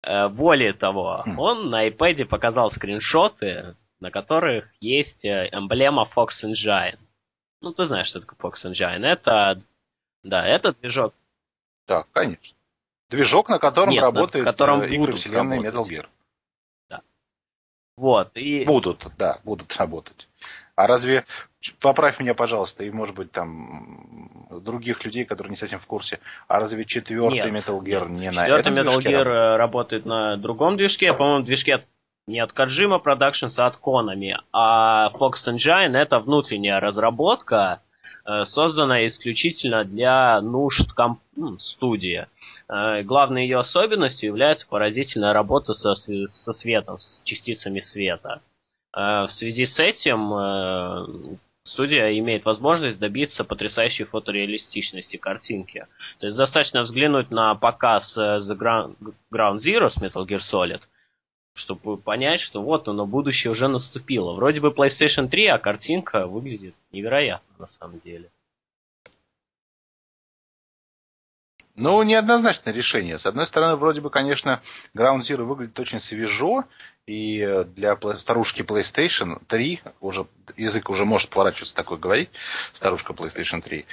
Э, 0.04 0.30
более 0.30 0.74
того, 0.74 1.24
хм. 1.26 1.40
он 1.40 1.70
на 1.70 1.88
iPad 1.88 2.26
показал 2.26 2.72
скриншоты, 2.72 3.76
на 4.00 4.10
которых 4.10 4.68
есть 4.80 5.24
э, 5.24 5.50
эмблема 5.52 6.10
Fox 6.16 6.30
Engine. 6.44 6.98
Ну, 7.62 7.74
ты 7.74 7.86
знаешь, 7.86 8.08
что 8.08 8.20
такое 8.20 8.52
Fox 8.52 8.66
Engine. 8.66 9.06
Это, 9.06 9.62
да, 10.24 10.46
это 10.46 10.74
движок. 10.74 11.14
Да, 11.88 12.06
конечно. 12.12 12.58
Движок, 13.10 13.50
на 13.50 13.60
котором 13.60 13.92
Нет, 13.92 14.02
работает 14.02 14.46
на 14.46 14.52
котором 14.52 14.82
э, 14.82 14.90
игры 14.90 15.14
вселенной 15.14 15.60
Metal 15.60 15.86
Gear. 15.88 16.08
Да. 16.90 17.02
Вот, 17.96 18.32
и... 18.36 18.66
Будут, 18.66 19.06
да, 19.18 19.40
будут 19.44 19.76
работать. 19.78 20.28
А 20.76 20.88
разве, 20.88 21.26
поправь 21.80 22.20
меня, 22.20 22.34
пожалуйста, 22.34 22.84
и, 22.84 22.92
может 22.92 23.16
быть, 23.16 23.32
там 23.32 24.48
других 24.64 25.04
людей, 25.06 25.26
которые 25.26 25.52
не 25.52 25.58
совсем 25.58 25.80
в 25.80 25.86
курсе, 25.86 26.20
а 26.48 26.60
разве 26.60 26.86
четвертый 26.86 27.52
нет, 27.52 27.64
Metal 27.64 27.80
Gear 27.80 28.10
нет. 28.10 28.20
не 28.20 28.32
на 28.32 28.48
этом 28.48 28.74
Metal 28.74 28.98
Gear 28.98 29.24
работает? 29.24 29.58
работает 29.58 30.06
на 30.06 30.38
другом 30.38 30.78
движке, 30.78 31.14
по-моему, 31.14 31.46
движке 31.46 31.84
не 32.28 32.40
от 32.40 32.52
Kojima 32.52 33.02
Productions, 33.04 33.54
а 33.58 33.68
от 33.68 33.80
Konami. 33.80 34.34
А 34.54 35.12
Fox 35.14 35.34
Engine 35.48 35.96
это 35.98 36.20
внутренняя 36.20 36.80
разработка, 36.80 37.82
э, 38.26 38.46
созданная 38.46 39.08
исключительно 39.08 39.84
для 39.84 40.40
нужд 40.42 40.94
комп- 40.94 41.20
студии. 41.60 42.28
Э, 42.70 43.04
главной 43.04 43.44
ее 43.44 43.60
особенностью 43.60 44.28
является 44.28 44.68
поразительная 44.68 45.34
работа 45.34 45.74
со, 45.74 45.96
со 45.96 46.54
светом, 46.54 47.00
с 47.00 47.22
частицами 47.24 47.80
света. 47.80 48.42
Э, 48.96 49.26
в 49.28 49.32
связи 49.32 49.66
с 49.66 49.80
этим 49.80 50.34
э, 50.34 51.36
студия 51.64 52.18
имеет 52.18 52.46
возможность 52.46 53.00
добиться 53.00 53.44
потрясающей 53.44 54.06
фотореалистичности 54.06 55.18
картинки. 55.18 55.88
То 56.20 56.28
есть 56.28 56.38
достаточно 56.38 56.82
взглянуть 56.82 57.32
на 57.32 57.56
показ 57.56 58.18
э, 58.18 58.40
The 58.40 58.58
Ground 59.32 59.60
Zero 59.60 59.90
с 59.90 59.98
Metal 59.98 60.26
Gear 60.26 60.42
Solid, 60.52 60.82
чтобы 61.54 61.98
понять, 61.98 62.42
что 62.42 62.62
вот 62.62 62.88
оно, 62.88 63.06
будущее 63.06 63.52
уже 63.52 63.68
наступило. 63.68 64.34
Вроде 64.34 64.60
бы 64.60 64.70
PlayStation 64.70 65.28
3, 65.28 65.48
а 65.48 65.60
картинка 65.60 66.28
выглядит 66.28 66.76
невероятно 66.92 67.56
на 67.60 67.68
самом 67.68 68.00
деле. 68.00 68.30
Ну, 71.82 72.04
неоднозначное 72.04 72.74
решение. 72.74 73.18
С 73.18 73.26
одной 73.26 73.48
стороны, 73.48 73.76
вроде 73.76 74.02
бы, 74.02 74.12
конечно, 74.12 74.62
Ground 74.96 75.22
Zero 75.22 75.44
выглядит 75.44 75.80
очень 75.80 76.00
свежо, 76.00 76.66
и 77.08 77.66
для 77.76 77.98
старушки 78.20 78.62
PlayStation 78.62 79.42
3, 79.48 79.82
уже, 80.00 80.28
язык 80.58 80.92
уже 80.92 81.06
может 81.06 81.30
поворачиваться 81.30 81.76
такой 81.76 81.98
говорить, 81.98 82.30
старушка 82.74 83.14
PlayStation 83.14 83.64
3, 83.64 83.86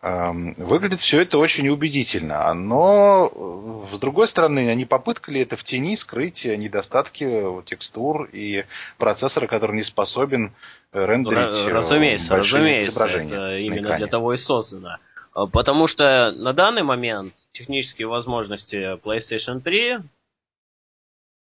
эм, 0.00 0.54
выглядит 0.54 1.00
все 1.00 1.20
это 1.20 1.36
очень 1.36 1.68
убедительно. 1.68 2.54
Но, 2.54 3.86
с 3.92 3.98
другой 3.98 4.26
стороны, 4.26 4.70
они 4.70 4.86
попытка 4.86 5.30
ли 5.30 5.42
это 5.42 5.58
в 5.58 5.64
тени 5.64 5.96
скрыть 5.96 6.46
недостатки 6.46 7.26
текстур 7.66 8.24
и 8.32 8.64
процессора, 8.96 9.46
который 9.46 9.76
не 9.76 9.84
способен 9.84 10.54
рендерить 10.92 11.68
разумеется, 11.68 12.30
большие 12.30 12.62
разумеется, 12.62 12.90
изображения. 12.90 13.34
Это 13.34 13.58
именно 13.58 13.96
для 13.98 14.06
того 14.06 14.32
и 14.32 14.38
создано. 14.38 14.96
А, 15.34 15.46
потому 15.46 15.88
что 15.88 16.32
на 16.32 16.52
данный 16.52 16.82
момент 16.82 17.34
технические 17.52 18.06
возможности 18.06 18.96
PlayStation 18.98 19.60
3, 19.60 19.98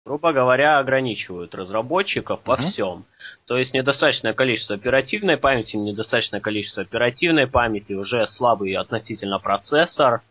грубо 0.05 0.33
говоря, 0.33 0.79
ограничивают 0.79 1.55
разработчиков 1.55 2.41
во 2.45 2.55
mm-hmm. 2.55 2.65
всем. 2.65 3.05
То 3.45 3.57
есть 3.57 3.73
недостаточное 3.73 4.33
количество 4.33 4.75
оперативной 4.75 5.37
памяти, 5.37 5.77
недостаточное 5.77 6.41
количество 6.41 6.81
оперативной 6.81 7.47
памяти, 7.47 7.93
уже 7.93 8.25
слабый 8.27 8.73
относительно 8.75 9.39
процессор. 9.39 10.23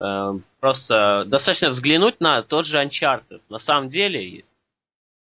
Э, 0.00 0.32
просто 0.60 1.24
достаточно 1.26 1.70
взглянуть 1.70 2.20
на 2.20 2.42
тот 2.42 2.64
же 2.64 2.82
Uncharted. 2.82 3.42
На 3.50 3.58
самом 3.58 3.88
деле 3.90 4.44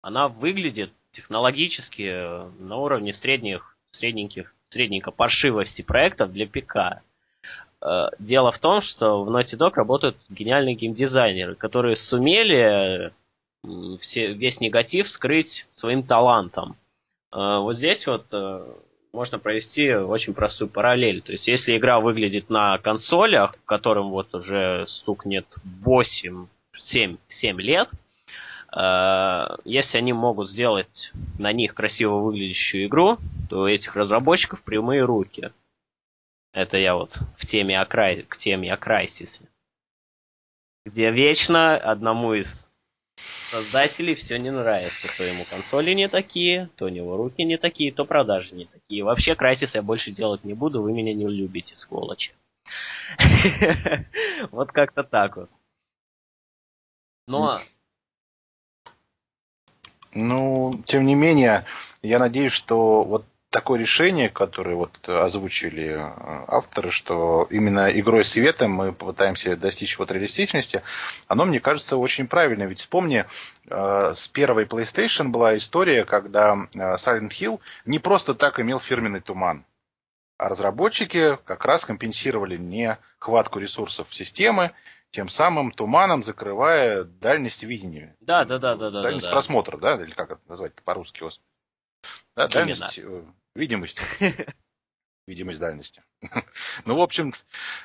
она 0.02 0.28
выглядит 0.28 0.94
технологически 1.12 2.04
э, 2.04 2.50
на 2.60 2.78
уровне 2.78 3.14
средних, 3.14 3.76
средненьких, 3.92 4.54
средненько 4.70 5.12
паршивости 5.12 5.82
проектов 5.82 6.32
для 6.32 6.48
ПК. 6.48 7.02
Э, 7.82 8.08
дело 8.20 8.52
в 8.52 8.60
том, 8.60 8.82
что 8.82 9.24
в 9.24 9.30
Naughty 9.30 9.58
Dog 9.58 9.74
работают 9.76 10.18
гениальные 10.30 10.76
геймдизайнеры, 10.76 11.56
которые 11.56 11.96
сумели 11.96 13.12
все, 14.02 14.34
весь 14.34 14.60
негатив 14.60 15.10
скрыть 15.10 15.66
своим 15.72 16.04
талантом. 16.04 16.76
Э, 17.32 17.60
вот 17.60 17.78
здесь 17.78 18.06
вот 18.06 18.26
э, 18.32 18.66
можно 19.14 19.40
провести 19.40 19.94
очень 19.94 20.34
простую 20.34 20.70
параллель. 20.70 21.22
То 21.22 21.32
есть, 21.32 21.48
если 21.48 21.78
игра 21.78 22.00
выглядит 22.00 22.50
на 22.50 22.78
консолях, 22.80 23.56
которым 23.66 24.10
вот 24.10 24.34
уже 24.36 24.86
стукнет 24.88 25.46
8, 25.84 26.48
7, 26.84 27.18
7 27.28 27.62
лет, 27.62 27.90
если 29.66 29.98
они 29.98 30.14
могут 30.14 30.52
сделать 30.52 31.12
на 31.40 31.52
них 31.52 31.74
красиво 31.74 32.20
выглядящую 32.20 32.86
игру, 32.86 33.18
то 33.50 33.62
у 33.62 33.66
этих 33.66 33.96
разработчиков 33.96 34.62
прямые 34.62 35.04
руки. 35.06 35.50
Это 36.54 36.78
я 36.78 36.96
вот 36.96 37.16
в 37.38 37.46
теме 37.46 37.80
о 37.80 37.86
край... 37.86 38.24
к 38.24 38.38
теме 38.38 38.74
о 38.74 38.78
Крайсисе. 38.78 39.42
Где 40.86 41.12
вечно 41.12 41.78
одному 41.78 42.34
из 42.34 42.48
создателей 43.52 44.16
все 44.16 44.40
не 44.40 44.52
нравится. 44.52 45.08
То 45.18 45.24
ему 45.24 45.44
консоли 45.50 45.94
не 45.94 46.08
такие, 46.08 46.70
то 46.76 46.86
у 46.86 46.90
него 46.90 47.18
руки 47.18 47.44
не 47.44 47.58
такие, 47.58 47.92
то 47.92 48.06
продажи 48.06 48.56
не 48.56 48.66
такие. 48.66 49.04
Вообще 49.04 49.36
Крайсис 49.36 49.76
я 49.76 49.82
больше 49.82 50.12
делать 50.12 50.44
не 50.44 50.54
буду, 50.54 50.82
вы 50.82 50.94
меня 50.94 51.14
не 51.14 51.28
любите, 51.28 51.76
сволочи. 51.76 52.34
Вот 54.52 54.72
как-то 54.72 55.04
так 55.04 55.38
вот. 55.38 55.50
Но... 57.28 57.60
Ну, 60.12 60.72
тем 60.86 61.04
не 61.04 61.14
менее, 61.14 61.66
я 62.02 62.18
надеюсь, 62.18 62.52
что 62.52 63.04
вот 63.04 63.26
такое 63.50 63.80
решение, 63.80 64.30
которое 64.30 64.76
вот 64.76 65.08
озвучили 65.08 65.96
э, 65.98 66.46
авторы, 66.48 66.92
что 66.92 67.48
именно 67.50 67.90
игрой 68.00 68.24
света 68.24 68.68
мы 68.68 68.94
попытаемся 68.94 69.56
достичь 69.56 69.98
вот 69.98 70.12
реалистичности, 70.12 70.84
оно, 71.28 71.46
мне 71.46 71.60
кажется, 71.60 71.98
очень 71.98 72.28
правильно. 72.28 72.64
Ведь 72.64 72.80
вспомни, 72.80 73.26
э, 73.68 74.14
с 74.16 74.28
первой 74.28 74.66
PlayStation 74.66 75.30
была 75.30 75.58
история, 75.58 76.06
когда 76.06 76.56
э, 76.74 76.78
Silent 76.96 77.32
Hill 77.32 77.60
не 77.86 78.00
просто 78.00 78.36
так 78.36 78.60
имел 78.60 78.80
фирменный 78.80 79.22
туман. 79.22 79.66
А 80.38 80.48
разработчики 80.48 81.38
как 81.44 81.66
раз 81.66 81.86
компенсировали 81.86 82.56
нехватку 82.56 83.60
ресурсов 83.60 84.08
системы, 84.14 84.72
тем 85.12 85.28
самым 85.28 85.72
туманом 85.72 86.24
закрывая 86.24 87.04
дальность 87.04 87.64
видения. 87.64 88.16
Да, 88.22 88.46
да, 88.46 88.60
да, 88.60 88.76
да. 88.76 88.92
Дальность 88.92 89.26
да, 89.26 89.32
да. 89.32 89.36
просмотра, 89.36 89.78
да, 89.78 89.96
или 89.96 90.12
как 90.12 90.32
это 90.32 90.42
назвать 90.48 90.74
по-русски, 90.84 91.24
да, 92.36 92.48
дальность, 92.48 92.98
Именно. 92.98 93.34
Видимость. 93.56 94.02
Видимость 95.28 95.60
дальности. 95.60 96.02
ну, 96.86 96.96
в 96.96 97.02
общем, 97.02 97.34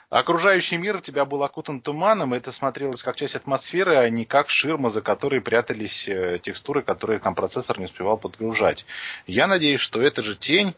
окружающий 0.09 0.79
мир 0.79 0.97
у 0.97 1.01
тебя 1.01 1.27
был 1.27 1.43
окутан 1.43 1.83
туманом, 1.83 2.35
и 2.35 2.39
это 2.39 2.53
смотрелось 2.53 3.03
как 3.03 3.17
часть 3.17 3.37
атмосферы, 3.37 3.97
а 3.97 4.09
не 4.09 4.25
как 4.25 4.49
ширма, 4.49 4.89
за 4.89 5.03
которой 5.03 5.43
прятались 5.43 6.09
э, 6.09 6.39
текстуры, 6.43 6.83
которые 6.83 7.19
там 7.19 7.35
процессор 7.35 7.79
не 7.79 7.85
успевал 7.85 8.17
подгружать. 8.17 8.87
Я 9.27 9.47
надеюсь, 9.47 9.81
что 9.81 10.01
эта 10.01 10.23
же 10.23 10.37
тень 10.37 10.75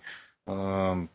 э, 0.47 1.07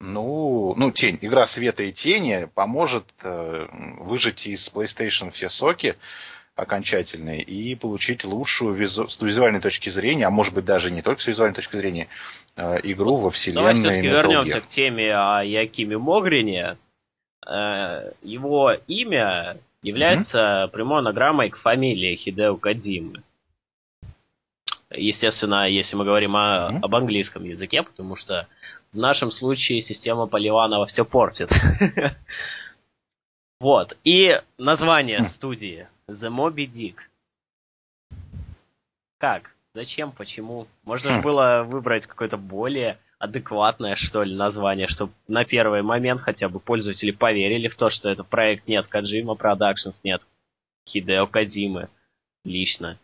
ну, 0.00 0.74
ну, 0.76 0.92
тень, 0.92 1.18
игра 1.20 1.46
света 1.46 1.82
и 1.82 1.92
тени 1.92 2.48
поможет 2.54 3.04
э, 3.22 3.66
выжать 3.98 4.46
из 4.46 4.68
PlayStation 4.68 5.32
все 5.32 5.48
соки, 5.48 5.96
окончательный 6.58 7.40
и 7.40 7.74
получить 7.76 8.24
лучшую 8.24 8.74
визу... 8.74 9.08
с 9.08 9.20
визуальной 9.20 9.60
точки 9.60 9.90
зрения, 9.90 10.26
а 10.26 10.30
может 10.30 10.54
быть 10.54 10.64
даже 10.64 10.90
не 10.90 11.02
только 11.02 11.22
с 11.22 11.26
визуальной 11.26 11.54
точки 11.54 11.76
зрения, 11.76 12.08
э, 12.56 12.80
игру 12.82 13.16
во 13.16 13.30
вселенной 13.30 13.74
Давай 13.74 14.00
все-таки 14.00 14.08
вернемся 14.08 14.60
к 14.60 14.68
теме 14.68 15.14
о 15.14 15.42
Якиме 15.42 15.98
Могрине. 15.98 16.76
Э, 17.46 18.10
его 18.22 18.72
имя 18.88 19.58
является 19.82 20.38
mm-hmm. 20.38 20.68
прямой 20.70 20.98
анаграммой 20.98 21.50
к 21.50 21.58
фамилии 21.58 22.16
Хидео 22.16 22.56
Кадимы. 22.56 23.22
Естественно, 24.90 25.68
если 25.68 25.94
мы 25.94 26.04
говорим 26.04 26.34
о, 26.34 26.70
mm-hmm. 26.72 26.78
об 26.82 26.94
английском 26.96 27.44
языке, 27.44 27.84
потому 27.84 28.16
что 28.16 28.48
в 28.92 28.96
нашем 28.96 29.30
случае 29.30 29.80
система 29.82 30.26
Поливанова 30.26 30.86
все 30.86 31.04
портит. 31.04 31.50
Вот. 33.60 33.96
И 34.04 34.40
название 34.56 35.30
студии 35.30 35.88
The 36.08 36.30
Moby 36.30 36.66
Dick. 36.66 36.96
Как? 39.18 39.50
Зачем? 39.74 40.12
Почему? 40.12 40.66
Можно 40.84 41.18
хм. 41.18 41.22
было 41.22 41.64
выбрать 41.66 42.06
какое-то 42.06 42.36
более 42.36 42.98
адекватное, 43.18 43.96
что 43.96 44.22
ли, 44.22 44.34
название, 44.34 44.86
чтобы 44.88 45.12
на 45.26 45.44
первый 45.44 45.82
момент 45.82 46.20
хотя 46.20 46.48
бы 46.48 46.60
пользователи 46.60 47.10
поверили 47.10 47.68
в 47.68 47.76
то, 47.76 47.90
что 47.90 48.08
это 48.08 48.24
проект 48.24 48.68
нет 48.68 48.86
Каджима 48.86 49.34
Productions, 49.34 49.98
нет 50.04 50.22
Хидео 50.88 51.26
Кадимы 51.26 51.88
лично. 52.44 52.98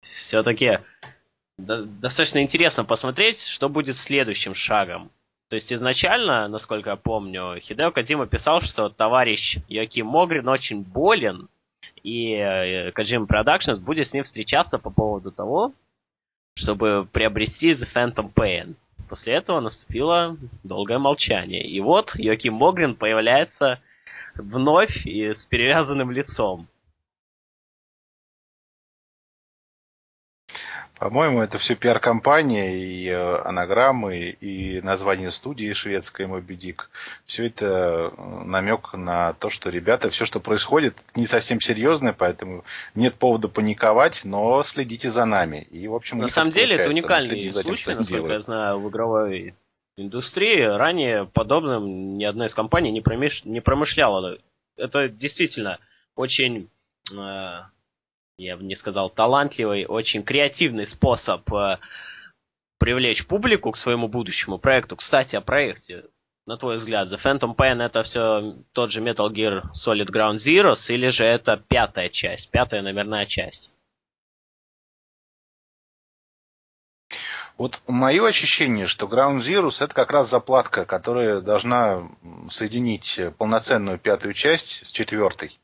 Все-таки 0.00 0.80
достаточно 1.58 2.42
интересно 2.42 2.84
посмотреть, 2.84 3.38
что 3.54 3.68
будет 3.68 3.96
следующим 3.96 4.54
шагом. 4.54 5.10
То 5.50 5.56
есть 5.56 5.72
изначально, 5.72 6.48
насколько 6.48 6.90
я 6.90 6.96
помню, 6.96 7.60
Хидео 7.60 7.90
Кадима 7.90 8.26
писал, 8.26 8.60
что 8.62 8.88
товарищ 8.88 9.58
Йоки 9.68 10.00
Могрин 10.00 10.48
очень 10.48 10.82
болен, 10.82 11.48
и 12.02 12.34
э, 12.34 12.90
Kojima 12.92 13.26
Productions 13.26 13.80
будет 13.80 14.08
с 14.08 14.12
ним 14.12 14.24
встречаться 14.24 14.78
по 14.78 14.90
поводу 14.90 15.30
того, 15.30 15.72
чтобы 16.54 17.06
приобрести 17.12 17.72
The 17.72 17.86
Phantom 17.94 18.32
Pain. 18.32 18.74
После 19.08 19.34
этого 19.34 19.60
наступило 19.60 20.36
долгое 20.64 20.98
молчание. 20.98 21.66
И 21.66 21.80
вот 21.80 22.12
Йоким 22.16 22.54
Могрин 22.54 22.94
появляется 22.94 23.80
вновь 24.34 25.06
и 25.06 25.34
с 25.34 25.44
перевязанным 25.46 26.10
лицом. 26.10 26.68
По-моему, 30.98 31.40
это 31.40 31.58
все 31.58 31.76
пиар-компания 31.76 32.76
и 32.76 33.06
э, 33.06 33.36
анаграммы, 33.44 34.30
и 34.30 34.80
название 34.80 35.30
студии 35.30 35.72
шведской 35.72 36.26
Моби 36.26 36.56
Дик. 36.56 36.90
Все 37.24 37.46
это 37.46 38.12
э, 38.16 38.44
намек 38.44 38.94
на 38.94 39.32
то, 39.34 39.48
что, 39.48 39.70
ребята, 39.70 40.10
все, 40.10 40.26
что 40.26 40.40
происходит, 40.40 40.96
не 41.14 41.26
совсем 41.26 41.60
серьезное, 41.60 42.12
поэтому 42.12 42.64
нет 42.96 43.14
повода 43.14 43.48
паниковать, 43.48 44.22
но 44.24 44.62
следите 44.64 45.10
за 45.10 45.24
нами. 45.24 45.68
И, 45.70 45.86
в 45.86 45.94
общем, 45.94 46.18
на 46.18 46.28
самом 46.28 46.50
деле, 46.50 46.74
это 46.74 46.90
уникальный 46.90 47.52
случай, 47.52 47.94
насколько 47.94 48.32
я 48.32 48.40
знаю, 48.40 48.80
в 48.80 48.88
игровой 48.88 49.54
индустрии. 49.96 50.62
Ранее 50.62 51.26
подобным 51.26 52.16
ни 52.16 52.24
одна 52.24 52.46
из 52.46 52.54
компаний 52.54 52.90
не, 52.90 53.00
промеш... 53.00 53.44
не 53.44 53.60
промышляла. 53.60 54.38
Это 54.76 55.08
действительно 55.08 55.78
очень 56.16 56.68
э, 57.12 57.60
я 58.38 58.56
бы 58.56 58.64
не 58.64 58.76
сказал 58.76 59.10
талантливый, 59.10 59.84
очень 59.86 60.22
креативный 60.22 60.86
способ 60.86 61.52
э, 61.52 61.78
привлечь 62.78 63.26
публику 63.26 63.72
к 63.72 63.76
своему 63.76 64.08
будущему 64.08 64.58
проекту. 64.58 64.96
Кстати, 64.96 65.36
о 65.36 65.40
проекте. 65.40 66.04
На 66.46 66.56
твой 66.56 66.78
взгляд, 66.78 67.12
The 67.12 67.20
Phantom 67.22 67.54
Pain 67.54 67.82
это 67.82 68.04
все 68.04 68.54
тот 68.72 68.90
же 68.90 69.02
Metal 69.02 69.28
Gear 69.30 69.64
Solid 69.84 70.06
Ground 70.10 70.36
Zeroes 70.36 70.86
или 70.88 71.08
же 71.08 71.24
это 71.24 71.62
пятая 71.68 72.08
часть, 72.08 72.50
пятая 72.50 72.80
номерная 72.80 73.26
часть? 73.26 73.70
Вот 77.58 77.80
мое 77.88 78.24
ощущение, 78.24 78.86
что 78.86 79.06
Ground 79.06 79.40
Zeroes 79.40 79.82
это 79.84 79.92
как 79.92 80.12
раз 80.12 80.30
заплатка, 80.30 80.84
которая 80.84 81.40
должна 81.40 82.08
соединить 82.50 83.20
полноценную 83.36 83.98
пятую 83.98 84.32
часть 84.32 84.86
с 84.86 84.92
четвертой. 84.92 85.58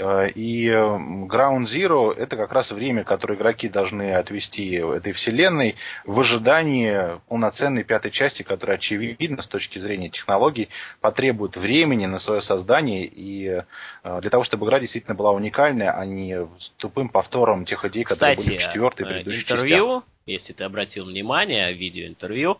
Э, 0.00 0.30
и 0.30 0.66
Ground 0.68 1.64
Zero 1.64 2.14
это 2.14 2.36
как 2.36 2.52
раз 2.52 2.72
время, 2.72 3.04
которое 3.04 3.34
игроки 3.34 3.68
должны 3.68 4.12
отвести 4.12 4.72
этой 4.72 5.12
вселенной 5.12 5.76
в 6.06 6.18
ожидании 6.18 7.20
полноценной 7.28 7.84
пятой 7.84 8.10
части, 8.10 8.42
которая, 8.42 8.78
очевидно, 8.78 9.42
с 9.42 9.46
точки 9.46 9.78
зрения 9.78 10.08
технологий, 10.08 10.70
потребует 11.00 11.56
времени 11.56 12.06
на 12.06 12.18
свое 12.18 12.40
создание 12.40 13.04
и 13.04 13.62
э, 14.02 14.20
для 14.20 14.30
того, 14.30 14.42
чтобы 14.42 14.66
игра 14.66 14.80
действительно 14.80 15.14
была 15.14 15.32
уникальная, 15.32 15.92
а 15.92 16.06
не 16.06 16.46
с 16.58 16.70
тупым 16.78 17.10
повтором 17.10 17.66
тех 17.66 17.84
идей, 17.84 18.04
которые 18.04 18.36
Кстати, 18.36 18.48
были 18.48 18.58
в 18.58 18.62
четвертой 18.62 19.06
и 19.06 19.08
предыдущих 19.08 19.42
интервью, 19.42 19.86
частях. 19.86 20.02
если 20.24 20.52
ты 20.54 20.64
обратил 20.64 21.04
внимание, 21.04 21.74
видеоинтервью, 21.74 22.58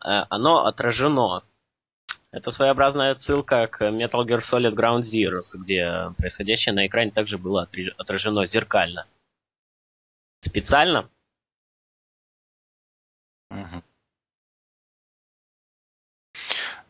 оно 0.00 0.66
отражено 0.66 1.42
это 2.32 2.50
своеобразная 2.50 3.12
отсылка 3.12 3.66
к 3.66 3.82
Metal 3.82 4.26
Gear 4.26 4.40
Solid 4.40 4.74
Ground 4.74 5.02
Zeroes, 5.02 5.54
где 5.54 6.12
происходящее 6.16 6.74
на 6.74 6.86
экране 6.86 7.10
также 7.10 7.36
было 7.38 7.68
отражено 7.98 8.46
зеркально. 8.46 9.06
Специально? 10.40 11.08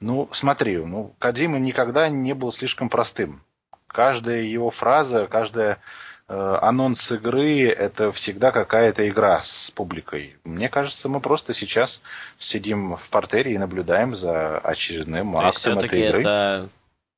Ну, 0.01 0.29
смотри, 0.33 0.79
ну, 0.79 1.15
Кадима 1.19 1.59
никогда 1.59 2.09
не 2.09 2.35
был 2.35 2.53
слишком 2.53 2.89
простым. 2.89 3.45
Каждая 3.87 4.43
его 4.43 4.71
фраза, 4.71 5.27
каждая 5.27 5.81
анонс 6.29 7.11
игры 7.13 7.69
это 7.69 8.13
всегда 8.13 8.53
какая-то 8.53 9.09
игра 9.09 9.43
с 9.43 9.71
публикой. 9.71 10.37
Мне 10.45 10.69
кажется, 10.69 11.09
мы 11.09 11.21
просто 11.21 11.55
сейчас 11.55 12.03
сидим 12.39 12.97
в 12.97 13.11
портере 13.11 13.55
и 13.55 13.59
наблюдаем 13.59 14.15
за 14.15 14.59
очередным 14.59 15.33
То 15.33 15.39
актом 15.39 15.79
этой 15.79 16.09
игры. 16.09 16.21
это 16.21 16.69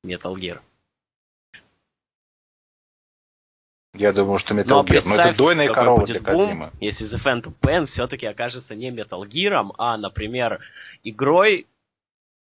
Metal 0.05 0.33
Gear. 0.35 0.59
Я 3.97 4.11
думаю, 4.11 4.39
что 4.39 4.53
Metal 4.53 4.83
Gear. 4.83 5.03
Но 5.05 5.15
это 5.15 5.37
дойная 5.37 5.69
корова 5.69 6.05
для 6.05 6.19
Кадима. 6.19 6.71
Если 6.79 7.09
The 7.09 7.23
Phantom 7.23 7.53
Pain 7.61 7.85
все-таки 7.85 8.25
окажется 8.25 8.75
не 8.75 8.91
Metal 8.91 9.21
Gear, 9.21 9.71
а, 9.77 9.97
например, 9.97 10.59
игрой 11.03 11.67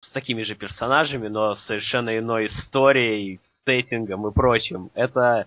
с 0.01 0.11
такими 0.11 0.43
же 0.43 0.55
персонажами, 0.55 1.29
но 1.29 1.55
совершенно 1.55 2.17
иной 2.19 2.47
историей, 2.47 3.41
сеттингом 3.65 4.27
и 4.27 4.33
прочим. 4.33 4.91
Это 4.95 5.47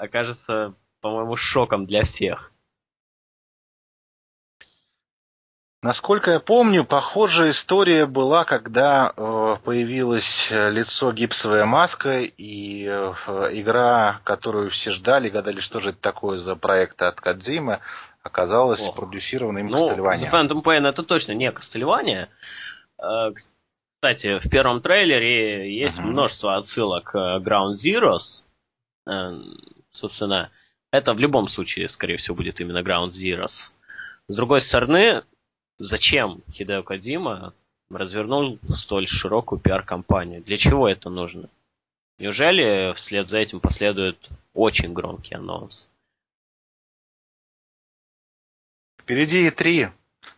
окажется, 0.00 0.74
по-моему, 1.00 1.36
шоком 1.36 1.86
для 1.86 2.04
всех. 2.04 2.52
Насколько 5.82 6.32
я 6.32 6.40
помню, 6.40 6.84
похожая 6.84 7.50
история 7.50 8.04
была, 8.04 8.44
когда 8.44 9.14
э, 9.16 9.56
появилось 9.64 10.50
лицо 10.50 11.10
гипсовая 11.10 11.64
маска 11.64 12.20
и 12.20 12.84
э, 12.84 13.12
игра, 13.52 14.20
которую 14.24 14.68
все 14.68 14.90
ждали, 14.90 15.30
гадали, 15.30 15.60
что 15.60 15.80
же 15.80 15.90
это 15.90 16.00
такое 16.00 16.36
за 16.36 16.54
проект 16.54 17.00
от 17.00 17.18
Кадзимы, 17.22 17.80
оказалась 18.22 18.86
Ох. 18.86 18.94
продюсирована 18.94 19.60
им 19.60 19.68
ну. 19.68 19.90
The 19.90 20.30
Phantom 20.30 20.62
Pain 20.62 20.86
это 20.86 21.02
точно 21.02 21.32
не 21.32 21.50
Castlevania. 21.50 22.28
Э, 23.02 23.32
кстати, 24.02 24.38
в 24.38 24.50
первом 24.50 24.82
трейлере 24.82 25.74
есть 25.74 25.98
uh-huh. 25.98 26.02
множество 26.02 26.56
отсылок 26.56 27.04
к 27.04 27.42
Ground 27.42 27.72
Zeroes. 27.82 28.44
Собственно, 29.92 30.50
это 30.92 31.14
в 31.14 31.18
любом 31.18 31.48
случае, 31.48 31.88
скорее 31.88 32.16
всего, 32.18 32.36
будет 32.36 32.60
именно 32.60 32.82
Ground 32.82 33.10
Zeroes. 33.10 33.72
С 34.28 34.36
другой 34.36 34.62
стороны, 34.62 35.24
зачем 35.78 36.42
Хидео 36.52 36.82
Кадима 36.82 37.54
развернул 37.90 38.58
столь 38.76 39.06
широкую 39.06 39.60
пиар-компанию? 39.60 40.42
Для 40.42 40.58
чего 40.58 40.88
это 40.88 41.10
нужно? 41.10 41.48
Неужели 42.18 42.92
вслед 42.96 43.28
за 43.28 43.38
этим 43.38 43.60
последует 43.60 44.28
очень 44.52 44.92
громкий 44.92 45.34
анонс? 45.34 45.88
Впереди 49.00 49.46
и 49.46 49.50
три. 49.50 49.88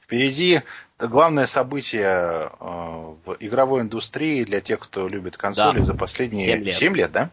Впереди 0.02 0.62
главное 0.98 1.46
событие 1.46 2.06
э, 2.06 2.50
в 2.58 3.36
игровой 3.40 3.82
индустрии 3.82 4.44
для 4.44 4.60
тех, 4.60 4.78
кто 4.78 5.08
любит 5.08 5.36
консоли 5.36 5.80
да. 5.80 5.84
за 5.84 5.94
последние 5.94 6.46
7 6.46 6.64
лет. 6.64 6.76
7 6.76 6.96
лет, 6.96 7.12
да? 7.12 7.30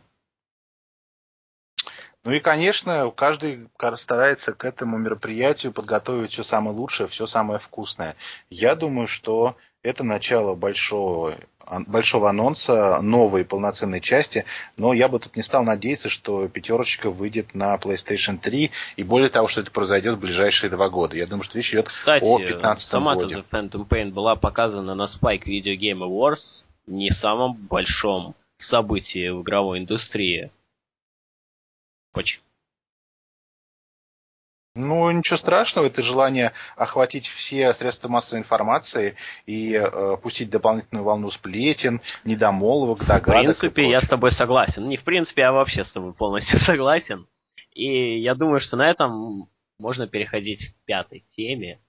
Ну 2.26 2.32
и, 2.32 2.40
конечно, 2.40 3.12
каждый 3.16 3.70
старается 3.98 4.54
к 4.54 4.66
этому 4.66 4.98
мероприятию 4.98 5.72
подготовить 5.72 6.34
все 6.34 6.44
самое 6.44 6.76
лучшее, 6.76 7.08
все 7.08 7.28
самое 7.28 7.60
вкусное. 7.60 8.16
Я 8.50 8.76
думаю, 8.76 9.08
что 9.08 9.56
это 9.84 10.04
начало 10.04 10.56
большого, 10.56 11.36
большого 11.88 12.30
анонса 12.30 13.02
новой 13.02 13.46
полноценной 13.46 14.02
части, 14.02 14.44
но 14.76 14.92
я 14.92 15.08
бы 15.08 15.20
тут 15.20 15.38
не 15.38 15.44
стал 15.44 15.64
надеяться, 15.64 16.10
что 16.10 16.48
пятерочка 16.50 17.10
выйдет 17.10 17.56
на 17.56 17.76
PlayStation 17.76 18.38
3, 18.38 18.72
и 18.98 19.04
более 19.04 19.30
того, 19.30 19.48
что 19.48 19.62
это 19.62 19.72
произойдет 19.72 20.16
в 20.16 20.20
ближайшие 20.20 20.70
два 20.70 20.90
года. 20.90 21.16
Я 21.16 21.26
думаю, 21.26 21.44
что 21.44 21.58
речь 21.58 21.72
идет 21.72 21.88
Кстати, 21.88 22.26
о 22.26 22.40
15 22.40 22.90
сама 22.90 23.16
годе. 23.16 23.36
The 23.36 23.46
Phantom 23.50 23.88
Pain 23.88 24.12
была 24.12 24.36
показана 24.36 24.94
на 24.96 25.04
Spike 25.04 25.46
Video 25.46 25.78
Game 25.78 26.00
Awards, 26.00 26.66
не 26.86 27.12
самом 27.12 27.54
большом 27.54 28.36
событии 28.58 29.30
в 29.30 29.44
игровой 29.44 29.80
индустрии. 29.80 30.52
Почему? 32.12 32.44
Ну, 34.76 35.10
ничего 35.12 35.36
страшного, 35.38 35.88
это 35.88 36.02
желание 36.02 36.54
охватить 36.78 37.28
все 37.28 37.74
средства 37.74 38.08
массовой 38.08 38.40
информации 38.40 39.16
и 39.46 39.74
э, 39.74 40.18
пустить 40.22 40.50
дополнительную 40.50 41.04
волну 41.04 41.32
сплетен, 41.32 42.02
недомолвок, 42.24 43.00
догадок. 43.00 43.58
В 43.58 43.60
принципе, 43.60 43.90
я 43.90 44.00
с 44.00 44.08
тобой 44.08 44.32
согласен. 44.32 44.88
Не 44.88 44.98
в 44.98 45.04
принципе, 45.04 45.44
а 45.44 45.52
вообще 45.52 45.84
с 45.84 45.92
тобой 45.92 46.14
полностью 46.14 46.60
согласен. 46.66 47.28
И 47.74 48.22
я 48.22 48.36
думаю, 48.36 48.62
что 48.62 48.78
на 48.78 48.90
этом 48.90 49.50
можно 49.80 50.08
переходить 50.08 50.70
к 50.70 50.86
пятой 50.86 51.26
теме. 51.36 51.82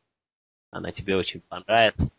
Она 0.71 0.91
тебе 0.91 1.17
очень 1.17 1.43
понравится. 1.43 2.11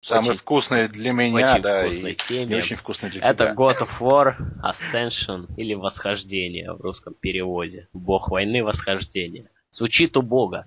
Самый 0.00 0.30
очень, 0.30 0.38
вкусный 0.38 0.88
для 0.88 1.12
меня, 1.12 1.54
очень 1.54 1.62
да, 1.62 1.86
и 1.86 2.46
не 2.46 2.54
очень 2.54 2.76
вкусный 2.76 3.10
для 3.10 3.20
Это 3.20 3.34
тебя. 3.34 3.44
Это 3.46 3.54
God 3.54 3.78
of 3.80 3.98
War 4.00 4.36
Ascension 4.62 5.46
или 5.56 5.74
Восхождение 5.74 6.72
в 6.72 6.80
русском 6.80 7.14
переводе. 7.14 7.88
Бог 7.92 8.28
войны 8.28 8.62
Восхождение. 8.62 9.50
Звучит 9.70 10.16
убого. 10.16 10.66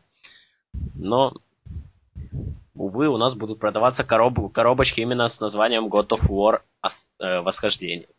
Но, 0.96 1.34
увы, 2.76 3.08
у 3.08 3.18
нас 3.18 3.34
будут 3.34 3.60
продаваться 3.60 4.04
короб... 4.04 4.52
коробочки 4.52 5.00
именно 5.00 5.30
с 5.30 5.40
названием 5.40 5.88
God 5.88 6.10
of 6.10 6.28
War 6.28 6.62
э, 7.20 7.40
Восхождение. 7.40 8.10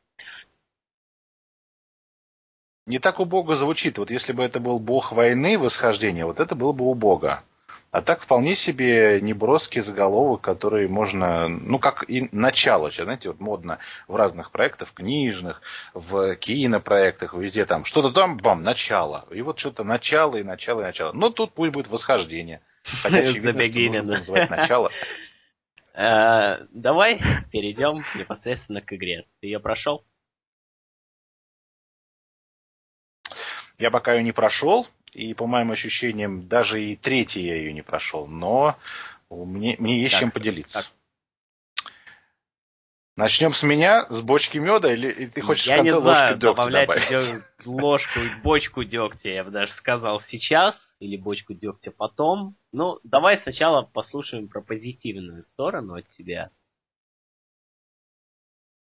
Не 2.86 2.98
так 2.98 3.20
убого 3.20 3.54
звучит. 3.54 3.98
Вот 3.98 4.10
если 4.10 4.32
бы 4.32 4.42
это 4.42 4.60
был 4.60 4.80
бог 4.80 5.12
войны 5.12 5.58
восхождения, 5.58 6.26
вот 6.26 6.40
это 6.40 6.54
было 6.54 6.72
бы 6.72 6.86
убого. 6.86 7.44
А 7.92 8.00
так 8.00 8.22
вполне 8.22 8.56
себе 8.56 9.20
неброский 9.20 9.82
заголовок, 9.82 10.40
который 10.40 10.88
можно, 10.88 11.46
ну 11.48 11.78
как 11.78 12.08
и 12.08 12.26
начало, 12.32 12.90
знаете, 12.90 13.28
вот 13.28 13.38
модно 13.38 13.80
в 14.08 14.16
разных 14.16 14.50
проектах, 14.50 14.94
книжных, 14.94 15.60
в 15.92 16.34
кинопроектах, 16.36 17.34
везде 17.34 17.66
там 17.66 17.84
что-то 17.84 18.10
там, 18.10 18.38
бам, 18.38 18.62
начало. 18.62 19.26
И 19.30 19.42
вот 19.42 19.58
что-то 19.58 19.84
начало 19.84 20.36
и 20.36 20.42
начало 20.42 20.80
и 20.80 20.84
начало. 20.84 21.12
Но 21.12 21.28
тут 21.28 21.52
пусть 21.52 21.72
будет 21.72 21.88
восхождение. 21.88 22.62
Хотя 22.82 23.18
очевидно, 23.18 23.62
что 23.62 23.78
нужно 23.78 24.02
называть 24.02 24.50
начало. 24.50 24.90
Э, 25.94 26.64
давай 26.70 27.20
перейдем 27.50 28.02
непосредственно 28.18 28.80
к 28.80 28.90
игре. 28.94 29.26
Ты 29.42 29.48
ее 29.48 29.60
прошел? 29.60 30.06
Я 33.78 33.90
пока 33.90 34.14
ее 34.14 34.22
не 34.22 34.32
прошел, 34.32 34.88
и 35.12 35.34
по 35.34 35.46
моим 35.46 35.70
ощущениям, 35.70 36.48
даже 36.48 36.82
и 36.82 36.96
третий 36.96 37.42
я 37.42 37.56
ее 37.56 37.72
не 37.72 37.82
прошел. 37.82 38.26
Но 38.26 38.76
мне, 39.30 39.76
мне 39.78 40.00
есть 40.00 40.12
так, 40.12 40.20
чем 40.20 40.30
поделиться. 40.30 40.82
Так. 40.84 40.92
Начнем 43.14 43.52
с 43.52 43.62
меня, 43.62 44.06
с 44.08 44.22
бочки 44.22 44.56
меда, 44.56 44.90
или, 44.90 45.10
или 45.10 45.26
ты 45.26 45.42
хочешь 45.42 45.66
я 45.66 45.74
в 45.74 45.76
конце 45.78 45.92
не 45.92 45.98
ложку 45.98 46.18
знаю, 46.18 46.34
дегтя 46.36 46.46
добавлять 46.46 46.88
добавить? 46.88 47.44
ложку, 47.66 48.20
бочку 48.42 48.84
дегтя, 48.84 49.28
я 49.28 49.44
бы 49.44 49.50
даже 49.50 49.72
сказал 49.74 50.22
сейчас, 50.28 50.74
или 50.98 51.18
бочку 51.18 51.52
дегтя 51.52 51.90
потом. 51.90 52.56
Ну, 52.72 52.98
давай 53.04 53.38
сначала 53.42 53.82
послушаем 53.82 54.48
про 54.48 54.62
позитивную 54.62 55.42
сторону 55.42 55.94
от 55.94 56.08
тебя. 56.08 56.50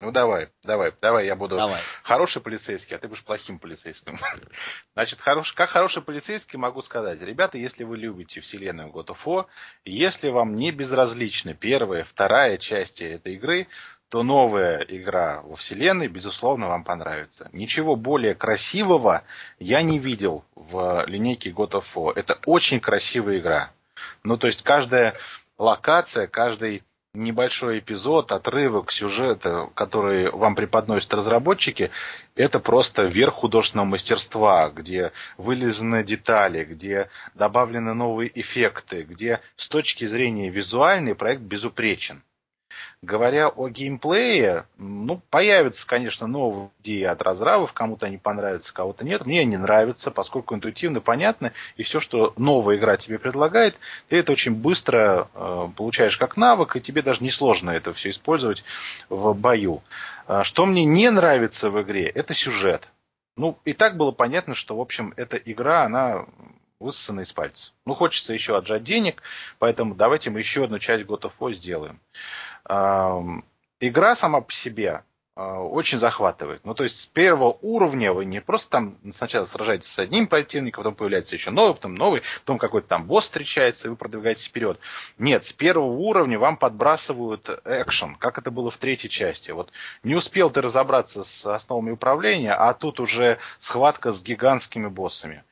Ну 0.03 0.11
давай, 0.11 0.49
давай, 0.65 0.93
давай, 1.01 1.27
я 1.27 1.37
буду 1.37 1.55
давай. 1.55 1.81
хороший 2.03 2.43
полицейский, 2.43 2.97
а 2.97 2.99
ты 2.99 3.07
будешь 3.07 3.23
плохим 3.23 3.61
полицейским. 3.61 4.19
Значит, 4.95 5.21
хорош, 5.21 5.53
как 5.53 5.71
хороший 5.71 6.03
полицейский 6.03 6.59
могу 6.59 6.83
сказать, 6.83 7.23
ребята, 7.23 7.57
если 7.57 7.85
вы 7.85 7.99
любите 7.99 8.41
вселенную 8.41 8.91
God 8.91 9.07
of 9.07 9.19
War, 9.25 9.47
если 9.85 10.31
вам 10.31 10.57
не 10.57 10.73
безразличны 10.73 11.55
первая, 11.55 12.03
вторая 12.03 12.59
части 12.59 13.05
этой 13.05 13.35
игры, 13.35 13.69
то 14.09 14.25
новая 14.25 14.85
игра 14.89 15.43
во 15.43 15.55
вселенной, 15.55 16.09
безусловно, 16.09 16.67
вам 16.67 16.83
понравится. 16.83 17.49
Ничего 17.53 17.95
более 17.95 18.35
красивого 18.35 19.23
я 19.61 19.83
не 19.83 20.01
видел 20.01 20.45
в 20.57 21.05
линейке 21.07 21.51
God 21.51 21.81
of 21.81 21.85
War. 21.95 22.13
Это 22.17 22.41
очень 22.45 22.81
красивая 22.81 23.39
игра. 23.39 23.71
Ну, 24.25 24.37
то 24.37 24.49
есть 24.49 24.63
каждая 24.63 25.15
локация, 25.59 26.27
каждый 26.27 26.83
небольшой 27.15 27.81
эпизод, 27.81 28.33
отрывок 28.33 28.91
сюжета, 28.91 29.69
который 29.75 30.31
вам 30.31 30.55
преподносят 30.55 31.13
разработчики, 31.13 31.91
это 32.37 32.59
просто 32.59 33.05
верх 33.05 33.35
художественного 33.35 33.87
мастерства, 33.87 34.71
где 34.71 35.13
вылезаны 35.37 36.05
детали, 36.05 36.65
где 36.65 37.11
добавлены 37.35 37.93
новые 37.93 38.31
эффекты, 38.41 39.03
где 39.03 39.41
с 39.57 39.69
точки 39.69 40.07
зрения 40.07 40.49
визуальной 40.49 41.15
проект 41.15 41.43
безупречен. 41.43 42.23
Говоря 43.03 43.49
о 43.49 43.69
геймплее, 43.69 44.65
ну, 44.79 45.21
появятся, 45.29 45.87
конечно, 45.87 46.29
новые 46.29 46.71
идеи 46.81 47.03
от 47.03 47.21
разрабов, 47.21 47.73
кому-то 47.73 48.07
они 48.07 48.17
понравятся, 48.17 48.73
кого-то 48.73 49.05
нет. 49.05 49.27
Мне 49.27 49.41
они 49.41 49.57
нравятся, 49.57 50.11
поскольку 50.11 50.55
интуитивно 50.55 51.01
понятно, 51.01 51.53
и 51.77 51.83
все, 51.83 51.99
что 51.99 52.33
новая 52.37 52.77
игра 52.77 52.97
тебе 52.97 53.19
предлагает, 53.19 53.77
ты 54.09 54.19
это 54.19 54.31
очень 54.31 54.55
быстро 54.55 55.29
э, 55.35 55.69
получаешь 55.77 56.17
как 56.17 56.37
навык, 56.37 56.77
и 56.77 56.81
тебе 56.81 57.03
даже 57.03 57.25
несложно 57.25 57.71
это 57.71 57.93
все 57.93 58.11
использовать 58.11 58.63
в 59.09 59.33
бою. 59.35 59.83
А 60.27 60.45
что 60.45 60.65
мне 60.65 60.85
не 60.85 61.11
нравится 61.11 61.71
в 61.71 61.83
игре, 61.83 62.07
это 62.07 62.35
сюжет. 62.35 62.89
Ну, 63.37 63.59
и 63.65 63.73
так 63.73 63.97
было 63.97 64.13
понятно, 64.13 64.55
что, 64.55 64.77
в 64.77 64.81
общем, 64.81 65.13
эта 65.17 65.37
игра, 65.37 65.85
она 65.85 66.27
высосана 66.83 67.21
из 67.21 67.33
пальца. 67.33 67.73
Ну, 67.87 67.95
хочется 67.95 68.35
еще 68.35 68.57
отжать 68.57 68.85
денег, 68.85 69.23
поэтому 69.59 69.95
давайте 69.95 70.31
мы 70.31 70.41
еще 70.41 70.65
одну 70.65 70.79
часть 70.79 71.05
God 71.05 71.23
of 71.23 71.33
War 71.41 71.53
сделаем 71.55 71.99
игра 72.69 74.17
сама 74.17 74.41
по 74.41 74.53
себе 74.53 75.03
а, 75.35 75.61
очень 75.61 75.99
захватывает. 75.99 76.63
Ну, 76.65 76.75
то 76.75 76.85
есть 76.85 77.01
с 77.01 77.07
первого 77.07 77.57
уровня 77.63 78.13
вы 78.13 78.27
не 78.27 78.43
просто 78.43 78.69
там 78.69 78.99
сначала 79.15 79.47
сражаетесь 79.47 79.91
с 79.91 79.99
одним 79.99 80.27
противником, 80.27 80.85
потом 80.85 80.95
появляется 80.95 81.37
еще 81.37 81.51
новый, 81.51 81.75
потом 81.75 81.95
новый, 81.95 82.21
потом 82.41 82.59
какой-то 82.59 82.89
там 82.89 83.05
босс 83.07 83.25
встречается, 83.25 83.87
и 83.87 83.91
вы 83.91 83.97
продвигаетесь 83.97 84.45
вперед. 84.45 84.79
Нет, 85.17 85.45
с 85.45 85.53
первого 85.55 85.87
уровня 85.87 86.39
вам 86.39 86.59
подбрасывают 86.59 87.49
экшен, 87.65 88.17
как 88.17 88.37
это 88.37 88.51
было 88.51 88.71
в 88.71 88.77
третьей 88.77 89.09
части. 89.09 89.53
Вот 89.53 89.73
не 90.03 90.15
успел 90.15 90.51
ты 90.51 90.61
разобраться 90.61 91.25
с 91.25 91.47
основами 91.47 91.93
управления, 91.93 92.53
а 92.53 92.75
тут 92.75 93.01
уже 93.01 93.39
схватка 93.59 94.13
с 94.13 94.23
гигантскими 94.23 94.89
боссами 94.89 95.45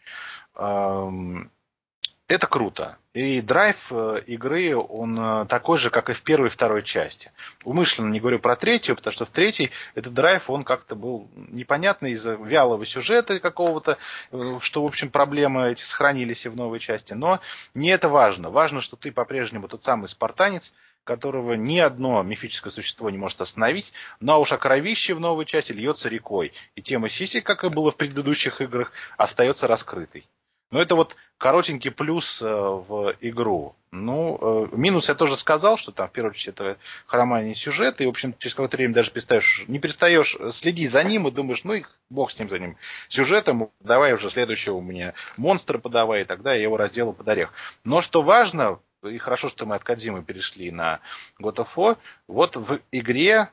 это 2.30 2.46
круто. 2.46 2.96
И 3.12 3.40
драйв 3.40 3.88
э, 3.90 4.22
игры, 4.26 4.76
он 4.76 5.18
э, 5.18 5.46
такой 5.46 5.78
же, 5.78 5.90
как 5.90 6.10
и 6.10 6.12
в 6.12 6.22
первой 6.22 6.46
и 6.46 6.50
второй 6.50 6.84
части. 6.84 7.32
Умышленно 7.64 8.08
не 8.08 8.20
говорю 8.20 8.38
про 8.38 8.54
третью, 8.54 8.94
потому 8.94 9.12
что 9.12 9.26
в 9.26 9.30
третьей 9.30 9.72
этот 9.96 10.14
драйв, 10.14 10.48
он 10.48 10.62
как-то 10.62 10.94
был 10.94 11.28
непонятный 11.34 12.12
из-за 12.12 12.34
вялого 12.34 12.86
сюжета 12.86 13.40
какого-то, 13.40 13.98
э, 14.30 14.58
что, 14.60 14.84
в 14.84 14.86
общем, 14.86 15.10
проблемы 15.10 15.72
эти 15.72 15.82
сохранились 15.82 16.46
и 16.46 16.48
в 16.48 16.56
новой 16.56 16.78
части. 16.78 17.14
Но 17.14 17.40
не 17.74 17.88
это 17.88 18.08
важно. 18.08 18.50
Важно, 18.50 18.80
что 18.80 18.94
ты 18.94 19.10
по-прежнему 19.10 19.66
тот 19.66 19.82
самый 19.82 20.08
спартанец, 20.08 20.72
которого 21.02 21.54
ни 21.54 21.80
одно 21.80 22.22
мифическое 22.22 22.72
существо 22.72 23.10
не 23.10 23.18
может 23.18 23.40
остановить, 23.40 23.92
но 24.20 24.40
уж 24.40 24.52
о 24.52 24.58
в 24.58 25.20
новой 25.20 25.46
части 25.46 25.72
льется 25.72 26.08
рекой. 26.08 26.52
И 26.76 26.82
тема 26.82 27.08
Сиси, 27.08 27.40
как 27.40 27.64
и 27.64 27.68
было 27.68 27.90
в 27.90 27.96
предыдущих 27.96 28.60
играх, 28.60 28.92
остается 29.16 29.66
раскрытой. 29.66 30.28
Но 30.70 30.80
это 30.80 30.94
вот 30.94 31.16
коротенький 31.38 31.90
плюс 31.90 32.40
э, 32.42 32.46
в 32.46 33.14
игру. 33.20 33.74
Ну, 33.90 34.38
э, 34.40 34.76
минус 34.76 35.08
я 35.08 35.16
тоже 35.16 35.36
сказал, 35.36 35.76
что 35.78 35.90
там, 35.90 36.08
в 36.08 36.12
первую 36.12 36.30
очередь, 36.30 36.54
это 36.54 36.76
хромание 37.06 37.56
сюжета, 37.56 38.04
и, 38.04 38.06
в 38.06 38.10
общем, 38.10 38.34
через 38.38 38.54
какое-то 38.54 38.76
время 38.76 38.94
даже 38.94 39.10
перестаешь, 39.10 39.64
не 39.66 39.80
перестаешь 39.80 40.36
следить 40.52 40.92
за 40.92 41.02
ним 41.02 41.26
и 41.26 41.32
думаешь, 41.32 41.64
ну, 41.64 41.74
и 41.74 41.84
бог 42.08 42.30
с 42.30 42.38
ним, 42.38 42.48
за 42.48 42.58
ним 42.60 42.76
сюжетом, 43.08 43.70
давай 43.80 44.12
уже 44.12 44.30
следующего 44.30 44.76
у 44.76 44.80
меня 44.80 45.14
монстра 45.36 45.78
подавай, 45.78 46.22
и 46.22 46.24
тогда 46.24 46.54
я 46.54 46.62
его 46.62 46.76
разделаю 46.76 47.14
под 47.14 47.28
орех. 47.28 47.52
Но 47.82 48.00
что 48.00 48.22
важно, 48.22 48.78
и 49.02 49.18
хорошо, 49.18 49.48
что 49.48 49.66
мы 49.66 49.74
от 49.74 49.82
Кадзимы 49.82 50.22
перешли 50.22 50.70
на 50.70 51.00
God 51.40 51.56
of 51.56 51.68
War, 51.74 51.98
вот 52.28 52.54
в 52.54 52.78
игре 52.92 53.50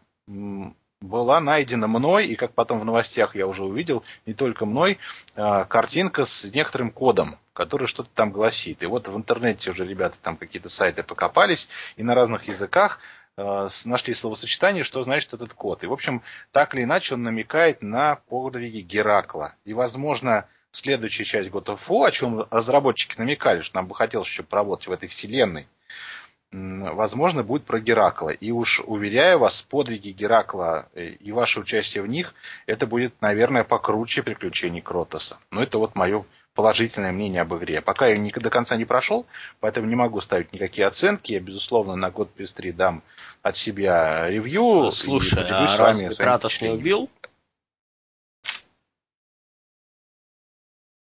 была 1.01 1.39
найдена 1.39 1.87
мной, 1.87 2.27
и 2.27 2.35
как 2.35 2.53
потом 2.53 2.79
в 2.79 2.85
новостях 2.85 3.35
я 3.35 3.47
уже 3.47 3.63
увидел, 3.63 4.03
не 4.25 4.33
только 4.33 4.65
мной, 4.65 4.97
а, 5.35 5.65
картинка 5.65 6.25
с 6.25 6.43
некоторым 6.45 6.91
кодом, 6.91 7.37
который 7.53 7.87
что-то 7.87 8.09
там 8.13 8.31
гласит. 8.31 8.81
И 8.83 8.85
вот 8.85 9.07
в 9.07 9.15
интернете 9.15 9.71
уже 9.71 9.85
ребята 9.85 10.17
там 10.21 10.37
какие-то 10.37 10.69
сайты 10.69 11.03
покопались, 11.03 11.67
и 11.95 12.03
на 12.03 12.15
разных 12.15 12.47
языках 12.47 12.99
а, 13.37 13.67
нашли 13.85 14.13
словосочетание, 14.13 14.83
что 14.83 15.03
значит 15.03 15.33
этот 15.33 15.53
код. 15.53 15.83
И, 15.83 15.87
в 15.87 15.93
общем, 15.93 16.23
так 16.51 16.73
или 16.73 16.83
иначе 16.83 17.13
он 17.13 17.23
намекает 17.23 17.81
на 17.81 18.15
подвиги 18.15 18.79
Геракла. 18.79 19.53
И, 19.65 19.73
возможно, 19.73 20.47
следующая 20.71 21.25
часть 21.25 21.49
God 21.49 21.65
of 21.65 21.79
War, 21.87 22.07
о 22.07 22.11
чем 22.11 22.47
разработчики 22.49 23.19
намекали, 23.19 23.61
что 23.61 23.75
нам 23.75 23.87
бы 23.87 23.95
хотелось 23.95 24.27
еще 24.27 24.43
поработать 24.43 24.87
в 24.87 24.91
этой 24.91 25.09
вселенной, 25.09 25.67
возможно, 26.51 27.43
будет 27.43 27.65
про 27.65 27.79
Геракла. 27.79 28.29
И 28.29 28.51
уж 28.51 28.81
уверяю 28.85 29.39
вас, 29.39 29.61
подвиги 29.61 30.09
Геракла 30.09 30.87
э, 30.93 31.09
и 31.09 31.31
ваше 31.31 31.59
участие 31.59 32.03
в 32.03 32.07
них, 32.07 32.33
это 32.65 32.87
будет, 32.87 33.21
наверное, 33.21 33.63
покруче 33.63 34.23
приключений 34.23 34.81
Кротоса. 34.81 35.37
Но 35.51 35.61
это 35.61 35.77
вот 35.77 35.95
мое 35.95 36.25
положительное 36.53 37.11
мнение 37.11 37.41
об 37.41 37.55
игре. 37.55 37.81
Пока 37.81 38.07
я 38.07 38.17
не, 38.17 38.31
до 38.31 38.49
конца 38.49 38.75
не 38.77 38.85
прошел, 38.85 39.27
поэтому 39.59 39.87
не 39.87 39.95
могу 39.95 40.21
ставить 40.21 40.51
никакие 40.53 40.87
оценки. 40.87 41.33
Я, 41.33 41.39
безусловно, 41.39 41.95
на 41.95 42.09
год 42.09 42.31
плюс 42.31 42.51
3 42.53 42.71
дам 42.71 43.03
от 43.43 43.55
себя 43.55 44.27
ревью. 44.27 44.91
Слушай, 44.91 45.43
и 45.43 45.51
а 45.51 45.67
с 45.67 45.77
вами 45.77 46.13
Кратос 46.13 46.61
не 46.61 46.69
убил? 46.69 47.09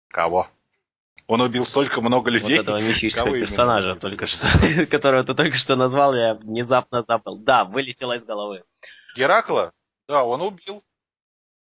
Кого? 0.08 0.48
Он 1.28 1.42
убил 1.42 1.66
столько 1.66 2.00
много 2.00 2.30
людей. 2.30 2.56
Вот 2.56 2.62
этого 2.62 2.78
мифического 2.78 3.30
персонажа, 3.32 4.00
только 4.00 4.26
что, 4.26 4.46
которого 4.90 5.24
ты 5.24 5.34
только 5.34 5.58
что 5.58 5.76
назвал, 5.76 6.14
я 6.14 6.34
внезапно 6.34 7.04
забыл. 7.06 7.36
Да, 7.36 7.64
вылетело 7.64 8.16
из 8.16 8.24
головы. 8.24 8.64
Геракла? 9.14 9.72
Да, 10.08 10.24
он 10.24 10.40
убил. 10.40 10.82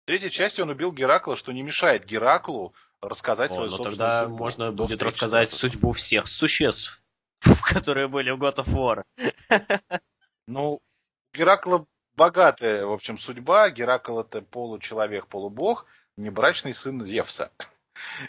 В 0.03 0.05
третьей 0.05 0.31
части 0.31 0.59
он 0.59 0.69
убил 0.69 0.91
Геракла, 0.91 1.37
что 1.37 1.53
не 1.53 1.61
мешает 1.61 2.05
Гераклу 2.05 2.73
рассказать 3.01 3.51
О, 3.51 3.53
свою 3.53 3.69
ну 3.69 3.77
собственную 3.77 3.97
тогда 3.97 4.23
судьбу. 4.23 4.37
можно 4.37 4.71
будет 4.73 5.01
рассказать 5.01 5.51
судьбу 5.51 5.93
всех 5.93 6.27
существ, 6.27 7.01
которые 7.63 8.09
были 8.09 8.31
в 8.31 8.43
God 8.43 8.57
of 8.57 8.67
War. 8.67 9.03
Ну, 10.45 10.81
Геракла 11.33 11.85
богатая, 12.17 12.85
в 12.85 12.91
общем, 12.91 13.17
судьба. 13.17 13.69
Геракл 13.69 14.19
это 14.19 14.41
получеловек, 14.41 15.27
полубог, 15.27 15.85
небрачный 16.17 16.73
сын 16.73 17.05
Зевса. 17.05 17.49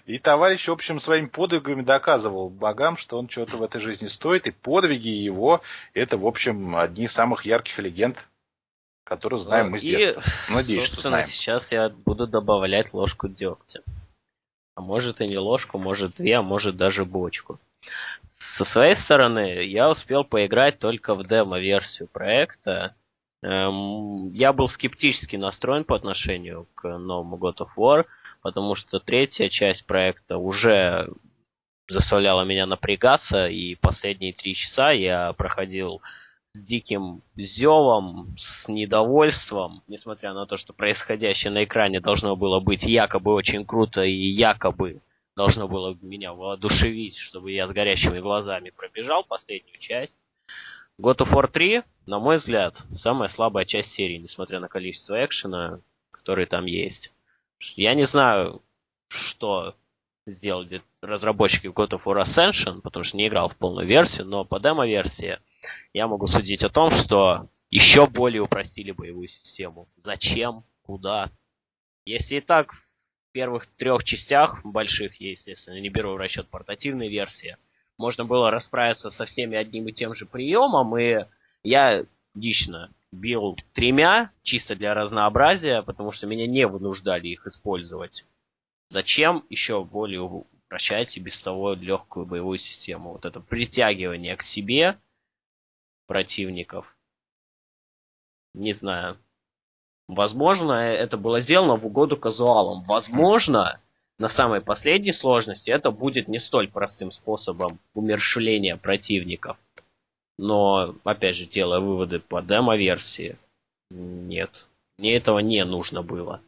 И 0.06 0.18
товарищ, 0.18 0.68
в 0.68 0.72
общем, 0.72 1.00
своими 1.00 1.26
подвигами 1.26 1.82
доказывал 1.82 2.50
богам, 2.50 2.96
что 2.96 3.18
он 3.18 3.28
что-то 3.28 3.56
в 3.56 3.62
этой 3.62 3.80
жизни 3.80 4.06
стоит, 4.06 4.46
и 4.46 4.50
подвиги 4.50 5.08
его– 5.08 5.62
это, 5.94 6.18
в 6.18 6.26
общем, 6.26 6.76
одни 6.76 7.04
из 7.04 7.12
самых 7.12 7.44
ярких 7.44 7.78
легенд, 7.78 8.26
которые 9.04 9.40
знаем 9.40 9.70
мы 9.70 9.78
с 9.78 9.82
детства. 9.82 10.22
Надеюсь, 10.48 10.84
что 10.84 11.00
знаем. 11.02 11.28
сейчас 11.28 11.70
я 11.72 11.88
буду 11.88 12.26
добавлять 12.26 12.92
ложку 12.92 13.28
дегтя. 13.28 13.80
А 14.76 14.80
может 14.80 15.20
и 15.20 15.28
не 15.28 15.38
ложку, 15.38 15.78
может 15.78 16.16
две, 16.16 16.36
а 16.36 16.42
может 16.42 16.76
даже 16.76 17.04
бочку. 17.04 17.58
Со 18.56 18.64
своей 18.66 18.96
стороны, 18.96 19.64
я 19.64 19.88
успел 19.90 20.24
поиграть 20.24 20.78
только 20.78 21.14
в 21.14 21.24
демо-версию 21.24 22.08
проекта. 22.08 22.94
Эм, 23.42 24.32
я 24.32 24.52
был 24.52 24.68
скептически 24.68 25.36
настроен 25.36 25.84
по 25.84 25.96
отношению 25.96 26.66
к 26.74 26.88
новому 26.98 27.36
God 27.36 27.58
of 27.58 27.68
War– 27.76 28.04
потому 28.44 28.74
что 28.74 29.00
третья 29.00 29.48
часть 29.48 29.86
проекта 29.86 30.36
уже 30.36 31.08
заставляла 31.88 32.44
меня 32.44 32.66
напрягаться, 32.66 33.46
и 33.46 33.74
последние 33.74 34.34
три 34.34 34.54
часа 34.54 34.90
я 34.90 35.32
проходил 35.32 36.02
с 36.52 36.62
диким 36.62 37.22
зевом, 37.36 38.36
с 38.38 38.68
недовольством, 38.68 39.82
несмотря 39.88 40.34
на 40.34 40.44
то, 40.44 40.58
что 40.58 40.74
происходящее 40.74 41.52
на 41.52 41.64
экране 41.64 42.00
должно 42.00 42.36
было 42.36 42.60
быть 42.60 42.82
якобы 42.82 43.32
очень 43.32 43.64
круто 43.64 44.02
и 44.02 44.12
якобы 44.12 45.00
должно 45.36 45.66
было 45.66 45.96
меня 46.02 46.34
воодушевить, 46.34 47.16
чтобы 47.16 47.50
я 47.50 47.66
с 47.66 47.72
горящими 47.72 48.20
глазами 48.20 48.70
пробежал 48.76 49.24
последнюю 49.24 49.78
часть. 49.78 50.14
God 51.00 51.16
of 51.16 51.32
War 51.32 51.50
3, 51.50 51.82
на 52.06 52.18
мой 52.18 52.36
взгляд, 52.36 52.76
самая 52.94 53.30
слабая 53.30 53.64
часть 53.64 53.92
серии, 53.92 54.18
несмотря 54.18 54.60
на 54.60 54.68
количество 54.68 55.24
экшена, 55.24 55.80
который 56.12 56.44
там 56.44 56.66
есть. 56.66 57.13
Я 57.76 57.94
не 57.94 58.06
знаю, 58.06 58.62
что 59.08 59.74
сделали 60.26 60.82
разработчики 61.02 61.66
God 61.66 61.90
of 61.90 62.04
War 62.04 62.24
Ascension, 62.24 62.80
потому 62.82 63.04
что 63.04 63.16
не 63.16 63.28
играл 63.28 63.48
в 63.48 63.56
полную 63.56 63.86
версию, 63.86 64.26
но 64.26 64.44
по 64.44 64.58
демо-версии 64.58 65.38
я 65.92 66.06
могу 66.06 66.26
судить 66.26 66.62
о 66.62 66.70
том, 66.70 66.90
что 66.90 67.48
еще 67.70 68.06
более 68.06 68.42
упростили 68.42 68.92
боевую 68.92 69.28
систему. 69.28 69.88
Зачем? 69.96 70.64
Куда? 70.82 71.30
Если 72.04 72.36
и 72.36 72.40
так 72.40 72.72
в 72.72 72.82
первых 73.32 73.66
трех 73.76 74.04
частях 74.04 74.64
больших, 74.64 75.20
естественно, 75.20 75.80
не 75.80 75.88
беру 75.88 76.14
в 76.14 76.16
расчет 76.16 76.48
портативной 76.48 77.08
версии, 77.08 77.56
можно 77.98 78.24
было 78.24 78.50
расправиться 78.50 79.10
со 79.10 79.24
всеми 79.24 79.56
одним 79.56 79.88
и 79.88 79.92
тем 79.92 80.14
же 80.14 80.26
приемом, 80.26 80.96
и 80.98 81.26
я 81.62 82.04
лично 82.34 82.90
бил 83.14 83.56
тремя, 83.72 84.30
чисто 84.42 84.76
для 84.76 84.94
разнообразия, 84.94 85.82
потому 85.82 86.12
что 86.12 86.26
меня 86.26 86.46
не 86.46 86.66
вынуждали 86.66 87.28
их 87.28 87.46
использовать. 87.46 88.24
Зачем 88.90 89.44
еще 89.48 89.84
более 89.84 90.20
упрощать 90.20 91.16
и 91.16 91.20
без 91.20 91.40
того 91.42 91.74
легкую 91.74 92.26
боевую 92.26 92.58
систему? 92.58 93.12
Вот 93.12 93.24
это 93.24 93.40
притягивание 93.40 94.36
к 94.36 94.42
себе 94.42 94.98
противников 96.06 96.94
не 98.54 98.72
знаю. 98.72 99.18
Возможно, 100.06 100.72
это 100.72 101.16
было 101.16 101.40
сделано 101.40 101.76
в 101.76 101.86
угоду 101.86 102.16
казуалам. 102.16 102.84
Возможно, 102.84 103.80
на 104.18 104.28
самой 104.28 104.60
последней 104.60 105.12
сложности 105.12 105.70
это 105.70 105.90
будет 105.90 106.28
не 106.28 106.38
столь 106.38 106.70
простым 106.70 107.10
способом 107.10 107.80
умершления 107.94 108.76
противников. 108.76 109.56
Но, 110.36 110.94
опять 111.04 111.36
же, 111.36 111.46
делая 111.46 111.80
выводы 111.80 112.18
по 112.18 112.42
демо-версии, 112.42 113.38
нет. 113.90 114.50
Мне 114.98 115.16
этого 115.16 115.38
не 115.38 115.64
нужно 115.64 116.02
было. 116.02 116.40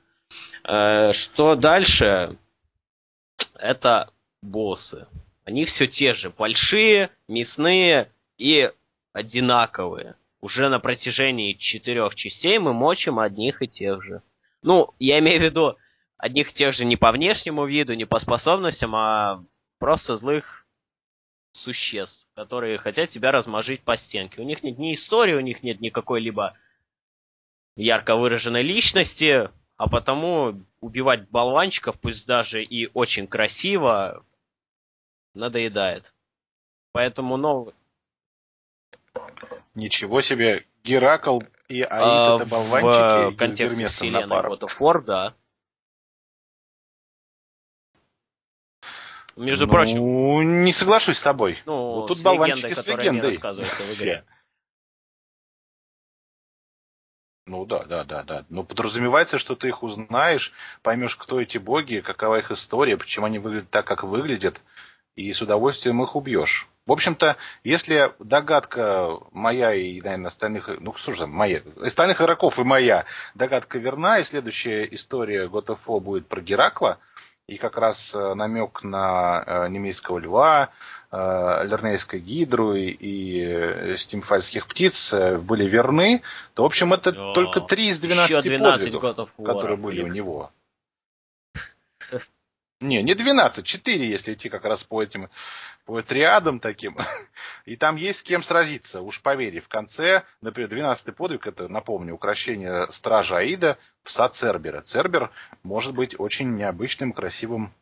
Э, 0.64 1.12
что 1.12 1.54
дальше? 1.54 2.36
Это 3.54 4.10
боссы. 4.42 5.06
Они 5.44 5.64
все 5.64 5.86
те 5.86 6.12
же. 6.12 6.30
Большие, 6.30 7.10
мясные 7.28 8.10
и 8.38 8.70
одинаковые. 9.12 10.16
Уже 10.40 10.68
на 10.68 10.78
протяжении 10.80 11.54
четырех 11.54 12.14
частей 12.14 12.58
мы 12.58 12.72
мочим 12.72 13.18
одних 13.18 13.62
и 13.62 13.68
тех 13.68 14.02
же. 14.02 14.22
Ну, 14.62 14.92
я 14.98 15.18
имею 15.20 15.40
в 15.40 15.44
виду 15.44 15.76
одних 16.18 16.50
и 16.50 16.54
тех 16.54 16.74
же 16.74 16.84
не 16.84 16.96
по 16.96 17.12
внешнему 17.12 17.66
виду, 17.66 17.94
не 17.94 18.04
по 18.04 18.18
способностям, 18.18 18.94
а 18.94 19.44
просто 19.78 20.16
злых 20.16 20.66
существ, 21.52 22.25
которые 22.36 22.76
хотят 22.76 23.08
тебя 23.08 23.32
размажить 23.32 23.82
по 23.82 23.96
стенке. 23.96 24.42
У 24.42 24.44
них 24.44 24.62
нет 24.62 24.78
ни 24.78 24.94
истории, 24.94 25.34
у 25.34 25.40
них 25.40 25.62
нет 25.62 25.80
никакой 25.80 26.20
либо 26.20 26.54
ярко 27.76 28.14
выраженной 28.14 28.62
личности, 28.62 29.50
а 29.78 29.88
потому 29.88 30.62
убивать 30.80 31.30
болванчиков, 31.30 31.98
пусть 31.98 32.26
даже 32.26 32.62
и 32.62 32.90
очень 32.92 33.26
красиво, 33.26 34.22
надоедает. 35.34 36.12
Поэтому 36.92 37.38
новый... 37.38 37.74
Ничего 39.74 40.20
себе, 40.20 40.66
Геракл 40.84 41.40
и 41.68 41.80
Аид 41.80 41.88
а, 41.90 42.36
это 42.36 42.46
болванчики 42.46 43.34
в 43.34 43.36
контексте 43.36 43.88
вселенной 43.88 44.36
God 44.36 44.60
of 44.60 44.72
War, 44.78 45.02
да. 45.02 45.34
Между 49.36 49.66
ну, 49.66 49.72
прочим. 49.72 50.64
не 50.64 50.72
соглашусь 50.72 51.18
с 51.18 51.22
тобой. 51.22 51.58
Ну, 51.66 51.90
вот 51.90 52.08
тут 52.08 52.22
болванчики 52.22 52.72
с 52.72 52.86
легендой. 52.86 53.38
В 53.38 54.00
игре. 54.00 54.24
Ну 57.46 57.64
да, 57.64 57.84
да, 57.84 58.02
да, 58.02 58.24
да. 58.24 58.44
Но 58.48 58.64
подразумевается, 58.64 59.38
что 59.38 59.54
ты 59.54 59.68
их 59.68 59.82
узнаешь, 59.82 60.52
поймешь, 60.82 61.14
кто 61.14 61.40
эти 61.40 61.58
боги, 61.58 62.00
какова 62.00 62.40
их 62.40 62.50
история, 62.50 62.96
почему 62.96 63.26
они 63.26 63.38
выглядят 63.38 63.70
так, 63.70 63.86
как 63.86 64.02
выглядят, 64.02 64.60
и 65.14 65.32
с 65.32 65.40
удовольствием 65.40 66.02
их 66.02 66.16
убьешь. 66.16 66.66
В 66.86 66.92
общем-то, 66.92 67.36
если 67.62 68.12
догадка 68.18 69.18
моя 69.32 69.74
и, 69.74 70.00
наверное, 70.00 70.28
остальных, 70.28 70.70
ну 70.80 70.94
же, 70.96 71.26
моя, 71.26 71.62
остальных 71.80 72.20
игроков 72.20 72.58
и 72.58 72.64
моя 72.64 73.04
догадка 73.34 73.78
верна, 73.78 74.18
и 74.18 74.24
следующая 74.24 74.84
история 74.90 75.46
God 75.46 75.66
of 75.66 75.78
War 75.86 76.00
будет 76.00 76.26
про 76.26 76.40
Геракла, 76.40 76.98
и 77.48 77.58
как 77.58 77.76
раз 77.76 78.12
э, 78.14 78.34
намек 78.34 78.82
на 78.82 79.42
э, 79.46 79.68
немецкого 79.68 80.18
льва, 80.18 80.70
э, 81.12 81.64
лернейской 81.64 82.18
гидру 82.18 82.74
и 82.74 83.94
стимфальских 83.96 84.66
птиц 84.66 85.14
были 85.14 85.64
верны, 85.64 86.22
то, 86.54 86.64
в 86.64 86.66
общем, 86.66 86.92
это 86.92 87.10
О, 87.10 87.34
только 87.34 87.60
три 87.60 87.88
из 87.88 88.00
12, 88.00 88.42
12 88.42 88.92
подвигов, 88.92 89.30
которые 89.36 89.76
были 89.76 90.02
у 90.02 90.08
него. 90.08 90.50
Не, 92.80 93.02
не 93.02 93.14
12, 93.14 93.64
4, 93.64 94.06
если 94.06 94.34
идти 94.34 94.50
как 94.50 94.64
раз 94.64 94.84
по 94.84 95.02
этим, 95.02 95.30
по 95.86 96.02
триадам 96.02 96.60
таким. 96.60 96.96
И 97.64 97.74
там 97.76 97.96
есть 97.96 98.20
с 98.20 98.22
кем 98.22 98.42
сразиться, 98.42 99.00
уж 99.00 99.22
поверь. 99.22 99.60
В 99.60 99.68
конце, 99.68 100.24
например, 100.42 100.70
12-й 100.70 101.12
подвиг, 101.12 101.46
это, 101.46 101.68
напомню, 101.68 102.14
украшение 102.14 102.86
стража 102.90 103.38
Аида, 103.38 103.78
пса 104.04 104.28
Цербера. 104.28 104.82
Цербер 104.82 105.30
может 105.62 105.94
быть 105.94 106.20
очень 106.20 106.54
необычным, 106.54 107.14
красивым 107.14 107.72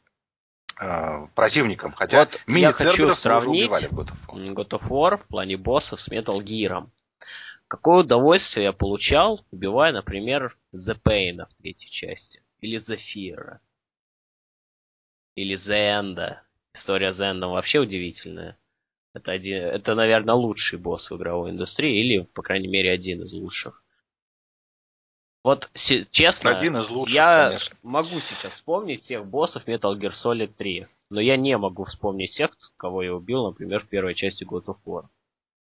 э, 0.79 1.27
противником. 1.35 1.93
Хотя 1.93 2.21
вот 2.21 2.41
мини-церберов 2.47 3.25
мы 3.25 3.37
уже 3.39 3.51
убивали 3.51 3.89
в 3.89 3.99
God 3.99 4.13
of 4.13 4.29
War. 4.29 4.55
God 4.55 4.71
of 4.71 4.89
War 4.89 5.17
в 5.17 5.27
плане 5.27 5.57
боссов 5.57 6.01
с 6.01 6.09
Metal 6.09 6.39
Gear. 6.39 6.87
Какое 7.67 8.05
удовольствие 8.05 8.67
я 8.67 8.73
получал, 8.73 9.45
убивая, 9.51 9.93
например, 9.93 10.57
The 10.73 10.97
Pain 11.05 11.47
в 11.51 11.55
третьей 11.61 11.91
части. 11.91 12.43
Или 12.61 12.79
The 12.79 12.97
Fear 12.97 13.59
или 15.35 15.57
Зенда. 15.57 16.43
История 16.75 17.13
Зенда 17.13 17.49
вообще 17.49 17.79
удивительная. 17.79 18.59
Это, 19.15 19.31
один, 19.31 19.63
это, 19.63 19.95
наверное, 19.95 20.35
лучший 20.35 20.79
босс 20.79 21.09
в 21.11 21.17
игровой 21.17 21.51
индустрии, 21.51 22.01
или, 22.01 22.25
по 22.25 22.43
крайней 22.43 22.69
мере, 22.69 22.91
один 22.91 23.23
из 23.23 23.33
лучших. 23.33 23.85
Вот, 25.45 25.71
честно, 26.11 26.59
один 26.59 26.77
из 26.79 26.91
лучших, 26.91 27.15
я 27.15 27.49
конечно. 27.49 27.77
могу 27.83 28.21
сейчас 28.21 28.55
вспомнить 28.55 29.03
всех 29.03 29.27
боссов 29.27 29.69
Metal 29.69 29.95
Gear 29.95 30.13
Solid 30.13 30.55
3, 30.55 30.89
но 31.11 31.21
я 31.21 31.37
не 31.37 31.57
могу 31.59 31.85
вспомнить 31.85 32.31
всех, 32.31 32.57
кого 32.77 33.03
я 33.03 33.15
убил, 33.15 33.47
например, 33.47 33.85
в 33.85 33.89
первой 33.89 34.15
части 34.15 34.43
God 34.43 34.65
of 34.65 34.79
War. 34.87 35.05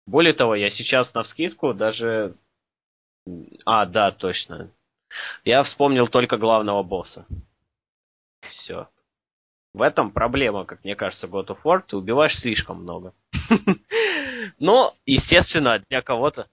Более 0.07 0.35
того, 0.35 0.55
я 0.55 0.71
сейчас 0.71 1.13
на 1.15 1.23
вскидку 1.23 1.75
даже... 1.75 2.37
А, 3.65 3.87
да, 3.87 4.11
точно. 4.11 4.71
Я 5.45 5.63
вспомнил 5.63 6.07
только 6.07 6.37
главного 6.37 6.83
босса. 6.83 7.27
Все. 8.41 8.89
В 9.75 9.81
этом 9.81 10.11
проблема, 10.11 10.65
как 10.65 10.85
мне 10.85 10.95
кажется, 10.95 11.27
God 11.27 11.47
of 11.49 11.59
War. 11.65 11.83
Ты 11.87 11.97
убиваешь 11.97 12.39
слишком 12.39 12.83
много. 12.83 13.15
Но, 14.59 14.95
естественно, 15.07 15.83
для 15.89 16.03
кого-то... 16.03 16.49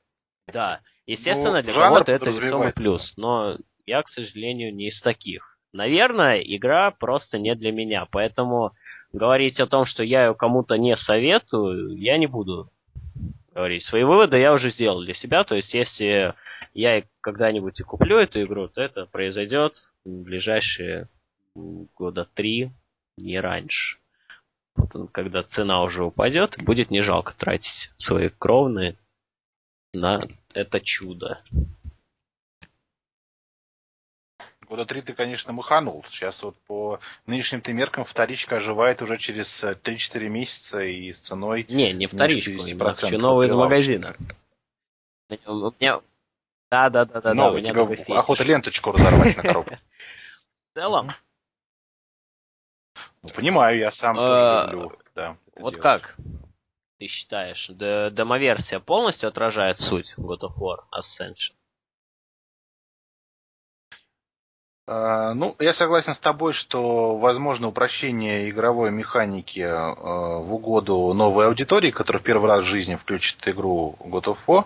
Да, 0.48 0.80
естественно, 1.06 1.58
ну, 1.58 1.64
для 1.64 1.74
кого-то 1.74 2.12
это 2.12 2.30
весомый 2.30 2.74
плюс. 2.74 3.14
Но 3.18 3.58
я, 3.86 4.04
к 4.04 4.10
сожалению, 4.10 4.74
не 4.74 4.88
из 4.88 5.02
таких. 5.02 5.58
Наверное, 5.74 6.40
игра 6.40 6.92
просто 6.92 7.38
не 7.38 7.56
для 7.56 7.72
меня. 7.72 8.08
Поэтому 8.10 8.72
говорить 9.12 9.60
о 9.60 9.68
том, 9.68 9.86
что 9.86 10.02
я 10.02 10.28
ее 10.28 10.34
кому-то 10.34 10.76
не 10.76 10.96
советую, 10.96 11.98
я 11.98 12.18
не 12.18 12.28
буду 12.28 12.72
говорить. 13.54 13.84
Свои 13.84 14.04
выводы 14.04 14.38
я 14.38 14.54
уже 14.54 14.72
сделал 14.72 15.02
для 15.04 15.14
себя. 15.14 15.44
То 15.44 15.56
есть, 15.56 15.74
если 15.74 16.34
я 16.74 17.04
когда-нибудь 17.22 17.80
и 17.80 17.84
куплю 17.84 18.18
эту 18.18 18.42
игру, 18.44 18.70
то 18.70 18.82
это 18.82 19.06
произойдет 19.06 19.74
в 20.06 20.24
ближайшие 20.24 21.10
года 21.56 22.28
три, 22.34 22.72
не 23.20 23.40
раньше. 23.40 23.98
Потом, 24.74 25.08
когда 25.08 25.44
цена 25.44 25.84
уже 25.84 26.04
упадет, 26.04 26.56
будет 26.64 26.90
не 26.90 27.02
жалко 27.02 27.34
тратить 27.38 27.92
свои 27.98 28.30
кровные 28.30 28.98
на 29.94 30.22
это 30.54 30.80
чудо. 30.80 31.44
Года 34.70 34.86
три 34.86 35.02
ты, 35.02 35.14
конечно, 35.14 35.52
маханул. 35.52 36.06
Сейчас 36.10 36.44
вот 36.44 36.56
по 36.68 37.00
нынешним-то 37.26 37.74
меркам 37.74 38.06
вторичка 38.06 38.58
оживает 38.58 39.02
уже 39.02 39.18
через 39.18 39.64
3-4 39.64 40.30
месяца 40.30 40.84
и 40.84 41.12
с 41.12 41.20
ценой... 41.20 41.66
Не, 41.68 41.92
не 41.92 42.06
вторичку, 42.06 42.52
еще 42.52 43.18
новый 43.18 43.48
из 43.48 43.54
магазина. 43.54 44.16
У 45.48 45.74
меня... 45.80 46.02
Да, 46.72 46.90
да, 46.92 47.06
да, 47.06 47.20
да. 47.20 47.34
Новый, 47.34 47.64
да, 47.64 47.70
тебе 47.70 48.16
охота 48.16 48.44
ленточку 48.44 48.92
разорвать 48.92 49.38
на 49.38 49.42
коробку. 49.42 49.76
В 50.72 50.74
целом, 50.76 51.10
понимаю, 53.36 53.78
я 53.78 53.92
сам 53.92 54.16
тоже 54.16 54.42
а, 54.42 54.72
люблю. 54.72 54.92
Да, 55.16 55.38
вот 55.58 55.76
делать. 55.76 55.82
как 55.82 56.16
ты 57.00 57.08
считаешь, 57.08 57.68
демоверсия 57.70 58.80
полностью 58.80 59.30
отражает 59.30 59.80
суть 59.80 60.14
God 60.18 60.42
of 60.42 60.58
War 60.58 60.80
Ascension? 60.94 61.56
А, 64.92 65.36
ну, 65.36 65.56
я 65.60 65.72
согласен 65.74 66.16
с 66.16 66.20
тобой, 66.20 66.52
что 66.52 67.16
возможно 67.16 67.68
упрощение 67.68 68.50
игровой 68.50 68.90
механики 68.90 69.60
а, 69.60 69.94
в 70.40 70.52
угоду 70.52 71.14
новой 71.14 71.46
аудитории, 71.46 71.92
которая 71.92 72.24
первый 72.24 72.48
раз 72.48 72.64
в 72.64 72.68
жизни 72.68 72.96
включит 72.96 73.48
игру 73.48 73.96
God 74.00 74.24
of 74.24 74.38
War. 74.48 74.66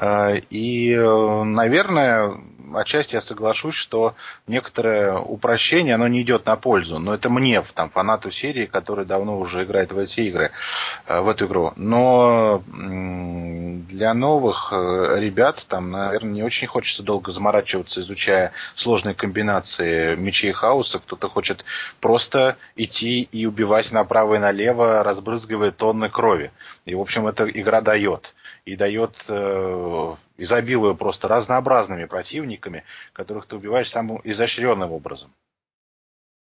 И, 0.00 0.96
наверное, 1.44 2.36
отчасти 2.74 3.14
я 3.14 3.20
соглашусь, 3.20 3.74
что 3.74 4.14
некоторое 4.46 5.18
упрощение, 5.18 5.94
оно 5.94 6.08
не 6.08 6.22
идет 6.22 6.46
на 6.46 6.56
пользу. 6.56 6.98
Но 6.98 7.14
это 7.14 7.30
мне, 7.30 7.62
там, 7.74 7.90
фанату 7.90 8.30
серии, 8.30 8.66
который 8.66 9.04
давно 9.04 9.38
уже 9.38 9.64
играет 9.64 9.92
в 9.92 9.98
эти 9.98 10.20
игры, 10.20 10.50
э, 11.06 11.20
в 11.20 11.28
эту 11.28 11.46
игру. 11.46 11.72
Но 11.76 12.62
для 12.66 14.14
новых 14.14 14.72
э, 14.72 15.16
ребят, 15.18 15.64
там, 15.68 15.90
наверное, 15.90 16.32
не 16.32 16.42
очень 16.42 16.68
хочется 16.68 17.02
долго 17.02 17.32
заморачиваться, 17.32 18.00
изучая 18.00 18.52
сложные 18.74 19.14
комбинации 19.14 20.16
мечей 20.16 20.52
хаоса. 20.52 20.98
Кто-то 20.98 21.28
хочет 21.28 21.64
просто 22.00 22.56
идти 22.74 23.22
и 23.22 23.46
убивать 23.46 23.92
направо 23.92 24.36
и 24.36 24.38
налево, 24.38 25.02
разбрызгивая 25.02 25.70
тонны 25.70 26.08
крови. 26.08 26.50
И, 26.84 26.94
в 26.94 27.00
общем, 27.00 27.26
эта 27.26 27.48
игра 27.48 27.80
дает. 27.80 28.34
И 28.66 28.76
дает 28.76 29.24
э, 29.28 30.14
изобилуя 30.36 30.92
просто 30.92 31.28
разнообразными 31.28 32.04
противниками, 32.04 32.84
которых 33.14 33.46
ты 33.46 33.56
убиваешь 33.56 33.90
самым 33.90 34.20
изощренным 34.24 34.92
образом. 34.92 35.32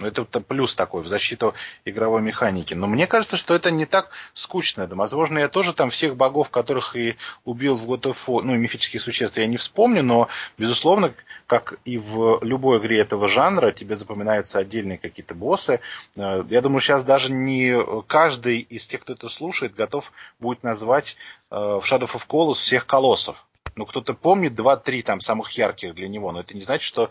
Ну, 0.04 0.10
это 0.10 0.26
плюс 0.26 0.76
такой 0.76 1.02
в 1.02 1.08
защиту 1.08 1.54
игровой 1.86 2.22
механики. 2.22 2.74
Но 2.74 2.88
мне 2.88 3.08
кажется, 3.08 3.38
что 3.38 3.56
это 3.56 3.72
не 3.72 3.86
так 3.86 4.10
скучно. 4.34 4.86
Да, 4.86 4.96
возможно, 4.96 5.40
я 5.40 5.48
тоже 5.48 5.74
там 5.74 5.90
всех 5.90 6.16
богов, 6.18 6.50
которых 6.50 6.96
и 6.96 7.16
убил 7.46 7.76
в 7.76 7.90
God 7.90 8.02
of 8.02 8.18
War, 8.28 8.42
ну, 8.44 8.56
мифических 8.56 9.02
существ, 9.02 9.38
я 9.38 9.48
не 9.48 9.58
вспомню, 9.58 10.04
но, 10.04 10.28
безусловно, 10.58 11.14
как 11.48 11.76
и 11.86 11.98
в 11.98 12.40
любой 12.42 12.80
игре 12.80 13.00
этого 13.00 13.28
жанра, 13.30 13.72
тебе 13.72 13.96
запоминаются 13.96 14.60
отдельные 14.60 14.98
какие-то 14.98 15.36
боссы. 15.36 15.80
Э, 16.16 16.44
я 16.50 16.62
думаю, 16.62 16.82
сейчас 16.82 17.06
даже 17.06 17.32
не 17.32 17.74
каждый 18.08 18.60
из 18.60 18.86
тех, 18.86 19.02
кто 19.02 19.14
это 19.14 19.30
слушает, 19.30 19.74
готов 19.74 20.12
будет 20.40 20.64
назвать 20.64 21.16
э, 21.50 21.56
в 21.56 21.84
Shadow 21.84 22.12
of 22.12 22.28
Colossus 22.28 22.56
всех 22.56 22.86
колоссов. 22.86 23.46
Ну, 23.76 23.86
кто-то 23.86 24.14
помнит 24.14 24.56
два-три 24.56 25.02
там 25.02 25.20
самых 25.22 25.52
ярких 25.52 25.96
для 25.96 26.08
него, 26.08 26.32
но 26.32 26.42
это 26.42 26.54
не 26.54 26.62
значит, 26.62 26.84
что 26.84 27.10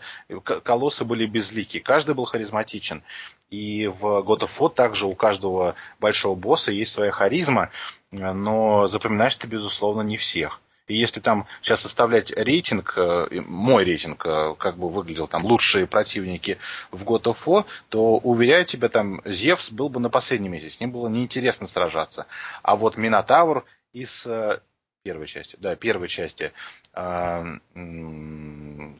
колоссы 0.63 1.03
были 1.03 1.25
безлики. 1.25 1.79
Каждый 1.79 2.15
был 2.15 2.25
харизматичен. 2.25 3.03
И 3.49 3.87
в 3.87 4.05
God 4.21 4.39
of 4.39 4.51
War 4.59 4.73
также 4.73 5.05
у 5.05 5.13
каждого 5.13 5.75
большого 5.99 6.35
босса 6.35 6.71
есть 6.71 6.93
своя 6.93 7.11
харизма, 7.11 7.69
но 8.11 8.87
запоминаешь 8.87 9.35
ты, 9.35 9.47
безусловно, 9.47 10.01
не 10.01 10.17
всех. 10.17 10.59
И 10.87 10.95
если 10.95 11.21
там 11.21 11.47
сейчас 11.61 11.81
составлять 11.81 12.31
рейтинг, 12.31 12.93
э, 12.97 13.41
мой 13.47 13.85
рейтинг, 13.85 14.25
э, 14.25 14.55
как 14.57 14.77
бы 14.77 14.89
выглядел 14.89 15.27
там 15.27 15.45
лучшие 15.45 15.87
противники 15.87 16.57
в 16.91 17.05
God 17.05 17.23
of 17.23 17.37
War, 17.45 17.65
то, 17.89 18.17
уверяю 18.17 18.65
тебя, 18.65 18.89
там 18.89 19.21
Зевс 19.23 19.71
был 19.71 19.87
бы 19.87 20.01
на 20.01 20.09
последнем 20.09 20.51
месте. 20.51 20.69
С 20.69 20.79
ним 20.81 20.91
было 20.91 21.07
неинтересно 21.07 21.67
сражаться. 21.67 22.27
А 22.63 22.75
вот 22.75 22.97
Минотавр 22.97 23.63
из 23.93 24.25
э, 24.25 24.59
первой 25.03 25.27
части, 25.27 25.57
да, 25.59 25.75
первой 25.75 26.07
части, 26.07 26.53
э, 26.93 27.57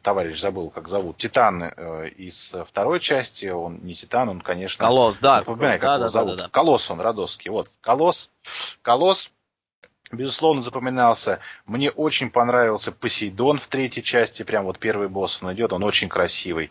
товарищ 0.02 0.38
забыл, 0.38 0.68
как 0.68 0.88
зовут, 0.88 1.16
Титан 1.16 1.62
э, 1.62 2.08
из 2.10 2.54
второй 2.68 3.00
части, 3.00 3.46
он 3.46 3.80
не 3.82 3.94
Титан, 3.94 4.28
он, 4.28 4.40
конечно... 4.42 4.84
Колосс, 4.84 5.16
да. 5.18 5.38
Не 5.38 5.44
как 5.44 5.58
да, 5.58 5.74
его 5.74 5.98
да, 6.04 6.08
зовут. 6.08 6.30
Да, 6.32 6.36
да, 6.36 6.42
да. 6.44 6.48
Колосс 6.50 6.90
он, 6.90 7.00
Родосский, 7.00 7.50
вот, 7.50 7.68
Колосс, 7.80 8.30
Колосс, 8.82 9.30
безусловно, 10.12 10.60
запоминался. 10.60 11.40
Мне 11.64 11.90
очень 11.90 12.30
понравился 12.30 12.92
Посейдон 12.92 13.58
в 13.58 13.66
третьей 13.66 14.02
части, 14.02 14.42
прям 14.42 14.66
вот 14.66 14.78
первый 14.78 15.08
босс 15.08 15.42
он 15.42 15.54
идет, 15.54 15.72
он 15.72 15.82
очень 15.84 16.10
красивый. 16.10 16.70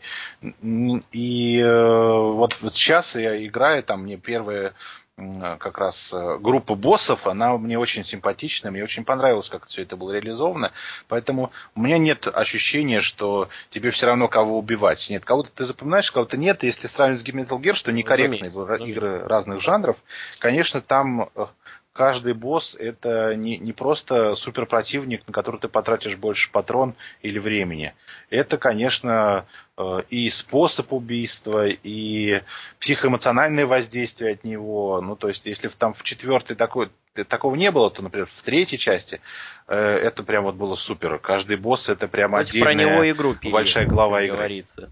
И 0.62 1.60
э, 1.60 2.18
вот, 2.18 2.62
вот 2.62 2.76
сейчас 2.76 3.16
я 3.16 3.44
играю, 3.44 3.82
там 3.82 4.04
мне 4.04 4.18
первые 4.18 4.74
как 5.16 5.78
раз 5.78 6.12
э, 6.12 6.38
группа 6.40 6.74
боссов, 6.74 7.28
она 7.28 7.56
мне 7.58 7.78
очень 7.78 8.04
симпатичная, 8.04 8.72
мне 8.72 8.84
очень 8.84 9.06
понравилось, 9.06 9.48
как 9.48 9.68
все 9.68 9.84
это 9.84 9.96
было 9.96 10.12
реализовано, 10.12 10.72
поэтому 11.08 11.52
у 11.76 11.82
меня 11.82 12.00
нет 12.00 12.28
ощущения, 12.28 13.00
что 13.00 13.50
тебе 13.70 13.92
все 13.92 14.08
равно 14.08 14.28
кого 14.28 14.58
убивать. 14.58 15.08
Нет, 15.12 15.24
кого-то 15.24 15.52
ты 15.54 15.66
запоминаешь, 15.66 16.12
кого-то 16.12 16.36
нет. 16.36 16.64
Если 16.64 16.88
сравнивать 16.88 17.22
с 17.22 17.26
Metal 17.26 17.62
Gear, 17.62 17.76
что 17.76 17.92
некорректные 17.92 18.52
игры 18.90 19.20
разных 19.20 19.62
жанров, 19.62 19.98
конечно, 20.40 20.82
там 20.82 21.30
э, 21.36 21.46
каждый 21.94 22.34
босс 22.34 22.76
это 22.76 23.36
не, 23.36 23.58
не 23.58 23.72
просто 23.72 24.36
супер 24.36 24.66
противник, 24.66 25.26
на 25.28 25.34
который 25.34 25.60
ты 25.60 25.68
потратишь 25.68 26.18
больше 26.18 26.52
патрон 26.52 26.96
или 27.22 27.40
времени. 27.40 27.94
Это, 28.30 28.58
конечно, 28.58 29.46
э, 29.78 30.02
и 30.10 30.30
способ 30.30 30.92
убийства, 30.92 31.68
и 31.68 32.42
психоэмоциональное 32.80 33.66
воздействие 33.66 34.34
от 34.34 34.44
него. 34.44 35.00
Ну, 35.02 35.16
то 35.16 35.28
есть, 35.28 35.46
если 35.46 35.70
там 35.70 35.94
в 35.94 36.04
четвертой 36.04 36.56
такой, 36.56 36.90
такого 37.28 37.56
не 37.56 37.72
было, 37.72 37.92
то, 37.92 38.02
например, 38.02 38.26
в 38.26 38.42
третьей 38.42 38.80
части 38.80 39.22
э, 39.68 39.76
это 39.78 40.24
прям 40.24 40.46
вот 40.46 40.56
было 40.56 40.76
супер. 40.76 41.20
Каждый 41.20 41.58
босс 41.58 41.90
это 41.90 42.08
прям 42.08 42.36
отдельная 42.36 42.64
про 42.64 42.74
него 42.74 43.12
игру 43.12 43.36
большая 43.44 43.86
глава 43.86 44.24
игры. 44.24 44.38
Говорится. 44.38 44.92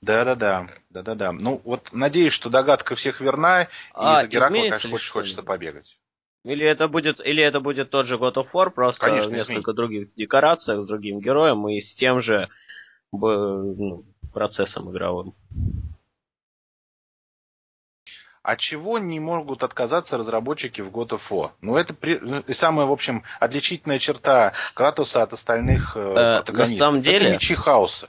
Да-да-да, 0.00 0.68
да-да-да. 0.90 1.32
Ну, 1.32 1.60
вот 1.64 1.88
надеюсь, 1.92 2.32
что 2.32 2.50
догадка 2.50 2.94
всех 2.94 3.20
верна, 3.20 3.64
и 3.64 3.66
а, 3.94 4.22
за 4.22 4.28
Геракла, 4.28 4.56
конечно, 4.56 4.94
очень 4.94 5.10
хочется 5.10 5.42
побегать. 5.42 5.98
Или 6.44 6.64
это 6.64 6.86
будет, 6.86 7.20
или 7.20 7.42
это 7.42 7.60
будет 7.60 7.90
тот 7.90 8.06
же 8.06 8.16
God 8.16 8.34
of 8.34 8.48
War, 8.52 8.70
просто 8.70 9.00
Конечно, 9.00 9.28
в 9.28 9.32
несколько 9.32 9.52
изменится. 9.52 9.72
других 9.74 10.14
декорациях, 10.14 10.82
с 10.82 10.86
другим 10.86 11.20
героем 11.20 11.68
и 11.68 11.80
с 11.80 11.94
тем 11.94 12.22
же 12.22 12.48
ну, 13.10 14.04
процессом 14.32 14.90
игровым. 14.90 15.34
От 18.48 18.54
а 18.54 18.56
чего 18.56 18.98
не 18.98 19.20
могут 19.20 19.62
отказаться 19.62 20.16
разработчики 20.16 20.80
в 20.80 20.88
God 20.88 21.10
of 21.10 21.20
War? 21.30 21.50
Ну, 21.60 21.76
это 21.76 21.92
при... 21.92 22.18
Ну, 22.18 22.42
самая, 22.52 22.86
в 22.86 22.92
общем, 22.92 23.24
отличительная 23.40 23.98
черта 23.98 24.54
Кратуса 24.74 25.22
от 25.22 25.34
остальных 25.34 25.96
э, 25.96 26.14
протагонистов. 26.14 26.78
На 26.78 26.84
самом 26.86 27.02
деле... 27.02 27.16
Это 27.18 27.30
мечи 27.32 27.54
хаоса. 27.56 28.08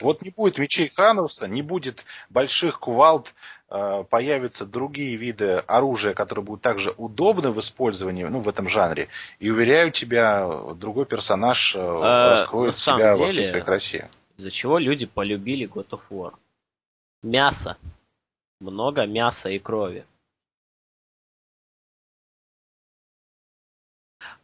Вот 0.00 0.20
не 0.22 0.30
будет 0.30 0.58
мечей 0.58 0.92
Хануса, 0.94 1.48
не 1.48 1.62
будет 1.62 2.04
больших 2.28 2.80
кувалд, 2.80 3.34
э, 3.70 4.04
появятся 4.10 4.66
другие 4.66 5.16
виды 5.16 5.58
оружия, 5.66 6.12
которые 6.12 6.44
будут 6.44 6.62
также 6.62 6.92
удобны 6.98 7.50
в 7.50 7.58
использовании, 7.60 8.24
ну, 8.24 8.40
в 8.40 8.48
этом 8.48 8.68
жанре. 8.68 9.08
И 9.38 9.50
уверяю 9.50 9.92
тебя, 9.92 10.46
другой 10.74 11.06
персонаж 11.06 11.74
а, 11.76 12.30
раскроет 12.32 12.76
себя 12.76 13.14
деле, 13.14 13.26
во 13.26 13.30
всей 13.30 13.46
своей 13.46 13.64
красе. 13.64 14.10
Из-за 14.36 14.50
чего 14.50 14.78
люди 14.78 15.06
полюбили 15.06 15.66
God 15.66 15.88
of 15.88 16.02
War? 16.10 16.34
Мясо. 17.22 17.78
Много 18.60 19.06
мяса 19.06 19.48
и 19.48 19.58
крови. 19.58 20.04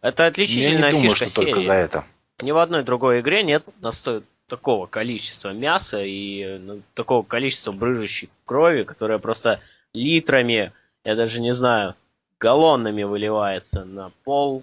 Это 0.01 0.27
отличительная 0.27 0.81
Я 0.81 0.87
не 0.87 0.93
думаю, 0.93 1.15
фишка 1.15 1.31
что 1.31 1.41
серии. 1.43 1.53
только 1.53 1.67
за 1.67 1.73
это. 1.75 2.05
Ни 2.41 2.51
в 2.51 2.59
одной 2.59 2.83
другой 2.83 3.21
игре 3.21 3.43
нет 3.45 3.65
настолько 3.81 4.27
такого 4.53 4.87
количества 4.87 5.55
мяса 5.55 6.03
и 6.05 6.59
ну, 6.59 6.83
такого 6.93 7.23
количества 7.23 7.73
брыжущей 7.73 8.29
крови, 8.45 8.83
которая 8.83 9.19
просто 9.19 9.61
литрами, 9.95 10.75
я 11.05 11.17
даже 11.17 11.41
не 11.41 11.55
знаю, 11.55 11.95
галлонами 12.39 13.03
выливается 13.03 13.87
на 13.87 14.11
пол 14.25 14.63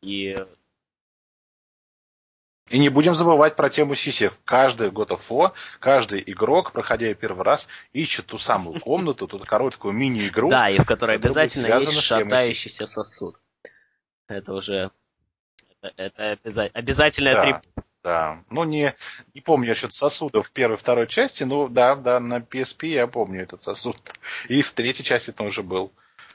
и 0.00 0.34
и 2.70 2.78
не 2.78 2.88
будем 2.88 3.14
забывать 3.14 3.54
про 3.54 3.68
тему 3.68 3.94
сисек. 3.94 4.32
Каждый 4.46 4.88
God 4.88 5.08
of 5.08 5.20
War, 5.28 5.52
каждый 5.78 6.22
игрок, 6.26 6.72
проходя 6.72 7.12
первый 7.12 7.44
раз, 7.44 7.68
ищет 7.92 8.24
ту 8.24 8.38
самую 8.38 8.80
комнату, 8.80 9.26
ту 9.26 9.38
короткую 9.40 9.92
мини-игру. 9.92 10.48
Да, 10.48 10.70
и 10.70 10.78
в 10.78 10.86
которой 10.86 11.16
обязательно 11.16 11.66
есть 11.66 12.00
шатающийся 12.00 12.86
сосуд. 12.86 13.36
Это 14.26 14.54
уже 14.54 14.90
это, 15.80 16.38
обязательная 16.72 17.34
да. 17.34 17.62
Да. 18.04 18.44
Ну, 18.50 18.64
не, 18.64 18.94
не 19.34 19.40
помню 19.40 19.70
насчет 19.70 19.92
сосудов 19.92 20.48
в 20.48 20.52
первой 20.52 20.76
второй 20.76 21.08
части, 21.08 21.42
но 21.44 21.68
да, 21.68 21.96
да, 21.96 22.20
на 22.20 22.38
PSP 22.38 22.88
я 22.88 23.06
помню 23.06 23.42
этот 23.42 23.62
сосуд. 23.62 23.96
И 24.48 24.62
в 24.62 24.72
третьей 24.72 25.04
части 25.04 25.32
тоже 25.32 25.62
был. 25.62 25.92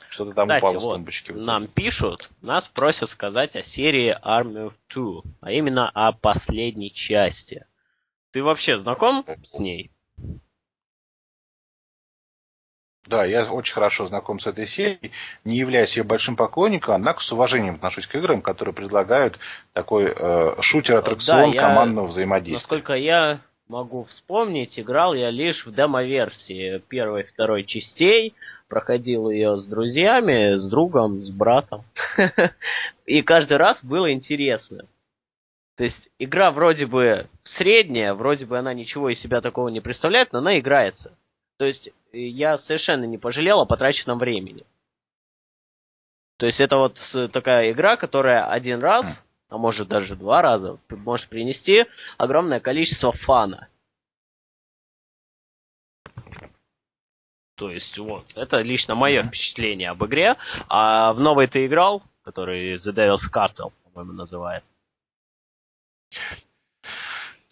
Что-то 0.09 0.34
там 0.34 0.47
Кстати, 0.47 0.59
упало 0.61 0.74
вот, 0.80 0.91
с 0.91 0.93
тумбочки. 0.93 1.32
Нам 1.32 1.68
пишут, 1.68 2.30
нас 2.41 2.68
просят 2.68 3.09
сказать 3.09 3.55
о 3.55 3.64
серии 3.64 4.16
Army 4.24 4.70
of 4.70 4.74
Two, 4.93 5.24
а 5.41 5.51
именно 5.51 5.89
о 5.89 6.11
последней 6.11 6.93
части. 6.93 7.66
Ты 8.32 8.43
вообще 8.43 8.80
знаком 8.80 9.26
с 9.43 9.57
ней? 9.57 9.93
Да, 13.06 13.26
я 13.26 13.43
очень 13.51 13.74
хорошо 13.74 14.08
знаком 14.08 14.39
с 14.39 14.47
этой 14.47 14.66
серией, 14.66 15.12
не 15.43 15.58
являясь 15.58 15.97
ее 15.97 16.04
большим 16.04 16.38
поклонником, 16.38 16.95
однако 16.95 17.22
с 17.22 17.32
уважением 17.32 17.76
отношусь 17.76 18.08
к 18.08 18.16
играм, 18.16 18.41
которые 18.41 18.74
предлагают 18.74 19.39
такой 19.74 20.14
э, 20.16 20.56
шутер-аттракцион 20.62 21.51
да, 21.51 21.60
командного 21.60 22.08
взаимодействия. 22.08 22.54
Насколько 22.54 22.93
я 22.93 23.41
могу 23.68 24.06
вспомнить, 24.06 24.80
играл 24.80 25.14
я 25.14 25.32
лишь 25.32 25.66
в 25.66 25.74
демо-версии 25.74 26.82
первой 26.88 27.22
и 27.22 27.26
второй 27.26 27.66
частей, 27.66 28.36
проходил 28.70 29.30
ее 29.30 29.58
с 29.58 29.66
друзьями, 29.66 30.58
с 30.58 30.70
другом, 30.70 31.26
с 31.26 31.30
братом. 31.30 31.84
И 33.06 33.22
каждый 33.22 33.58
раз 33.58 33.84
было 33.84 34.12
интересно. 34.12 34.86
То 35.76 35.84
есть 35.84 36.10
игра 36.20 36.51
вроде 36.51 36.86
бы 36.86 37.28
средняя, 37.43 38.14
вроде 38.14 38.45
бы 38.45 38.58
она 38.58 38.74
ничего 38.74 39.10
из 39.10 39.20
себя 39.20 39.41
такого 39.41 39.70
не 39.70 39.82
представляет, 39.82 40.32
но 40.32 40.39
она 40.39 40.60
играется. 40.60 41.18
То 41.58 41.66
есть 41.66 41.89
я 42.12 42.58
совершенно 42.58 43.06
не 43.06 43.18
пожалел 43.18 43.60
о 43.62 43.66
потраченном 43.66 44.20
времени. 44.20 44.66
То 46.38 46.47
есть 46.47 46.60
это 46.60 46.78
вот 46.78 46.97
такая 47.32 47.72
игра, 47.72 47.95
которая 47.95 48.49
один 48.49 48.82
раз, 48.82 49.06
а 49.49 49.58
может 49.58 49.88
даже 49.88 50.16
два 50.16 50.41
раза, 50.41 50.80
может 50.89 51.30
принести 51.30 51.86
огромное 52.18 52.60
количество 52.60 53.12
фана. 53.12 53.70
То 57.56 57.70
есть 57.70 57.97
вот, 57.97 58.26
это 58.36 58.58
лично 58.58 58.95
мое 58.95 59.24
впечатление 59.24 59.91
об 59.91 60.04
игре. 60.06 60.36
А 60.68 61.14
в 61.14 61.20
новый 61.20 61.47
ты 61.47 61.66
играл, 61.66 62.04
который 62.24 62.76
The 62.76 62.93
Devil's 62.93 63.32
Cartel, 63.32 63.72
по-моему, 63.84 64.14
называется. 64.14 64.68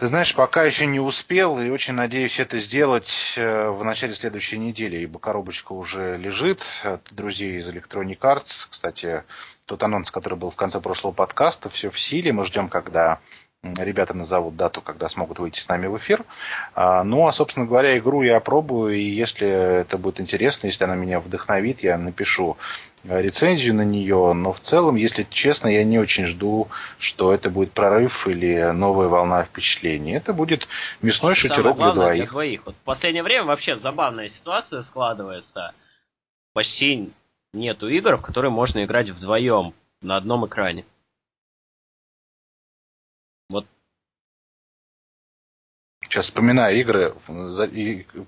Ты 0.01 0.07
знаешь, 0.07 0.33
пока 0.33 0.63
еще 0.63 0.87
не 0.87 0.99
успел, 0.99 1.59
и 1.59 1.69
очень 1.69 1.93
надеюсь 1.93 2.39
это 2.39 2.59
сделать 2.59 3.35
э, 3.37 3.69
в 3.69 3.83
начале 3.83 4.15
следующей 4.15 4.57
недели, 4.57 4.97
ибо 4.97 5.19
коробочка 5.19 5.73
уже 5.73 6.17
лежит 6.17 6.63
от 6.81 7.03
друзей 7.11 7.59
из 7.59 7.69
Electronic 7.69 8.17
Arts. 8.17 8.65
Кстати, 8.67 9.23
тот 9.67 9.83
анонс, 9.83 10.09
который 10.09 10.39
был 10.39 10.49
в 10.49 10.55
конце 10.55 10.79
прошлого 10.79 11.13
подкаста, 11.13 11.69
все 11.69 11.91
в 11.91 11.99
силе. 11.99 12.33
Мы 12.33 12.45
ждем, 12.45 12.67
когда 12.67 13.19
ребята 13.63 14.13
назовут 14.13 14.55
дату, 14.55 14.81
когда 14.81 15.07
смогут 15.09 15.39
выйти 15.39 15.59
с 15.59 15.67
нами 15.67 15.87
в 15.87 15.97
эфир. 15.97 16.25
А, 16.73 17.03
ну, 17.03 17.27
а, 17.27 17.33
собственно 17.33 17.65
говоря, 17.65 17.97
игру 17.97 18.21
я 18.23 18.37
опробую, 18.37 18.95
и 18.95 19.01
если 19.01 19.47
это 19.47 19.97
будет 19.97 20.19
интересно, 20.19 20.67
если 20.67 20.83
она 20.83 20.95
меня 20.95 21.19
вдохновит, 21.19 21.83
я 21.83 21.97
напишу 21.97 22.57
рецензию 23.03 23.75
на 23.75 23.83
нее, 23.83 24.33
но 24.33 24.53
в 24.53 24.59
целом, 24.59 24.95
если 24.95 25.25
честно, 25.29 25.67
я 25.67 25.83
не 25.83 25.97
очень 25.97 26.25
жду, 26.25 26.67
что 26.99 27.33
это 27.33 27.49
будет 27.49 27.71
прорыв 27.71 28.27
или 28.27 28.71
новая 28.71 29.07
волна 29.07 29.43
впечатлений. 29.43 30.13
Это 30.13 30.33
будет 30.33 30.67
мясной 31.01 31.35
шутерок 31.35 31.77
для 31.77 31.91
двоих. 31.91 32.23
для 32.23 32.31
двоих. 32.31 32.65
Вот 32.65 32.75
в 32.75 32.83
последнее 32.83 33.23
время 33.23 33.45
вообще 33.45 33.77
забавная 33.77 34.29
ситуация 34.29 34.83
складывается. 34.83 35.73
Почти 36.53 37.11
нету 37.53 37.87
игр, 37.87 38.17
в 38.17 38.21
которые 38.21 38.51
можно 38.51 38.83
играть 38.83 39.09
вдвоем 39.09 39.73
на 40.01 40.17
одном 40.17 40.45
экране. 40.45 40.85
Вот 43.51 43.65
Сейчас 46.03 46.25
вспоминаю 46.25 46.77
игры. 46.77 47.13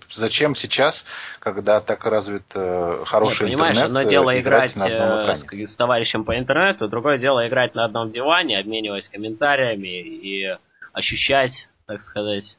Зачем 0.10 0.56
сейчас, 0.56 1.06
когда 1.40 1.82
так 1.82 2.06
развит 2.06 2.44
э, 2.54 3.04
хороший 3.06 3.50
Нет, 3.50 3.58
понимаешь, 3.58 3.76
интернет, 3.76 3.98
одно 3.98 4.10
дело 4.10 4.30
э, 4.30 4.40
играть, 4.40 4.76
на 4.78 4.86
одном 4.86 5.24
экране? 5.24 5.68
с, 5.68 5.74
с 5.74 5.76
товарищем 5.76 6.24
по 6.24 6.40
интернету, 6.40 6.88
другое 6.88 7.18
дело 7.18 7.46
играть 7.46 7.76
на 7.76 7.84
одном 7.84 8.10
диване, 8.10 8.60
обмениваясь 8.60 9.10
комментариями 9.10 10.00
и 10.00 10.58
ощущать, 10.94 11.68
так 11.86 12.02
сказать, 12.04 12.58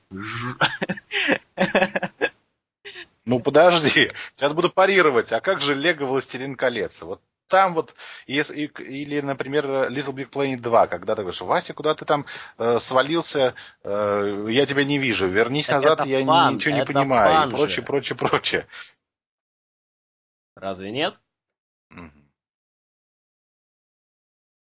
ну 3.24 3.40
подожди, 3.40 4.10
сейчас 4.36 4.52
буду 4.52 4.68
парировать. 4.68 5.32
А 5.32 5.40
как 5.40 5.62
же 5.62 5.74
Лего 5.74 6.04
Властелин 6.04 6.54
колец? 6.54 7.00
Вот 7.00 7.22
там 7.48 7.74
вот, 7.74 7.94
если, 8.26 8.66
или, 8.66 9.20
например, 9.20 9.66
Little 9.66 10.12
Big 10.12 10.30
Planet 10.30 10.60
2, 10.60 10.86
когда 10.86 11.14
ты 11.14 11.22
говоришь, 11.22 11.40
Вася, 11.40 11.74
куда 11.74 11.94
ты 11.94 12.04
там 12.04 12.26
э, 12.58 12.78
свалился, 12.80 13.54
э, 13.82 14.46
я 14.50 14.66
тебя 14.66 14.84
не 14.84 14.98
вижу, 14.98 15.28
вернись 15.28 15.66
так 15.66 15.76
назад, 15.76 16.06
я 16.06 16.24
фан, 16.24 16.54
ничего 16.56 16.76
не 16.76 16.84
понимаю, 16.84 17.48
и 17.48 17.50
прочее, 17.50 17.76
же. 17.76 17.82
прочее, 17.82 18.16
прочее. 18.16 18.66
Разве 20.56 20.90
нет? 20.90 21.14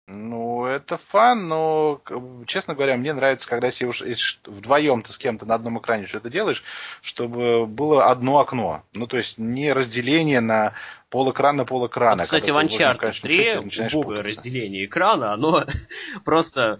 Ну, 0.09 0.65
это 0.65 0.97
фан, 0.97 1.49
но, 1.49 2.01
честно 2.45 2.75
говоря, 2.75 2.95
мне 2.95 3.11
нравится, 3.11 3.47
когда 3.47 3.67
если 3.67 3.85
уж 3.85 4.01
вдвоем 4.45 5.03
ты 5.03 5.11
с 5.11 5.17
кем-то 5.17 5.45
на 5.45 5.55
одном 5.55 5.79
экране 5.79 6.07
что-то 6.07 6.29
делаешь, 6.29 6.63
чтобы 7.01 7.65
было 7.67 8.05
одно 8.05 8.39
окно. 8.39 8.83
Ну, 8.93 9.05
то 9.05 9.17
есть 9.17 9.37
не 9.37 9.73
разделение 9.73 10.39
на 10.39 10.73
полэкрана 11.09 11.65
полэкрана. 11.65 12.23
Вот, 12.23 12.27
кстати, 12.27 12.51
в 12.51 12.57
Uncharted 12.57 13.21
3 13.21 13.89
убогое 13.93 14.23
разделение 14.23 14.85
экрана, 14.85 15.33
оно 15.33 15.65
просто 16.23 16.79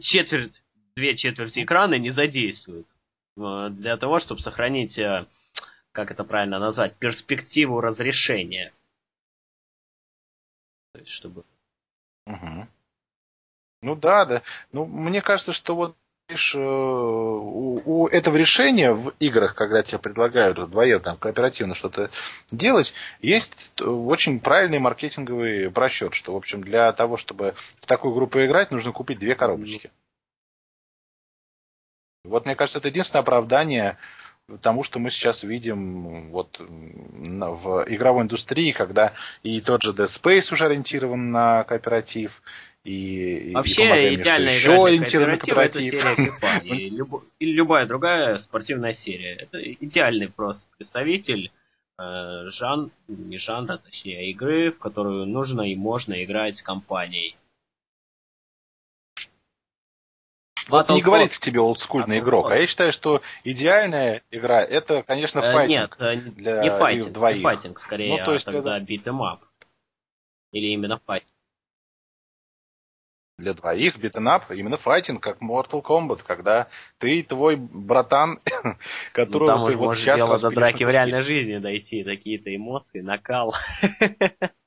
четверть, 0.00 0.62
две 0.96 1.14
четверти 1.14 1.64
экрана 1.64 1.98
не 1.98 2.10
задействует. 2.10 2.86
Э, 3.36 3.68
для 3.70 3.98
того, 3.98 4.18
чтобы 4.18 4.40
сохранить, 4.40 4.98
э, 4.98 5.26
как 5.92 6.10
это 6.10 6.24
правильно 6.24 6.58
назвать, 6.58 6.96
перспективу 6.96 7.82
разрешения. 7.82 8.72
То 10.94 11.00
есть, 11.00 11.10
чтобы 11.10 11.44
Угу. 12.32 12.66
Ну 13.82 13.96
да, 13.96 14.24
да. 14.24 14.42
Ну, 14.72 14.86
мне 14.86 15.20
кажется, 15.22 15.52
что 15.52 15.74
вот 15.74 15.96
видишь, 16.28 16.54
э, 16.54 16.58
у, 16.58 17.82
у 17.84 18.06
этого 18.06 18.36
решения 18.36 18.92
в 18.92 19.12
играх, 19.18 19.54
когда 19.54 19.82
тебе 19.82 19.98
предлагают 19.98 20.58
вдвоем 20.58 21.00
там 21.00 21.16
кооперативно 21.16 21.74
что-то 21.74 22.10
делать, 22.50 22.94
есть 23.20 23.72
очень 23.80 24.40
правильный 24.40 24.78
маркетинговый 24.78 25.70
просчет, 25.70 26.14
что, 26.14 26.32
в 26.32 26.36
общем, 26.36 26.62
для 26.62 26.92
того, 26.92 27.16
чтобы 27.16 27.54
в 27.80 27.86
такую 27.86 28.14
группу 28.14 28.40
играть, 28.40 28.70
нужно 28.70 28.92
купить 28.92 29.18
две 29.18 29.34
коробочки. 29.34 29.90
Вот, 32.24 32.46
мне 32.46 32.54
кажется, 32.54 32.78
это 32.78 32.88
единственное 32.88 33.22
оправдание 33.22 33.98
тому, 34.60 34.84
что 34.84 34.98
мы 34.98 35.10
сейчас 35.10 35.42
видим 35.42 36.30
вот 36.30 36.60
в 36.60 37.84
игровой 37.88 38.24
индустрии, 38.24 38.72
когда 38.72 39.12
и 39.42 39.60
тот 39.60 39.82
же 39.82 39.92
Dead 39.92 40.06
Space 40.06 40.52
уже 40.52 40.66
ориентирован 40.66 41.30
на 41.30 41.64
кооператив, 41.64 42.42
и, 42.84 43.52
Вообще 43.54 44.10
и 44.10 44.14
идеальная 44.16 44.52
еще 44.52 44.72
игра 44.72 44.84
ориентирован 44.86 45.30
на 45.30 45.38
кооператив. 45.38 46.04
Люб, 46.64 47.24
или 47.38 47.52
любая 47.52 47.86
другая 47.86 48.38
спортивная 48.38 48.94
серия. 48.94 49.34
Это 49.34 49.62
идеальный 49.62 50.28
просто 50.28 50.66
представитель 50.76 51.52
э, 52.00 52.48
жан, 52.50 52.90
не 53.06 53.38
жанра, 53.38 53.78
точнее, 53.78 54.30
игры, 54.32 54.72
в 54.72 54.78
которую 54.78 55.26
нужно 55.26 55.62
и 55.70 55.76
можно 55.76 56.24
играть 56.24 56.60
компанией. 56.62 57.36
Вот 60.72 60.88
не 60.88 61.02
говорит 61.02 61.32
в 61.32 61.38
тебе 61.38 61.60
олдскульный 61.60 62.20
игрок, 62.20 62.50
а 62.50 62.56
я 62.56 62.66
считаю, 62.66 62.92
что 62.92 63.20
идеальная 63.44 64.22
игра 64.30 64.62
это, 64.62 65.02
конечно, 65.02 65.40
э, 65.40 65.52
файтинг. 65.52 66.00
Нет, 66.00 66.00
э, 66.00 66.16
для 66.30 66.62
не 66.62 66.70
файтинг, 66.70 67.12
двоих. 67.12 67.36
не 67.36 67.42
файтинг, 67.42 67.78
скорее, 67.78 68.18
ну, 68.18 68.24
то 68.24 68.32
есть 68.32 68.48
а 68.48 68.52
тогда 68.52 68.78
это... 68.78 68.86
beat 68.86 69.04
em 69.04 69.20
up. 69.20 69.40
Или 70.52 70.68
именно 70.68 70.98
файтинг. 71.04 71.30
Для 73.36 73.54
двоих 73.54 73.98
битэнап 73.98 74.50
именно 74.50 74.76
файтинг, 74.76 75.22
как 75.22 75.42
Mortal 75.42 75.82
Kombat, 75.82 76.22
когда 76.26 76.68
ты 76.98 77.18
и 77.18 77.22
твой 77.22 77.56
братан, 77.56 78.38
которого 79.12 79.50
ну, 79.50 79.56
там 79.56 79.66
ты 79.66 79.76
вот 79.76 79.96
сейчас 79.96 80.16
дело 80.18 80.38
до 80.38 80.50
драки 80.50 80.84
в 80.84 80.88
реальной 80.88 81.22
жизни 81.22 81.58
дойти, 81.58 82.02
такие-то 82.02 82.54
эмоции, 82.54 83.00
накал. 83.00 83.54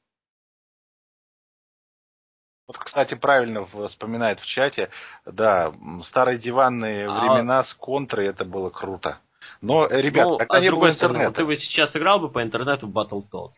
Вот, 2.76 2.84
кстати, 2.84 3.16
правильно 3.16 3.66
вспоминает 3.66 4.40
в 4.40 4.46
чате, 4.46 4.90
да, 5.26 5.74
старые 6.04 6.38
диванные 6.38 7.08
а... 7.08 7.20
времена 7.22 7.64
с 7.64 7.74
контрой, 7.74 8.28
это 8.28 8.46
было 8.46 8.70
круто. 8.70 9.20
Но, 9.62 9.88
э, 9.88 10.02
ребят, 10.02 10.28
ну, 10.28 10.38
тогда 10.38 10.58
а 10.58 10.62
не 10.62 10.72
было 10.72 10.90
интернета. 10.90 11.32
Ты 11.32 11.46
бы 11.46 11.56
сейчас 11.56 11.96
играл 11.96 12.20
бы 12.20 12.30
по 12.30 12.44
интернету 12.44 12.88
в 12.88 12.92
Battletoads? 12.98 13.54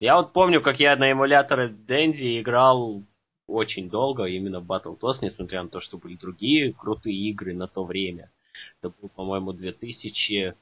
Я 0.00 0.16
вот 0.16 0.32
помню, 0.32 0.62
как 0.62 0.80
я 0.80 0.96
на 0.96 1.12
эмуляторе 1.12 1.68
Dendy 1.68 2.40
играл 2.40 3.04
очень 3.46 3.90
долго 3.90 4.24
именно 4.24 4.60
в 4.60 4.66
Battletoads, 4.66 5.18
несмотря 5.20 5.62
на 5.62 5.68
то, 5.68 5.80
что 5.80 5.98
были 5.98 6.16
другие 6.16 6.72
крутые 6.72 7.14
игры 7.30 7.52
на 7.54 7.68
то 7.68 7.84
время. 7.84 8.30
Это 8.82 8.94
был, 9.00 9.10
по-моему, 9.10 9.52
2006. 9.52 10.56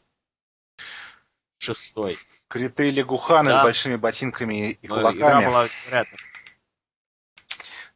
Крутые 2.48 2.90
лягуханы 2.90 3.50
да. 3.50 3.60
с 3.60 3.62
большими 3.62 3.96
ботинками 3.96 4.72
и 4.72 4.86
кулаками. 4.86 5.18
Игра 5.18 5.42
была 5.42 5.68
вероятно 5.86 6.16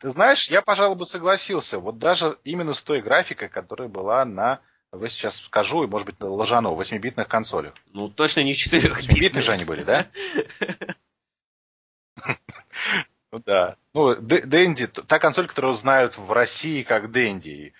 ты 0.02 0.10
знаешь, 0.10 0.50
я, 0.50 0.62
пожалуй, 0.62 0.96
бы 0.96 1.06
согласился. 1.06 1.78
Вот 1.78 1.98
даже 1.98 2.36
именно 2.42 2.74
с 2.74 2.82
той 2.82 3.00
графикой, 3.00 3.48
которая 3.48 3.88
была 3.88 4.24
на, 4.24 4.60
вы 4.90 5.08
сейчас 5.08 5.36
скажу, 5.36 5.84
и, 5.84 5.86
может 5.86 6.06
быть, 6.06 6.18
на 6.18 6.26
ложану, 6.26 6.74
8-битных 6.74 7.28
консолях. 7.28 7.74
Ну, 7.92 8.08
точно 8.08 8.40
не 8.40 8.56
4 8.56 8.94
8-битные 8.96 9.42
же 9.42 9.52
они 9.52 9.64
были, 9.64 9.84
да? 9.84 10.10
Ну 13.30 13.38
да. 13.46 13.76
Ну, 13.94 14.16
Дэнди, 14.16 14.88
та 14.88 15.20
консоль, 15.20 15.46
которую 15.46 15.74
знают 15.74 16.18
в 16.18 16.32
России 16.32 16.82
как 16.82 17.12
Дэнди. 17.12 17.72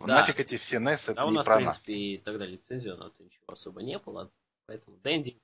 Нафиг 0.00 0.40
эти 0.40 0.56
все 0.56 0.78
NES, 0.78 1.12
это 1.12 1.22
не 1.28 1.44
про 1.44 1.60
нас. 1.60 1.78
в 1.78 1.84
принципе, 1.84 1.94
и 1.94 2.18
тогда 2.18 2.44
лицензионного-то 2.44 3.22
ничего 3.22 3.44
особо 3.46 3.82
не 3.82 3.98
было, 3.98 4.32
поэтому 4.66 4.96
Дэнди 4.98 5.40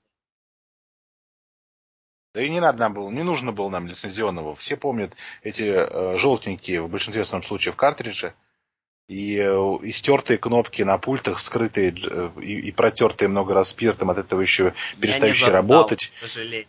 да 2.35 2.43
и 2.43 2.49
не 2.49 2.61
надо 2.61 2.80
нам 2.80 2.95
было, 2.95 3.09
не 3.11 3.22
нужно 3.22 3.53
было 3.53 3.68
нам 3.68 3.87
лицензионного. 3.87 4.57
Все 4.57 4.76
помнят 4.76 5.14
эти 5.43 5.62
э, 5.62 6.16
желтенькие, 6.18 6.82
в 6.82 6.89
большинстве 6.89 7.24
случаев, 7.24 7.76
картриджи. 7.76 8.35
И, 9.07 9.37
э, 9.39 9.76
и 9.82 9.93
стертые 9.93 10.39
кнопки 10.39 10.82
на 10.82 10.99
пультах, 10.99 11.41
скрытые 11.41 11.95
э, 11.95 12.30
и, 12.41 12.68
и 12.68 12.72
протертые 12.72 13.28
много 13.28 13.55
раз 13.55 13.68
спиртом, 13.68 14.11
от 14.11 14.18
этого 14.18 14.41
еще 14.41 14.74
перестающие 15.01 15.51
работать. 15.51 16.12
Сожалеть. 16.20 16.68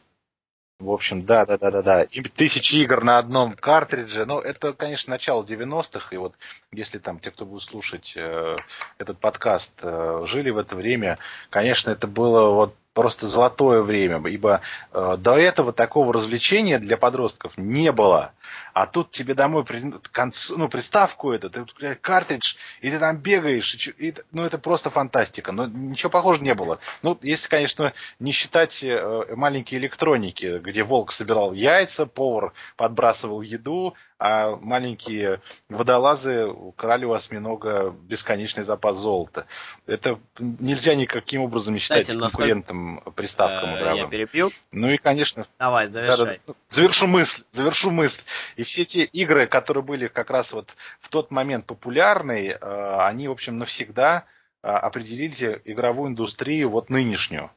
В 0.78 0.91
общем, 0.91 1.26
да, 1.26 1.45
да, 1.45 1.57
да, 1.57 1.72
да, 1.72 1.82
да. 1.82 2.03
И 2.03 2.22
тысячи 2.22 2.76
игр 2.76 3.01
на 3.03 3.18
одном 3.18 3.53
картридже. 3.53 4.26
Ну, 4.26 4.39
это, 4.39 4.74
конечно, 4.74 5.11
начало 5.11 5.43
90-х. 5.43 6.13
И 6.13 6.18
вот 6.18 6.36
если 6.74 6.99
там 6.99 7.20
те, 7.20 7.32
кто 7.32 7.45
будет 7.45 7.63
слушать 7.63 8.13
э, 8.18 8.57
этот 8.97 9.18
подкаст, 9.18 9.72
э, 9.82 10.26
жили 10.28 10.49
в 10.49 10.57
это 10.57 10.76
время, 10.76 11.18
конечно, 11.49 11.91
это 11.91 12.07
было 12.07 12.53
вот 12.53 12.76
просто 12.96 13.28
золотое 13.28 13.82
время, 13.82 14.28
ибо 14.28 14.62
э, 14.91 15.18
до 15.20 15.38
этого 15.38 15.74
такого 15.74 16.14
развлечения 16.14 16.80
для 16.80 16.98
подростков 16.98 17.52
не 17.58 17.91
было. 17.91 18.32
А 18.74 18.88
тут 18.88 19.12
тебе 19.12 19.34
домой 19.34 19.64
при, 19.64 19.93
конц, 20.12 20.50
ну, 20.50 20.68
приставку 20.68 21.32
эту, 21.32 21.50
ты 21.50 21.96
картридж, 21.96 22.56
и 22.82 22.91
ты 22.91 23.00
там 23.00 23.18
бегаешь. 23.18 23.76
И, 23.98 24.14
ну, 24.32 24.43
это 24.43 24.58
просто 24.58 24.89
фантастика. 24.89 25.52
Но 25.52 25.66
ничего 25.66 26.10
похожего 26.10 26.43
не 26.43 26.54
было. 26.56 26.80
Ну, 27.02 27.18
если, 27.22 27.48
конечно, 27.48 27.93
не 28.20 28.32
считать 28.32 28.84
э, 28.84 29.36
маленькие 29.36 29.80
электроники, 29.80 30.60
где 30.60 30.84
волк 30.84 31.12
собирал 31.12 31.54
яйца, 31.54 32.06
повар 32.06 32.54
подбрасывал 32.76 33.41
еду, 33.41 33.96
а 34.18 34.56
маленькие 34.56 35.41
водолазы 35.68 36.46
украли 36.46 37.04
у 37.04 37.12
осьминога 37.12 37.91
бесконечный 37.91 38.64
запас 38.64 38.98
золота. 38.98 39.46
Это 39.88 40.20
нельзя 40.39 40.96
никаким 40.96 41.41
образом 41.41 41.74
не 41.74 41.80
считать 41.82 42.04
Кстати, 42.04 42.18
конкурентом 42.18 43.02
приставкам 43.16 43.76
э, 43.76 43.78
игровым. 43.78 44.04
Я 44.04 44.08
перебью. 44.08 44.52
Ну 44.72 44.89
и, 44.89 44.98
конечно... 44.98 45.46
Давай, 45.60 45.89
завершай. 45.89 46.18
Да, 46.18 46.26
да, 46.48 46.54
завершу 46.70 47.08
мысль, 47.08 47.43
завершу 47.52 47.91
мысль. 47.91 48.24
И 48.56 48.64
все 48.64 48.86
те 48.86 49.04
игры, 49.04 49.48
которые 49.48 49.84
были 49.84 50.08
как 50.08 50.30
раз 50.30 50.54
вот 50.54 50.76
в 51.00 51.10
тот 51.10 51.32
момент 51.32 51.66
популярны, 51.66 52.50
э, 52.50 52.98
они, 53.02 53.28
в 53.28 53.32
общем, 53.32 53.58
навсегда 53.58 54.26
э, 54.64 54.68
определили 54.68 55.62
игровую 55.66 56.10
индустрию 56.10 56.70
вот 56.70 56.90
нынешнюю. 56.90 57.52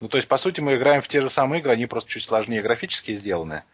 Ну, 0.00 0.08
то 0.08 0.16
есть, 0.16 0.28
по 0.28 0.38
сути, 0.38 0.60
мы 0.60 0.76
играем 0.76 1.02
в 1.02 1.08
те 1.08 1.20
же 1.20 1.28
самые 1.28 1.60
игры, 1.60 1.72
они 1.72 1.86
просто 1.86 2.10
чуть 2.10 2.24
сложнее 2.24 2.62
графически 2.62 3.16
сделаны. 3.16 3.64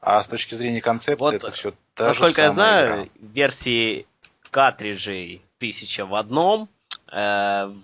А 0.00 0.22
с 0.22 0.28
точки 0.28 0.54
зрения 0.54 0.80
концепции 0.80 1.18
вот, 1.18 1.34
это 1.34 1.52
все 1.52 1.72
та 1.94 2.08
Насколько 2.08 2.42
я 2.42 2.52
знаю, 2.52 3.04
игра. 3.04 3.10
версии 3.16 4.06
картриджей 4.50 5.42
тысяча 5.58 6.04
в 6.04 6.14
одном, 6.14 6.68
э, 7.10 7.16
в 7.16 7.74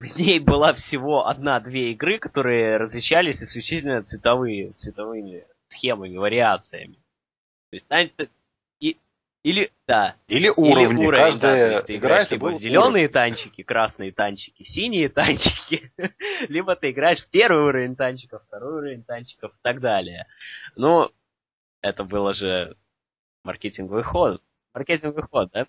ней 0.16 0.38
была 0.40 0.74
всего 0.74 1.26
одна-две 1.26 1.92
игры, 1.92 2.18
которые 2.18 2.76
различались 2.76 3.42
исключительно 3.42 4.02
цветовые, 4.02 4.72
цветовыми 4.72 5.44
схемами, 5.68 6.16
вариациями. 6.16 6.96
То 7.70 7.76
есть, 7.76 7.86
и, 8.80 8.96
или, 9.42 9.70
да. 9.86 10.16
Или 10.26 10.48
уровни. 10.48 11.00
Или 11.00 11.06
уровень, 11.06 11.24
Каждая 11.24 11.70
да, 11.70 11.82
ты 11.82 11.96
игра 11.96 12.08
играешь 12.08 12.30
либо 12.30 12.46
в 12.46 12.60
зеленые 12.60 13.06
уровень. 13.06 13.08
танчики, 13.12 13.62
красные 13.62 14.12
танчики, 14.12 14.62
синие 14.62 15.08
танчики, 15.08 15.92
либо 16.48 16.76
ты 16.76 16.90
играешь 16.90 17.20
в 17.20 17.30
первый 17.30 17.64
уровень 17.64 17.96
танчиков, 17.96 18.42
второй 18.44 18.78
уровень 18.78 19.04
танчиков 19.04 19.52
и 19.52 19.58
так 19.62 19.80
далее. 19.80 20.26
Ну, 20.76 21.10
это 21.82 22.04
было 22.04 22.34
же 22.34 22.76
маркетинговый 23.44 24.02
ход. 24.02 24.42
Маркетинговый 24.74 25.24
ход, 25.24 25.50
да? 25.52 25.66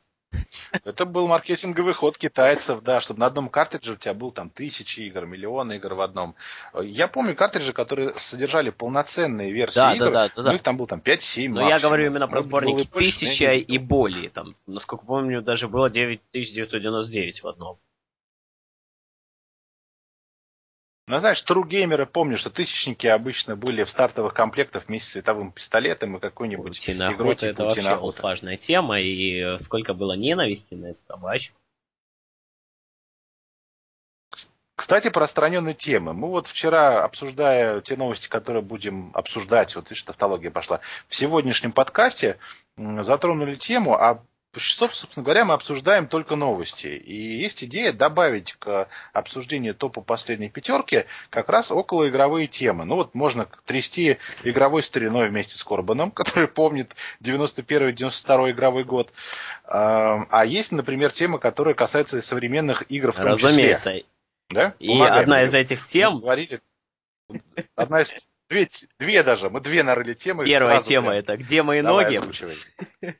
Это 0.71 1.05
был 1.05 1.27
маркетинговый 1.27 1.93
ход 1.93 2.17
китайцев, 2.17 2.81
да, 2.81 3.01
чтобы 3.01 3.19
на 3.19 3.25
одном 3.25 3.49
картридже 3.49 3.93
у 3.93 3.95
тебя 3.95 4.13
был 4.13 4.31
там 4.31 4.49
тысячи 4.49 5.01
игр, 5.01 5.25
миллионы 5.25 5.77
игр 5.77 5.95
в 5.95 6.01
одном. 6.01 6.35
Я 6.81 7.07
помню 7.07 7.35
картриджи, 7.35 7.73
которые 7.73 8.13
содержали 8.17 8.69
полноценные 8.69 9.51
версии 9.51 9.75
да, 9.75 9.95
игр, 9.95 10.05
да, 10.05 10.11
да, 10.11 10.43
да, 10.43 10.49
ну 10.51 10.55
их 10.55 10.63
там 10.63 10.77
был 10.77 10.87
там 10.87 10.99
5-7 10.99 11.49
Но 11.49 11.67
я 11.67 11.79
говорю 11.79 12.07
именно 12.07 12.27
про 12.27 12.41
сборники 12.41 12.87
тысяча 12.87 13.51
и 13.51 13.77
более. 13.77 14.29
Там, 14.29 14.55
насколько 14.67 15.05
помню, 15.05 15.41
даже 15.41 15.67
было 15.67 15.89
9999 15.89 17.43
в 17.43 17.47
одном. 17.47 17.77
Ну, 21.09 21.17
знаешь, 21.17 21.41
тру-геймеры 21.41 22.05
помню, 22.05 22.37
что 22.37 22.51
тысячники 22.51 23.07
обычно 23.07 23.55
были 23.55 23.83
в 23.83 23.89
стартовых 23.89 24.35
комплектах 24.35 24.87
вместе 24.87 25.09
с 25.09 25.11
световым 25.13 25.51
пистолетом 25.51 26.15
и 26.15 26.19
какой-нибудь 26.19 26.77
Утиная 26.77 27.15
игрой 27.15 27.35
типа 27.35 27.49
это 27.49 27.63
вообще 27.63 27.81
охота. 27.81 28.21
важная 28.21 28.57
тема, 28.57 29.01
и 29.01 29.39
э, 29.39 29.59
сколько 29.61 29.95
было 29.95 30.13
ненависти 30.13 30.75
на 30.75 30.91
эту 30.91 31.01
собачку. 31.01 31.57
Кстати, 34.75 35.09
про 35.09 35.23
отстраненные 35.23 35.73
темы. 35.73 36.13
Мы 36.13 36.27
вот 36.27 36.45
вчера, 36.45 37.03
обсуждая 37.03 37.81
те 37.81 37.97
новости, 37.97 38.27
которые 38.27 38.61
будем 38.61 39.09
обсуждать, 39.15 39.75
вот 39.75 39.89
видишь, 39.89 40.03
тавтология 40.03 40.51
пошла, 40.51 40.79
в 41.07 41.15
сегодняшнем 41.15 41.71
подкасте 41.71 42.37
затронули 42.77 43.55
тему, 43.55 43.95
а 43.95 44.23
Собственно 44.55 45.23
говоря, 45.23 45.45
мы 45.45 45.53
обсуждаем 45.53 46.07
только 46.07 46.35
новости. 46.35 46.87
И 46.87 47.39
есть 47.39 47.63
идея 47.63 47.93
добавить 47.93 48.53
к 48.53 48.87
обсуждению 49.13 49.75
топа 49.75 50.01
последней 50.01 50.49
пятерки 50.49 51.05
как 51.29 51.49
раз 51.49 51.71
околоигровые 51.71 52.47
темы. 52.47 52.85
Ну 52.85 52.95
вот 52.95 53.13
можно 53.13 53.47
трясти 53.65 54.17
игровой 54.43 54.81
стариной 54.81 55.29
вместе 55.29 55.55
с 55.55 55.63
Корбаном, 55.63 56.09
который 56.11 56.47
помнит 56.47 56.95
91-92 57.21 58.51
игровой 58.51 58.83
год. 58.85 59.13
А 59.65 60.43
есть, 60.45 60.71
например, 60.71 61.11
темы, 61.11 61.37
которые 61.37 61.75
касаются 61.75 62.19
современных 62.21 62.89
игр 62.89 63.11
в 63.11 63.17
том 63.17 63.33
Разумеется. 63.33 63.89
числе. 63.91 64.05
Да? 64.49 64.73
И 64.79 64.87
Помогаем. 64.87 65.21
одна 65.21 65.43
из 65.43 65.53
этих 65.53 65.87
тем... 65.89 66.21
Говорили. 66.21 66.59
Одна 67.75 68.01
из... 68.01 68.27
Две, 68.49 68.67
две 68.97 69.21
даже, 69.21 69.51
мы 69.51 69.61
две 69.61 69.83
нарыли 69.83 70.15
темы. 70.15 70.43
Первая 70.45 70.81
тема 70.81 71.13
это 71.13 71.37
«Где 71.37 71.61
мои 71.61 71.83
Давай 71.83 72.19
ноги?» 72.19 73.15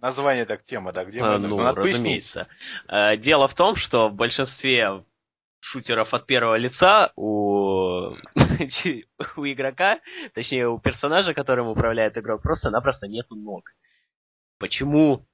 Название 0.00 0.44
так 0.44 0.62
тема, 0.62 0.92
да, 0.92 1.04
где 1.04 1.20
а, 1.20 1.32
мы, 1.32 1.38
ну, 1.38 1.56
надо 1.58 1.82
разумеется. 1.82 2.48
Пояснить. 2.88 3.22
Дело 3.22 3.48
в 3.48 3.54
том, 3.54 3.76
что 3.76 4.08
в 4.08 4.14
большинстве 4.14 5.04
шутеров 5.64 6.12
от 6.12 6.26
первого 6.26 6.56
лица 6.56 7.12
у, 7.16 8.12
у 9.36 9.46
игрока, 9.46 10.00
точнее 10.34 10.68
у 10.68 10.78
персонажа, 10.78 11.34
которым 11.34 11.68
управляет 11.68 12.16
игрок, 12.18 12.42
просто-напросто 12.42 13.08
нету 13.08 13.34
ног. 13.34 13.70
Почему? 14.58 15.26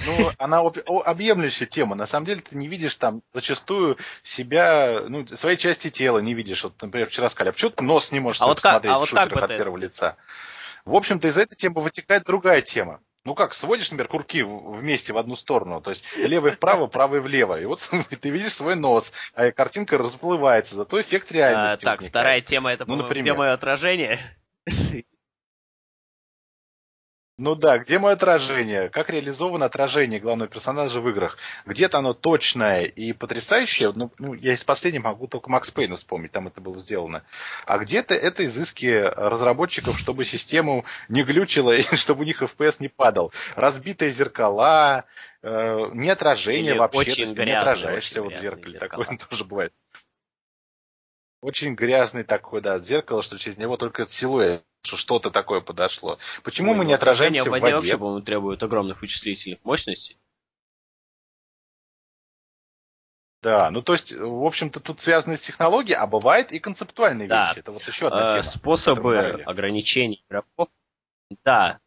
Ну, 0.00 0.32
она 0.38 0.60
объемлющая 0.60 1.66
тема. 1.66 1.94
На 1.94 2.06
самом 2.06 2.26
деле 2.26 2.40
ты 2.42 2.56
не 2.56 2.68
видишь 2.68 2.96
там 2.96 3.22
зачастую 3.32 3.96
себя, 4.22 5.02
ну, 5.08 5.26
своей 5.26 5.56
части 5.56 5.88
тела 5.88 6.18
не 6.18 6.34
видишь. 6.34 6.64
Вот, 6.64 6.74
например, 6.82 7.08
вчера 7.08 7.30
сказали, 7.30 7.50
а 7.50 7.52
почему 7.52 7.70
ты 7.70 7.84
нос 7.84 8.12
не 8.12 8.20
можешь 8.20 8.42
а 8.42 8.46
вот 8.46 8.56
посмотреть 8.56 8.82
как, 8.82 8.92
а 8.92 8.96
в 8.96 9.00
вот 9.00 9.08
шутерах 9.08 9.42
от 9.44 9.48
первого 9.48 9.76
лица? 9.78 10.16
В 10.84 10.94
общем-то, 10.94 11.28
из 11.28 11.38
этой 11.38 11.56
темы 11.56 11.82
вытекает 11.82 12.24
другая 12.24 12.60
тема. 12.60 13.00
Ну 13.24 13.34
как, 13.34 13.54
сводишь, 13.54 13.90
например, 13.90 14.08
курки 14.08 14.42
вместе 14.42 15.14
в 15.14 15.18
одну 15.18 15.34
сторону, 15.34 15.80
то 15.80 15.88
есть 15.90 16.04
левый 16.14 16.52
вправо, 16.52 16.88
правый 16.88 17.22
влево, 17.22 17.58
и 17.58 17.64
вот 17.64 17.88
ты 18.20 18.28
видишь 18.28 18.52
свой 18.52 18.76
нос, 18.76 19.14
а 19.34 19.50
картинка 19.50 19.96
расплывается, 19.96 20.76
зато 20.76 21.00
эффект 21.00 21.32
реальности 21.32 21.84
а, 21.84 21.86
Так, 21.86 22.00
возникает. 22.00 22.10
вторая 22.10 22.40
тема 22.42 22.72
это, 22.72 22.84
ну, 22.86 22.96
например, 22.96 23.34
тема 23.34 23.52
отражения. 23.54 24.36
Ну 27.36 27.56
да, 27.56 27.78
где 27.78 27.98
мое 27.98 28.12
отражение? 28.12 28.88
Как 28.90 29.10
реализовано 29.10 29.66
отражение 29.66 30.20
главного 30.20 30.48
персонажа 30.48 31.00
в 31.00 31.08
играх? 31.08 31.36
Где-то 31.66 31.98
оно 31.98 32.14
точное 32.14 32.82
и 32.82 33.12
потрясающее. 33.12 33.90
Ну, 33.92 34.12
ну, 34.20 34.34
я 34.34 34.52
из 34.54 34.62
последнего 34.62 35.02
могу 35.02 35.26
только 35.26 35.50
Макс 35.50 35.68
Пейна 35.72 35.96
вспомнить, 35.96 36.30
там 36.30 36.46
это 36.46 36.60
было 36.60 36.78
сделано. 36.78 37.24
А 37.66 37.78
где-то 37.78 38.14
это 38.14 38.46
изыски 38.46 39.10
разработчиков, 39.16 39.98
чтобы 39.98 40.24
систему 40.24 40.84
не 41.08 41.24
глючило 41.24 41.76
и 41.76 41.82
чтобы 41.96 42.20
у 42.20 42.24
них 42.24 42.40
FPS 42.40 42.76
не 42.78 42.88
падал. 42.88 43.32
Разбитые 43.56 44.12
зеркала, 44.12 45.04
э, 45.42 45.90
не 45.92 46.10
отражение 46.10 46.72
Или 46.72 46.78
вообще, 46.78 47.14
есть 47.14 47.34
ты 47.34 47.44
не 47.44 47.50
отражаешься 47.50 48.22
вот 48.22 48.32
в 48.32 48.40
зеркале. 48.40 48.78
Такое 48.78 49.18
тоже 49.28 49.44
бывает. 49.44 49.72
Очень 51.44 51.74
грязный 51.74 52.24
такой, 52.24 52.62
да, 52.62 52.78
зеркало, 52.78 53.22
что 53.22 53.38
через 53.38 53.58
него 53.58 53.76
только 53.76 54.08
силуэт 54.08 54.64
что 54.82 54.96
что-то 54.96 55.30
такое 55.30 55.60
подошло. 55.60 56.18
Почему 56.42 56.72
Ой, 56.72 56.78
мы 56.78 56.84
не 56.86 56.94
отражаемся 56.94 57.44
в 57.44 57.48
воде? 57.48 57.72
вообще, 57.72 57.98
по-моему, 57.98 58.22
требует 58.22 58.62
огромных 58.62 59.02
вычислительных 59.02 59.62
мощностей. 59.64 60.18
Да, 63.42 63.70
ну 63.70 63.82
то 63.82 63.92
есть, 63.92 64.12
в 64.12 64.44
общем-то, 64.44 64.80
тут 64.80 65.00
связаны 65.00 65.36
с 65.36 65.42
технологией, 65.42 65.96
а 65.96 66.06
бывает 66.06 66.50
и 66.50 66.58
концептуальные 66.58 67.28
да. 67.28 67.48
вещи. 67.48 67.58
Это 67.58 67.72
вот 67.72 67.82
еще 67.82 68.06
одна 68.06 68.26
э, 68.26 68.40
тема. 68.40 68.52
Способы 68.56 69.18
ограничений 69.44 70.24
игроков. 70.26 70.68
Да. 71.44 71.78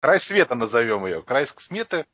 Край 0.00 0.20
света 0.20 0.54
назовем 0.54 1.06
ее. 1.06 1.22
Край 1.22 1.48
сметы, 1.48 2.06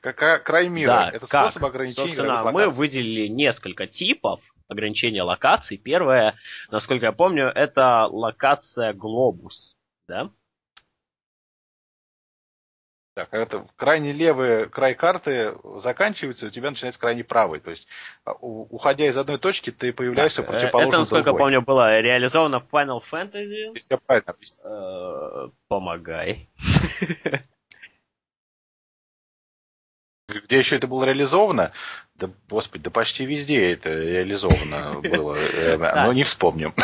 как 0.00 0.44
край 0.44 0.68
мира. 0.68 0.90
Да, 0.90 1.10
Это 1.10 1.26
как? 1.28 1.50
способ 1.50 1.64
ограничения 1.64 2.16
Собственно, 2.16 2.50
мы 2.50 2.68
выделили 2.68 3.28
несколько 3.28 3.86
типов 3.86 4.40
ограничения 4.68 5.22
локаций. 5.22 5.76
Первое, 5.76 6.36
насколько 6.70 7.06
я 7.06 7.12
помню, 7.12 7.46
это 7.46 8.06
локация 8.06 8.92
Глобус, 8.92 9.76
да? 10.08 10.30
Так, 13.16 13.32
это 13.32 13.64
крайне 13.76 14.12
левый 14.12 14.68
край 14.68 14.94
карты 14.94 15.54
заканчивается, 15.76 16.48
у 16.48 16.50
тебя 16.50 16.68
начинается 16.68 17.00
крайне 17.00 17.24
правый. 17.24 17.60
То 17.60 17.70
есть, 17.70 17.88
а, 18.26 18.32
уходя 18.32 19.06
из 19.06 19.16
одной 19.16 19.38
точки, 19.38 19.70
ты 19.70 19.94
появляешься 19.94 20.42
так, 20.42 20.50
противоположно 20.50 20.90
Это, 20.90 20.98
насколько 21.00 21.24
другой. 21.24 21.40
помню, 21.40 21.62
было 21.62 21.98
реализовано 21.98 22.60
в 22.60 22.68
Final 22.70 23.00
Fantasy. 23.10 23.74
Все 23.80 23.96
правильно 23.96 24.34
э, 24.64 25.48
Помогай. 25.66 26.50
Где 30.28 30.58
еще 30.58 30.76
это 30.76 30.86
было 30.86 31.04
реализовано? 31.04 31.72
Да, 32.18 32.30
господи, 32.48 32.84
да 32.84 32.90
почти 32.90 33.26
везде 33.26 33.72
это 33.72 33.90
реализовано 33.90 35.00
было, 35.02 35.34
э, 35.34 35.76
но 35.76 36.12
не 36.14 36.22
вспомним. 36.22 36.74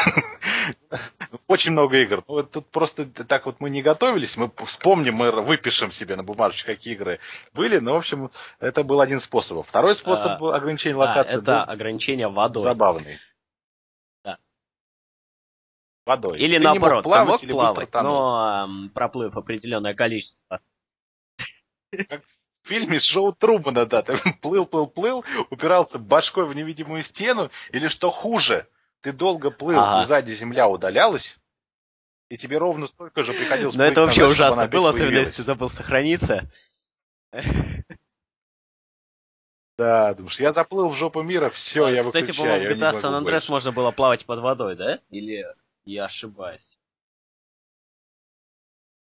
Очень 1.48 1.72
много 1.72 1.96
игр. 1.98 2.22
Ну, 2.28 2.42
тут 2.42 2.66
просто 2.70 3.06
так 3.06 3.46
вот 3.46 3.56
мы 3.58 3.70
не 3.70 3.80
готовились, 3.80 4.36
мы 4.36 4.50
вспомним, 4.64 5.14
мы 5.14 5.30
выпишем 5.30 5.90
себе 5.90 6.16
на 6.16 6.22
бумажечке, 6.22 6.74
какие 6.74 6.94
игры 6.94 7.18
были, 7.54 7.78
но, 7.78 7.94
в 7.94 7.96
общем, 7.96 8.30
это 8.60 8.84
был 8.84 9.00
один 9.00 9.20
способ. 9.20 9.66
Второй 9.66 9.94
способ 9.94 10.42
а, 10.42 10.56
ограничения 10.56 10.96
локации 10.96 11.38
Это 11.38 11.62
ограничение 11.64 12.28
водой. 12.28 12.62
Забавный. 12.62 13.18
Водой. 16.04 16.38
Или 16.38 16.58
ты 16.58 16.64
наоборот, 16.64 17.04
плавать, 17.04 17.26
ты 17.26 17.30
мог 17.32 17.42
или 17.44 17.52
плавать, 17.52 17.94
но 17.94 18.88
проплыв 18.92 19.36
определенное 19.36 19.94
количество. 19.94 20.60
Как 22.08 22.22
в 22.62 22.68
фильме 22.68 22.98
Шоу 22.98 23.32
Трумана, 23.32 23.86
да, 23.86 24.02
ты 24.02 24.16
плыл, 24.40 24.66
плыл, 24.66 24.86
плыл, 24.86 25.24
упирался 25.50 25.98
башкой 25.98 26.46
в 26.46 26.54
невидимую 26.54 27.02
стену, 27.02 27.50
или 27.70 27.88
что 27.88 28.10
хуже, 28.10 28.66
ты 29.00 29.12
долго 29.12 29.50
плыл, 29.50 29.78
ага. 29.78 30.02
и 30.02 30.06
сзади 30.06 30.32
земля 30.32 30.68
удалялась, 30.68 31.38
и 32.28 32.36
тебе 32.36 32.58
ровно 32.58 32.86
столько 32.86 33.22
же 33.22 33.32
приходилось 33.32 33.74
Но 33.74 33.84
это 33.84 34.00
вообще 34.02 34.22
назад, 34.22 34.34
ужасно 34.34 34.68
было, 34.68 34.90
особенно 34.90 35.18
если 35.18 35.32
ты 35.32 35.42
забыл 35.42 35.70
сохраниться. 35.70 36.50
Да, 39.78 40.14
думаешь, 40.14 40.38
я 40.38 40.52
заплыл 40.52 40.90
в 40.90 40.94
жопу 40.94 41.22
мира, 41.22 41.48
все, 41.48 41.88
я 41.88 42.02
выключаю. 42.02 42.30
Кстати, 42.30 42.38
по-моему, 42.38 42.74
в 42.74 42.78
GTA 42.78 43.02
San 43.02 43.24
Andreas 43.24 43.44
можно 43.48 43.72
было 43.72 43.90
плавать 43.90 44.24
под 44.26 44.38
водой, 44.38 44.76
да? 44.76 44.98
Или 45.10 45.44
Я 45.84 46.04
ошибаюсь. 46.04 46.71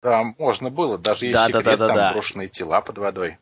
Да, 0.03 0.23
можно 0.39 0.71
было, 0.71 0.99
даже 0.99 1.27
есть 1.27 1.35
Да, 1.35 1.49
да, 1.49 1.59
секрет, 1.59 1.65
да, 1.65 1.77
да, 1.77 1.87
там 1.89 1.97
да. 1.97 2.13
брошенные 2.13 2.49
тела 2.49 2.81
под 2.81 2.99
водой. 2.99 3.39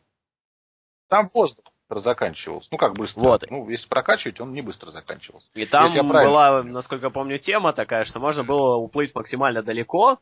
Там 1.09 1.27
воздух 1.33 1.65
быстро 1.87 1.99
заканчивался. 2.01 2.69
Ну, 2.71 2.77
как 2.77 2.93
быстро? 2.93 3.21
Вот. 3.21 3.43
Ну, 3.49 3.69
если 3.69 3.87
прокачивать, 3.87 4.39
он 4.41 4.51
не 4.53 4.61
быстро 4.61 4.91
заканчивался. 4.91 5.47
И 5.53 5.65
там 5.65 5.91
правильно 5.91 6.03
была, 6.03 6.63
насколько 6.63 7.05
я 7.05 7.09
помню, 7.11 7.39
тема 7.39 7.73
такая, 7.73 8.05
что 8.05 8.19
можно 8.19 8.43
было 8.43 8.75
уплыть 8.77 9.13
максимально 9.13 9.61
далеко, 9.61 10.19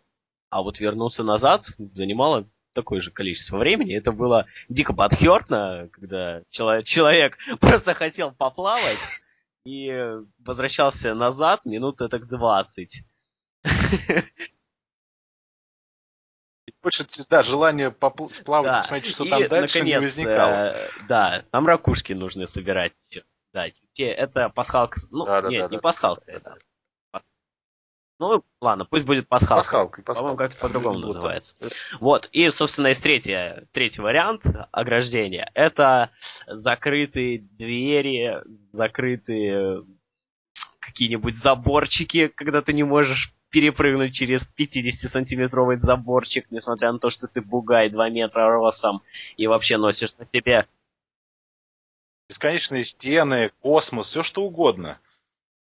а 0.49 0.61
вот 0.61 0.79
вернуться 0.79 1.23
назад 1.23 1.63
занимало 1.77 2.47
такое 2.73 3.01
же 3.01 3.11
количество 3.11 3.57
времени. 3.57 3.95
Это 3.95 4.11
было 4.11 4.45
дико 4.67 4.93
подхертно, 4.93 5.89
когда 5.91 6.41
чело- 6.51 6.83
человек 6.83 7.37
просто 7.61 7.93
хотел 7.93 8.31
поплавать 8.31 8.99
и 9.65 9.89
возвращался 10.43 11.13
назад 11.13 11.65
минут 11.65 11.97
так 11.97 12.27
20. 12.27 12.89
Больше, 16.83 17.05
да, 17.29 17.41
желание 17.43 17.89
попл- 17.91 18.31
сплавать, 18.33 18.71
Да. 18.71 18.81
посмотреть, 18.81 19.07
что 19.13 19.23
И, 19.23 19.29
там 19.29 19.45
дальше, 19.47 19.79
не 19.79 19.93
наконец, 19.93 20.01
возникало. 20.01 20.51
э, 20.53 20.89
да, 21.07 21.45
там 21.51 21.65
ракушки 21.65 22.11
нужно 22.13 22.45
собирать. 22.47 22.91
Да, 23.53 23.67
те, 23.93 24.05
это 24.07 24.49
пасхалка. 24.49 24.99
Ну, 25.09 25.25
Да, 25.25 25.41
да, 25.41 25.49
нет, 25.49 25.61
да, 25.61 25.69
не 25.69 25.77
да. 25.77 25.81
пасхалка. 25.81 26.23
Да, 26.27 26.33
это. 26.33 26.57
Ну, 28.19 28.43
ладно, 28.61 28.85
пусть 28.85 29.05
будет 29.05 29.27
пасхалка. 29.27 29.61
Пасхалкой, 29.63 30.03
пасхалкой. 30.03 30.35
По-моему, 30.35 30.37
как-то 30.37 30.59
по-другому 30.59 30.99
Вот 30.99 31.07
называется. 31.07 31.55
Вот, 31.99 32.29
и, 32.31 32.49
собственно, 32.51 32.87
есть 32.87 33.01
третья, 33.01 33.65
третий 33.71 34.01
вариант 34.01 34.43
ограждения. 34.71 35.49
Это 35.53 36.11
закрытые 36.47 37.39
двери, 37.39 38.39
закрытые 38.71 39.83
какие-нибудь 40.79 41.37
заборчики, 41.37 42.27
когда 42.27 42.61
ты 42.61 42.73
не 42.73 42.83
можешь 42.83 43.33
перепрыгнуть 43.53 44.13
через 44.13 44.41
50-сантиметровый 44.59 45.77
заборчик, 45.77 46.47
несмотря 46.49 46.91
на 46.91 46.97
то, 46.97 47.11
что 47.11 47.27
ты 47.27 47.39
бугай 47.39 47.89
2 47.89 48.09
метра 48.09 48.47
ростом 48.49 49.03
и 49.37 49.45
вообще 49.45 49.77
носишь 49.77 50.13
на 50.17 50.25
себе. 50.33 50.65
Бесконечные 52.27 52.83
стены, 52.83 53.51
космос, 53.61 54.07
все 54.07 54.23
что 54.23 54.43
угодно. 54.43 54.99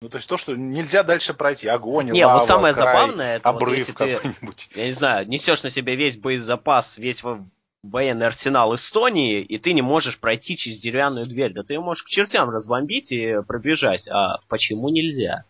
Ну, 0.01 0.09
то 0.09 0.17
есть 0.17 0.30
то, 0.30 0.38
что 0.38 0.55
нельзя 0.55 1.03
дальше 1.03 1.34
пройти. 1.34 1.67
Огонь, 1.67 2.11
Не, 2.11 2.26
лава, 2.26 2.39
вот 2.39 2.47
самое 2.47 2.73
край, 2.73 2.93
забавное, 2.93 3.36
это 3.38 3.51
вот 3.51 3.61
обрыв 3.61 3.88
ты, 3.88 3.93
какой-нибудь. 3.93 4.69
я 4.76 4.86
не 4.88 4.93
знаю, 4.93 5.28
несешь 5.28 5.63
на 5.63 5.69
себе 5.69 5.95
весь 5.95 6.17
боезапас, 6.17 6.97
весь 6.97 7.21
во- 7.23 7.45
военный 7.84 8.28
арсенал 8.28 8.73
Эстонии, 8.76 9.41
и 9.41 9.57
ты 9.57 9.73
не 9.73 9.82
можешь 9.82 10.19
пройти 10.19 10.57
через 10.57 10.80
деревянную 10.80 11.26
дверь. 11.26 11.53
Да 11.53 11.63
ты 11.63 11.73
ее 11.73 11.82
можешь 11.82 12.03
к 12.03 12.07
чертям 12.07 12.49
разбомбить 12.49 13.11
и 13.11 13.36
пробежать. 13.47 14.07
А 14.07 14.38
почему 14.47 14.89
нельзя? 14.89 15.43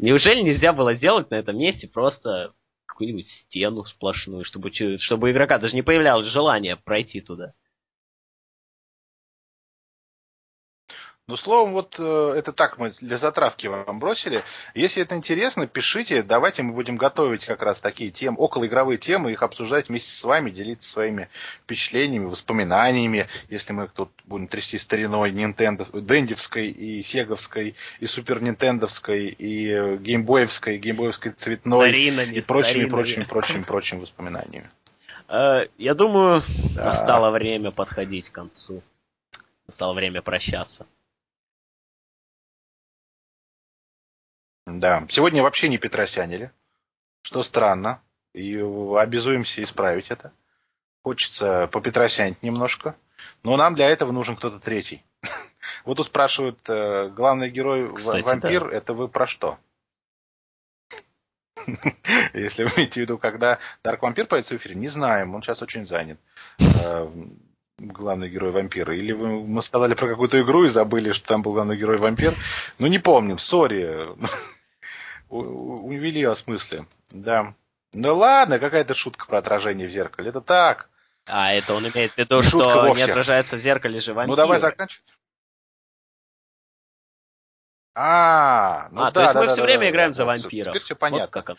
Неужели 0.00 0.40
нельзя 0.40 0.72
было 0.72 0.94
сделать 0.94 1.30
на 1.30 1.34
этом 1.34 1.58
месте 1.58 1.86
просто 1.86 2.54
какую-нибудь 2.86 3.28
стену 3.28 3.84
сплошную, 3.84 4.44
чтобы, 4.44 4.70
чтобы 4.98 5.28
у 5.28 5.30
игрока 5.30 5.58
даже 5.58 5.74
не 5.74 5.82
появлялось 5.82 6.26
желания 6.26 6.76
пройти 6.76 7.20
туда? 7.20 7.52
Ну, 11.30 11.36
словом, 11.36 11.74
вот 11.74 11.94
э, 11.96 12.34
это 12.36 12.52
так 12.52 12.76
мы 12.78 12.90
для 13.00 13.16
затравки 13.16 13.68
вам 13.68 14.00
бросили. 14.00 14.42
Если 14.74 15.00
это 15.00 15.14
интересно, 15.14 15.68
пишите, 15.68 16.24
давайте 16.24 16.64
мы 16.64 16.72
будем 16.72 16.96
готовить 16.96 17.46
как 17.46 17.62
раз 17.62 17.80
такие 17.80 18.10
темы, 18.10 18.36
околоигровые 18.38 18.98
темы, 18.98 19.30
их 19.30 19.44
обсуждать 19.44 19.88
вместе 19.88 20.10
с 20.10 20.24
вами, 20.24 20.50
делиться 20.50 20.88
своими 20.90 21.28
впечатлениями, 21.62 22.24
воспоминаниями, 22.24 23.28
если 23.48 23.72
мы 23.72 23.86
тут 23.86 24.10
будем 24.24 24.48
трясти 24.48 24.76
стариной 24.76 25.30
Nintendo, 25.30 25.86
Дендевской 26.00 26.66
и 26.66 27.00
Сеговской, 27.04 27.76
и 28.00 28.06
Супер 28.06 28.42
Нинтендовской, 28.42 29.28
и 29.28 29.98
Геймбоевской, 29.98 30.78
Геймбоевской 30.78 31.30
цветной, 31.30 31.90
Старинами, 31.90 32.34
и 32.34 32.40
прочими, 32.40 32.70
старинами. 32.70 32.90
прочими, 32.90 33.22
прочими, 33.24 33.62
прочими 33.62 34.00
воспоминаниями. 34.00 34.68
Э, 35.28 35.68
Я 35.78 35.94
думаю, 35.94 36.42
Да. 36.74 36.86
настало 36.86 37.30
время 37.30 37.70
подходить 37.70 38.30
к 38.30 38.32
концу. 38.32 38.82
Настало 39.68 39.92
время 39.92 40.22
прощаться. 40.22 40.88
Да. 44.78 45.06
Сегодня 45.10 45.42
вообще 45.42 45.68
не 45.68 45.78
Петросянили, 45.78 46.52
что 47.22 47.42
странно. 47.42 48.02
И 48.32 48.56
обязуемся 48.56 49.62
исправить 49.62 50.10
это. 50.10 50.32
Хочется 51.02 51.68
попетросянить 51.72 52.42
немножко. 52.42 52.94
Но 53.42 53.56
нам 53.56 53.74
для 53.74 53.88
этого 53.88 54.12
нужен 54.12 54.36
кто-то 54.36 54.60
третий. 54.60 55.04
Вот 55.84 55.96
тут 55.96 56.06
спрашивают, 56.06 56.58
э, 56.68 57.08
главный 57.08 57.48
герой 57.48 57.94
Кстати, 57.94 58.22
вампир, 58.22 58.68
это 58.68 58.92
вы 58.92 59.08
про 59.08 59.26
что? 59.26 59.58
Если 62.34 62.64
вы 62.64 62.70
имеете 62.76 63.00
в 63.00 63.02
виду, 63.04 63.18
когда 63.18 63.58
Дарк 63.82 64.02
Вампир 64.02 64.26
появится 64.26 64.54
в 64.54 64.56
эфире, 64.58 64.74
не 64.74 64.88
знаем, 64.88 65.34
он 65.34 65.42
сейчас 65.42 65.62
очень 65.62 65.86
занят. 65.86 66.18
Э, 66.58 67.08
Главный 67.80 68.28
герой 68.28 68.50
вампира. 68.50 68.94
Или 68.94 69.12
вы, 69.12 69.42
мы 69.42 69.62
сказали 69.62 69.94
про 69.94 70.06
какую-то 70.06 70.38
игру 70.42 70.64
и 70.64 70.68
забыли, 70.68 71.12
что 71.12 71.26
там 71.26 71.40
был 71.40 71.52
главный 71.52 71.78
герой 71.78 71.96
вампир. 71.96 72.34
Ну, 72.78 72.86
не 72.88 72.98
помним, 72.98 73.38
сори. 73.38 74.06
Увели 75.30 76.24
о 76.24 76.34
смысле. 76.34 76.86
Да. 77.10 77.54
Ну 77.92 78.16
ладно, 78.16 78.58
какая-то 78.58 78.94
шутка 78.94 79.26
про 79.26 79.38
отражение 79.38 79.86
в 79.86 79.90
зеркале. 79.90 80.30
Это 80.30 80.40
так. 80.40 80.90
А, 81.26 81.52
это 81.52 81.74
он 81.74 81.88
имеет 81.88 82.12
в 82.12 82.18
виду, 82.18 82.42
Шутка 82.42 82.70
что 82.70 82.82
не 82.82 82.88
вовсе. 82.88 83.04
отражается 83.04 83.56
в 83.56 83.60
зеркале 83.60 84.00
же 84.00 84.12
вампир. 84.12 84.30
Ну 84.30 84.36
давай 84.36 84.58
заканчивать. 84.58 85.06
А, 87.94 88.88
ну 88.90 89.02
а, 89.02 89.10
да, 89.10 89.12
то 89.12 89.20
есть 89.20 89.34
да, 89.34 89.40
мы 89.40 89.46
да, 89.46 89.52
все 89.52 89.60
да, 89.60 89.64
время 89.64 89.80
да, 89.80 89.90
играем 89.90 90.10
да, 90.10 90.14
за 90.14 90.24
вампиров. 90.24 90.66
Теперь 90.68 90.82
все 90.82 90.94
Вот 90.94 91.00
понятно. 91.00 91.28
как 91.28 91.50
оно. 91.50 91.58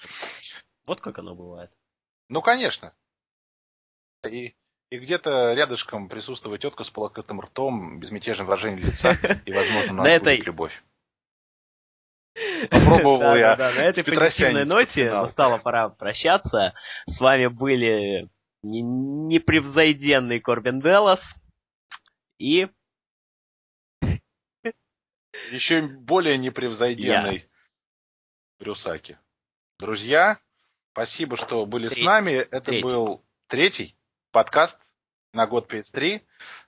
Вот 0.86 1.02
как 1.02 1.20
оно 1.20 1.36
бывает. 1.36 1.72
Ну, 2.30 2.42
конечно. 2.42 2.94
И, 4.28 4.56
и 4.90 4.98
где-то 4.98 5.54
рядышком 5.54 6.10
присутствует 6.10 6.62
тетка 6.62 6.84
с 6.84 6.90
полокрытым 6.90 7.42
ртом, 7.42 8.00
безмятежным 8.00 8.48
выражением 8.48 8.88
лица, 8.88 9.14
и, 9.46 9.54
возможно, 9.54 9.94
у 9.94 9.96
нас 9.96 10.22
будет 10.22 10.46
любовь. 10.46 10.84
Попробовал 12.70 13.36
я 13.36 13.56
да, 13.56 13.72
На 13.74 13.82
этой 13.86 14.04
позитивной 14.04 14.66
ноте 14.66 15.12
настала 15.12 15.58
пора 15.58 15.90
прощаться. 15.90 16.74
С 17.06 17.20
вами 17.20 17.48
были 17.48 18.30
не- 18.64 18.82
непревзойденный 18.82 20.40
Корбин 20.40 20.80
Делос 20.80 21.20
и 22.38 22.68
еще 25.52 25.82
более 25.82 26.38
непревзойденный 26.38 27.50
Брюсаки. 28.60 29.18
Друзья, 29.80 30.40
спасибо, 30.94 31.36
что 31.36 31.66
были 31.66 31.88
с 31.88 31.98
нами. 31.98 32.32
Это 32.32 32.72
был 32.82 33.26
третий 33.48 33.98
подкаст 34.32 34.80
на 35.34 35.48
год 35.48 35.72
PS3. 35.72 36.22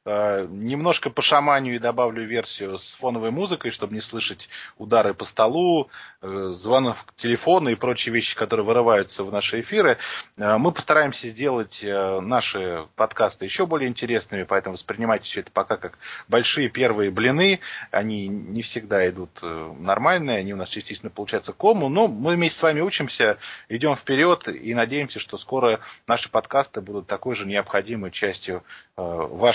Э, 0.06 0.46
немножко 0.50 1.10
по 1.10 1.22
шаманию 1.22 1.76
и 1.76 1.80
добавлю 1.80 2.26
версию 2.26 2.78
с 2.78 2.96
фоновой 2.96 3.32
музыкой, 3.32 3.72
чтобы 3.72 3.94
не 3.96 4.02
слышать 4.02 4.50
удары 4.78 5.14
по 5.14 5.24
столу, 5.24 5.90
э, 6.22 6.50
звонок 6.52 6.98
телефона 7.16 7.70
и 7.70 7.76
прочие 7.76 8.14
вещи, 8.14 8.36
которые 8.36 8.66
вырываются 8.66 9.24
в 9.24 9.32
наши 9.32 9.62
эфиры. 9.62 9.98
Э, 10.38 10.58
мы 10.58 10.74
постараемся 10.74 11.30
сделать 11.30 11.82
наши 11.84 12.86
подкасты 12.96 13.46
еще 13.46 13.66
более 13.66 13.90
интересными, 13.90 14.44
поэтому 14.44 14.76
воспринимайте 14.76 15.24
все 15.24 15.40
это 15.40 15.52
пока 15.52 15.78
как 15.78 15.98
большие 16.28 16.68
первые 16.68 17.10
блины. 17.10 17.62
Они 17.92 18.28
не 18.28 18.62
всегда 18.62 19.08
идут 19.10 19.42
нормальные, 19.42 20.40
они 20.40 20.54
у 20.54 20.58
нас 20.58 20.70
частично 20.70 21.10
получаются 21.10 21.54
кому, 21.54 21.88
но 21.88 22.08
мы 22.08 22.36
вместе 22.36 22.60
с 22.60 22.64
вами 22.64 22.82
учимся, 22.82 23.38
идем 23.70 23.96
вперед 23.96 24.48
и 24.50 24.74
надеемся, 24.74 25.20
что 25.20 25.38
скоро 25.38 25.80
наши 26.08 26.30
подкасты 26.30 26.82
будут 26.82 27.08
такой 27.08 27.36
же 27.36 27.46
необходимой 27.46 28.12
частью 28.12 28.64
э, 28.98 29.02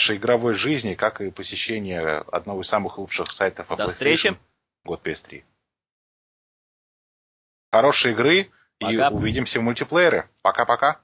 вашей 0.09 0.17
игровой 0.17 0.55
жизни, 0.55 0.95
как 0.95 1.21
и 1.21 1.31
посещение 1.31 2.01
одного 2.33 2.63
из 2.63 2.69
самых 2.69 2.99
лучших 2.99 3.33
сайтов 3.33 3.67
по 3.67 3.77
До 3.77 3.85
PlayStation, 3.85 3.93
встречи. 3.93 4.39
Год 4.85 5.07
PS3. 5.07 5.45
Хорошей 7.71 8.13
игры 8.13 8.51
и 8.79 8.97
Пока. 8.97 9.11
увидимся 9.11 9.61
в 9.61 9.63
мультиплеере. 9.63 10.31
Пока-пока. 10.43 11.03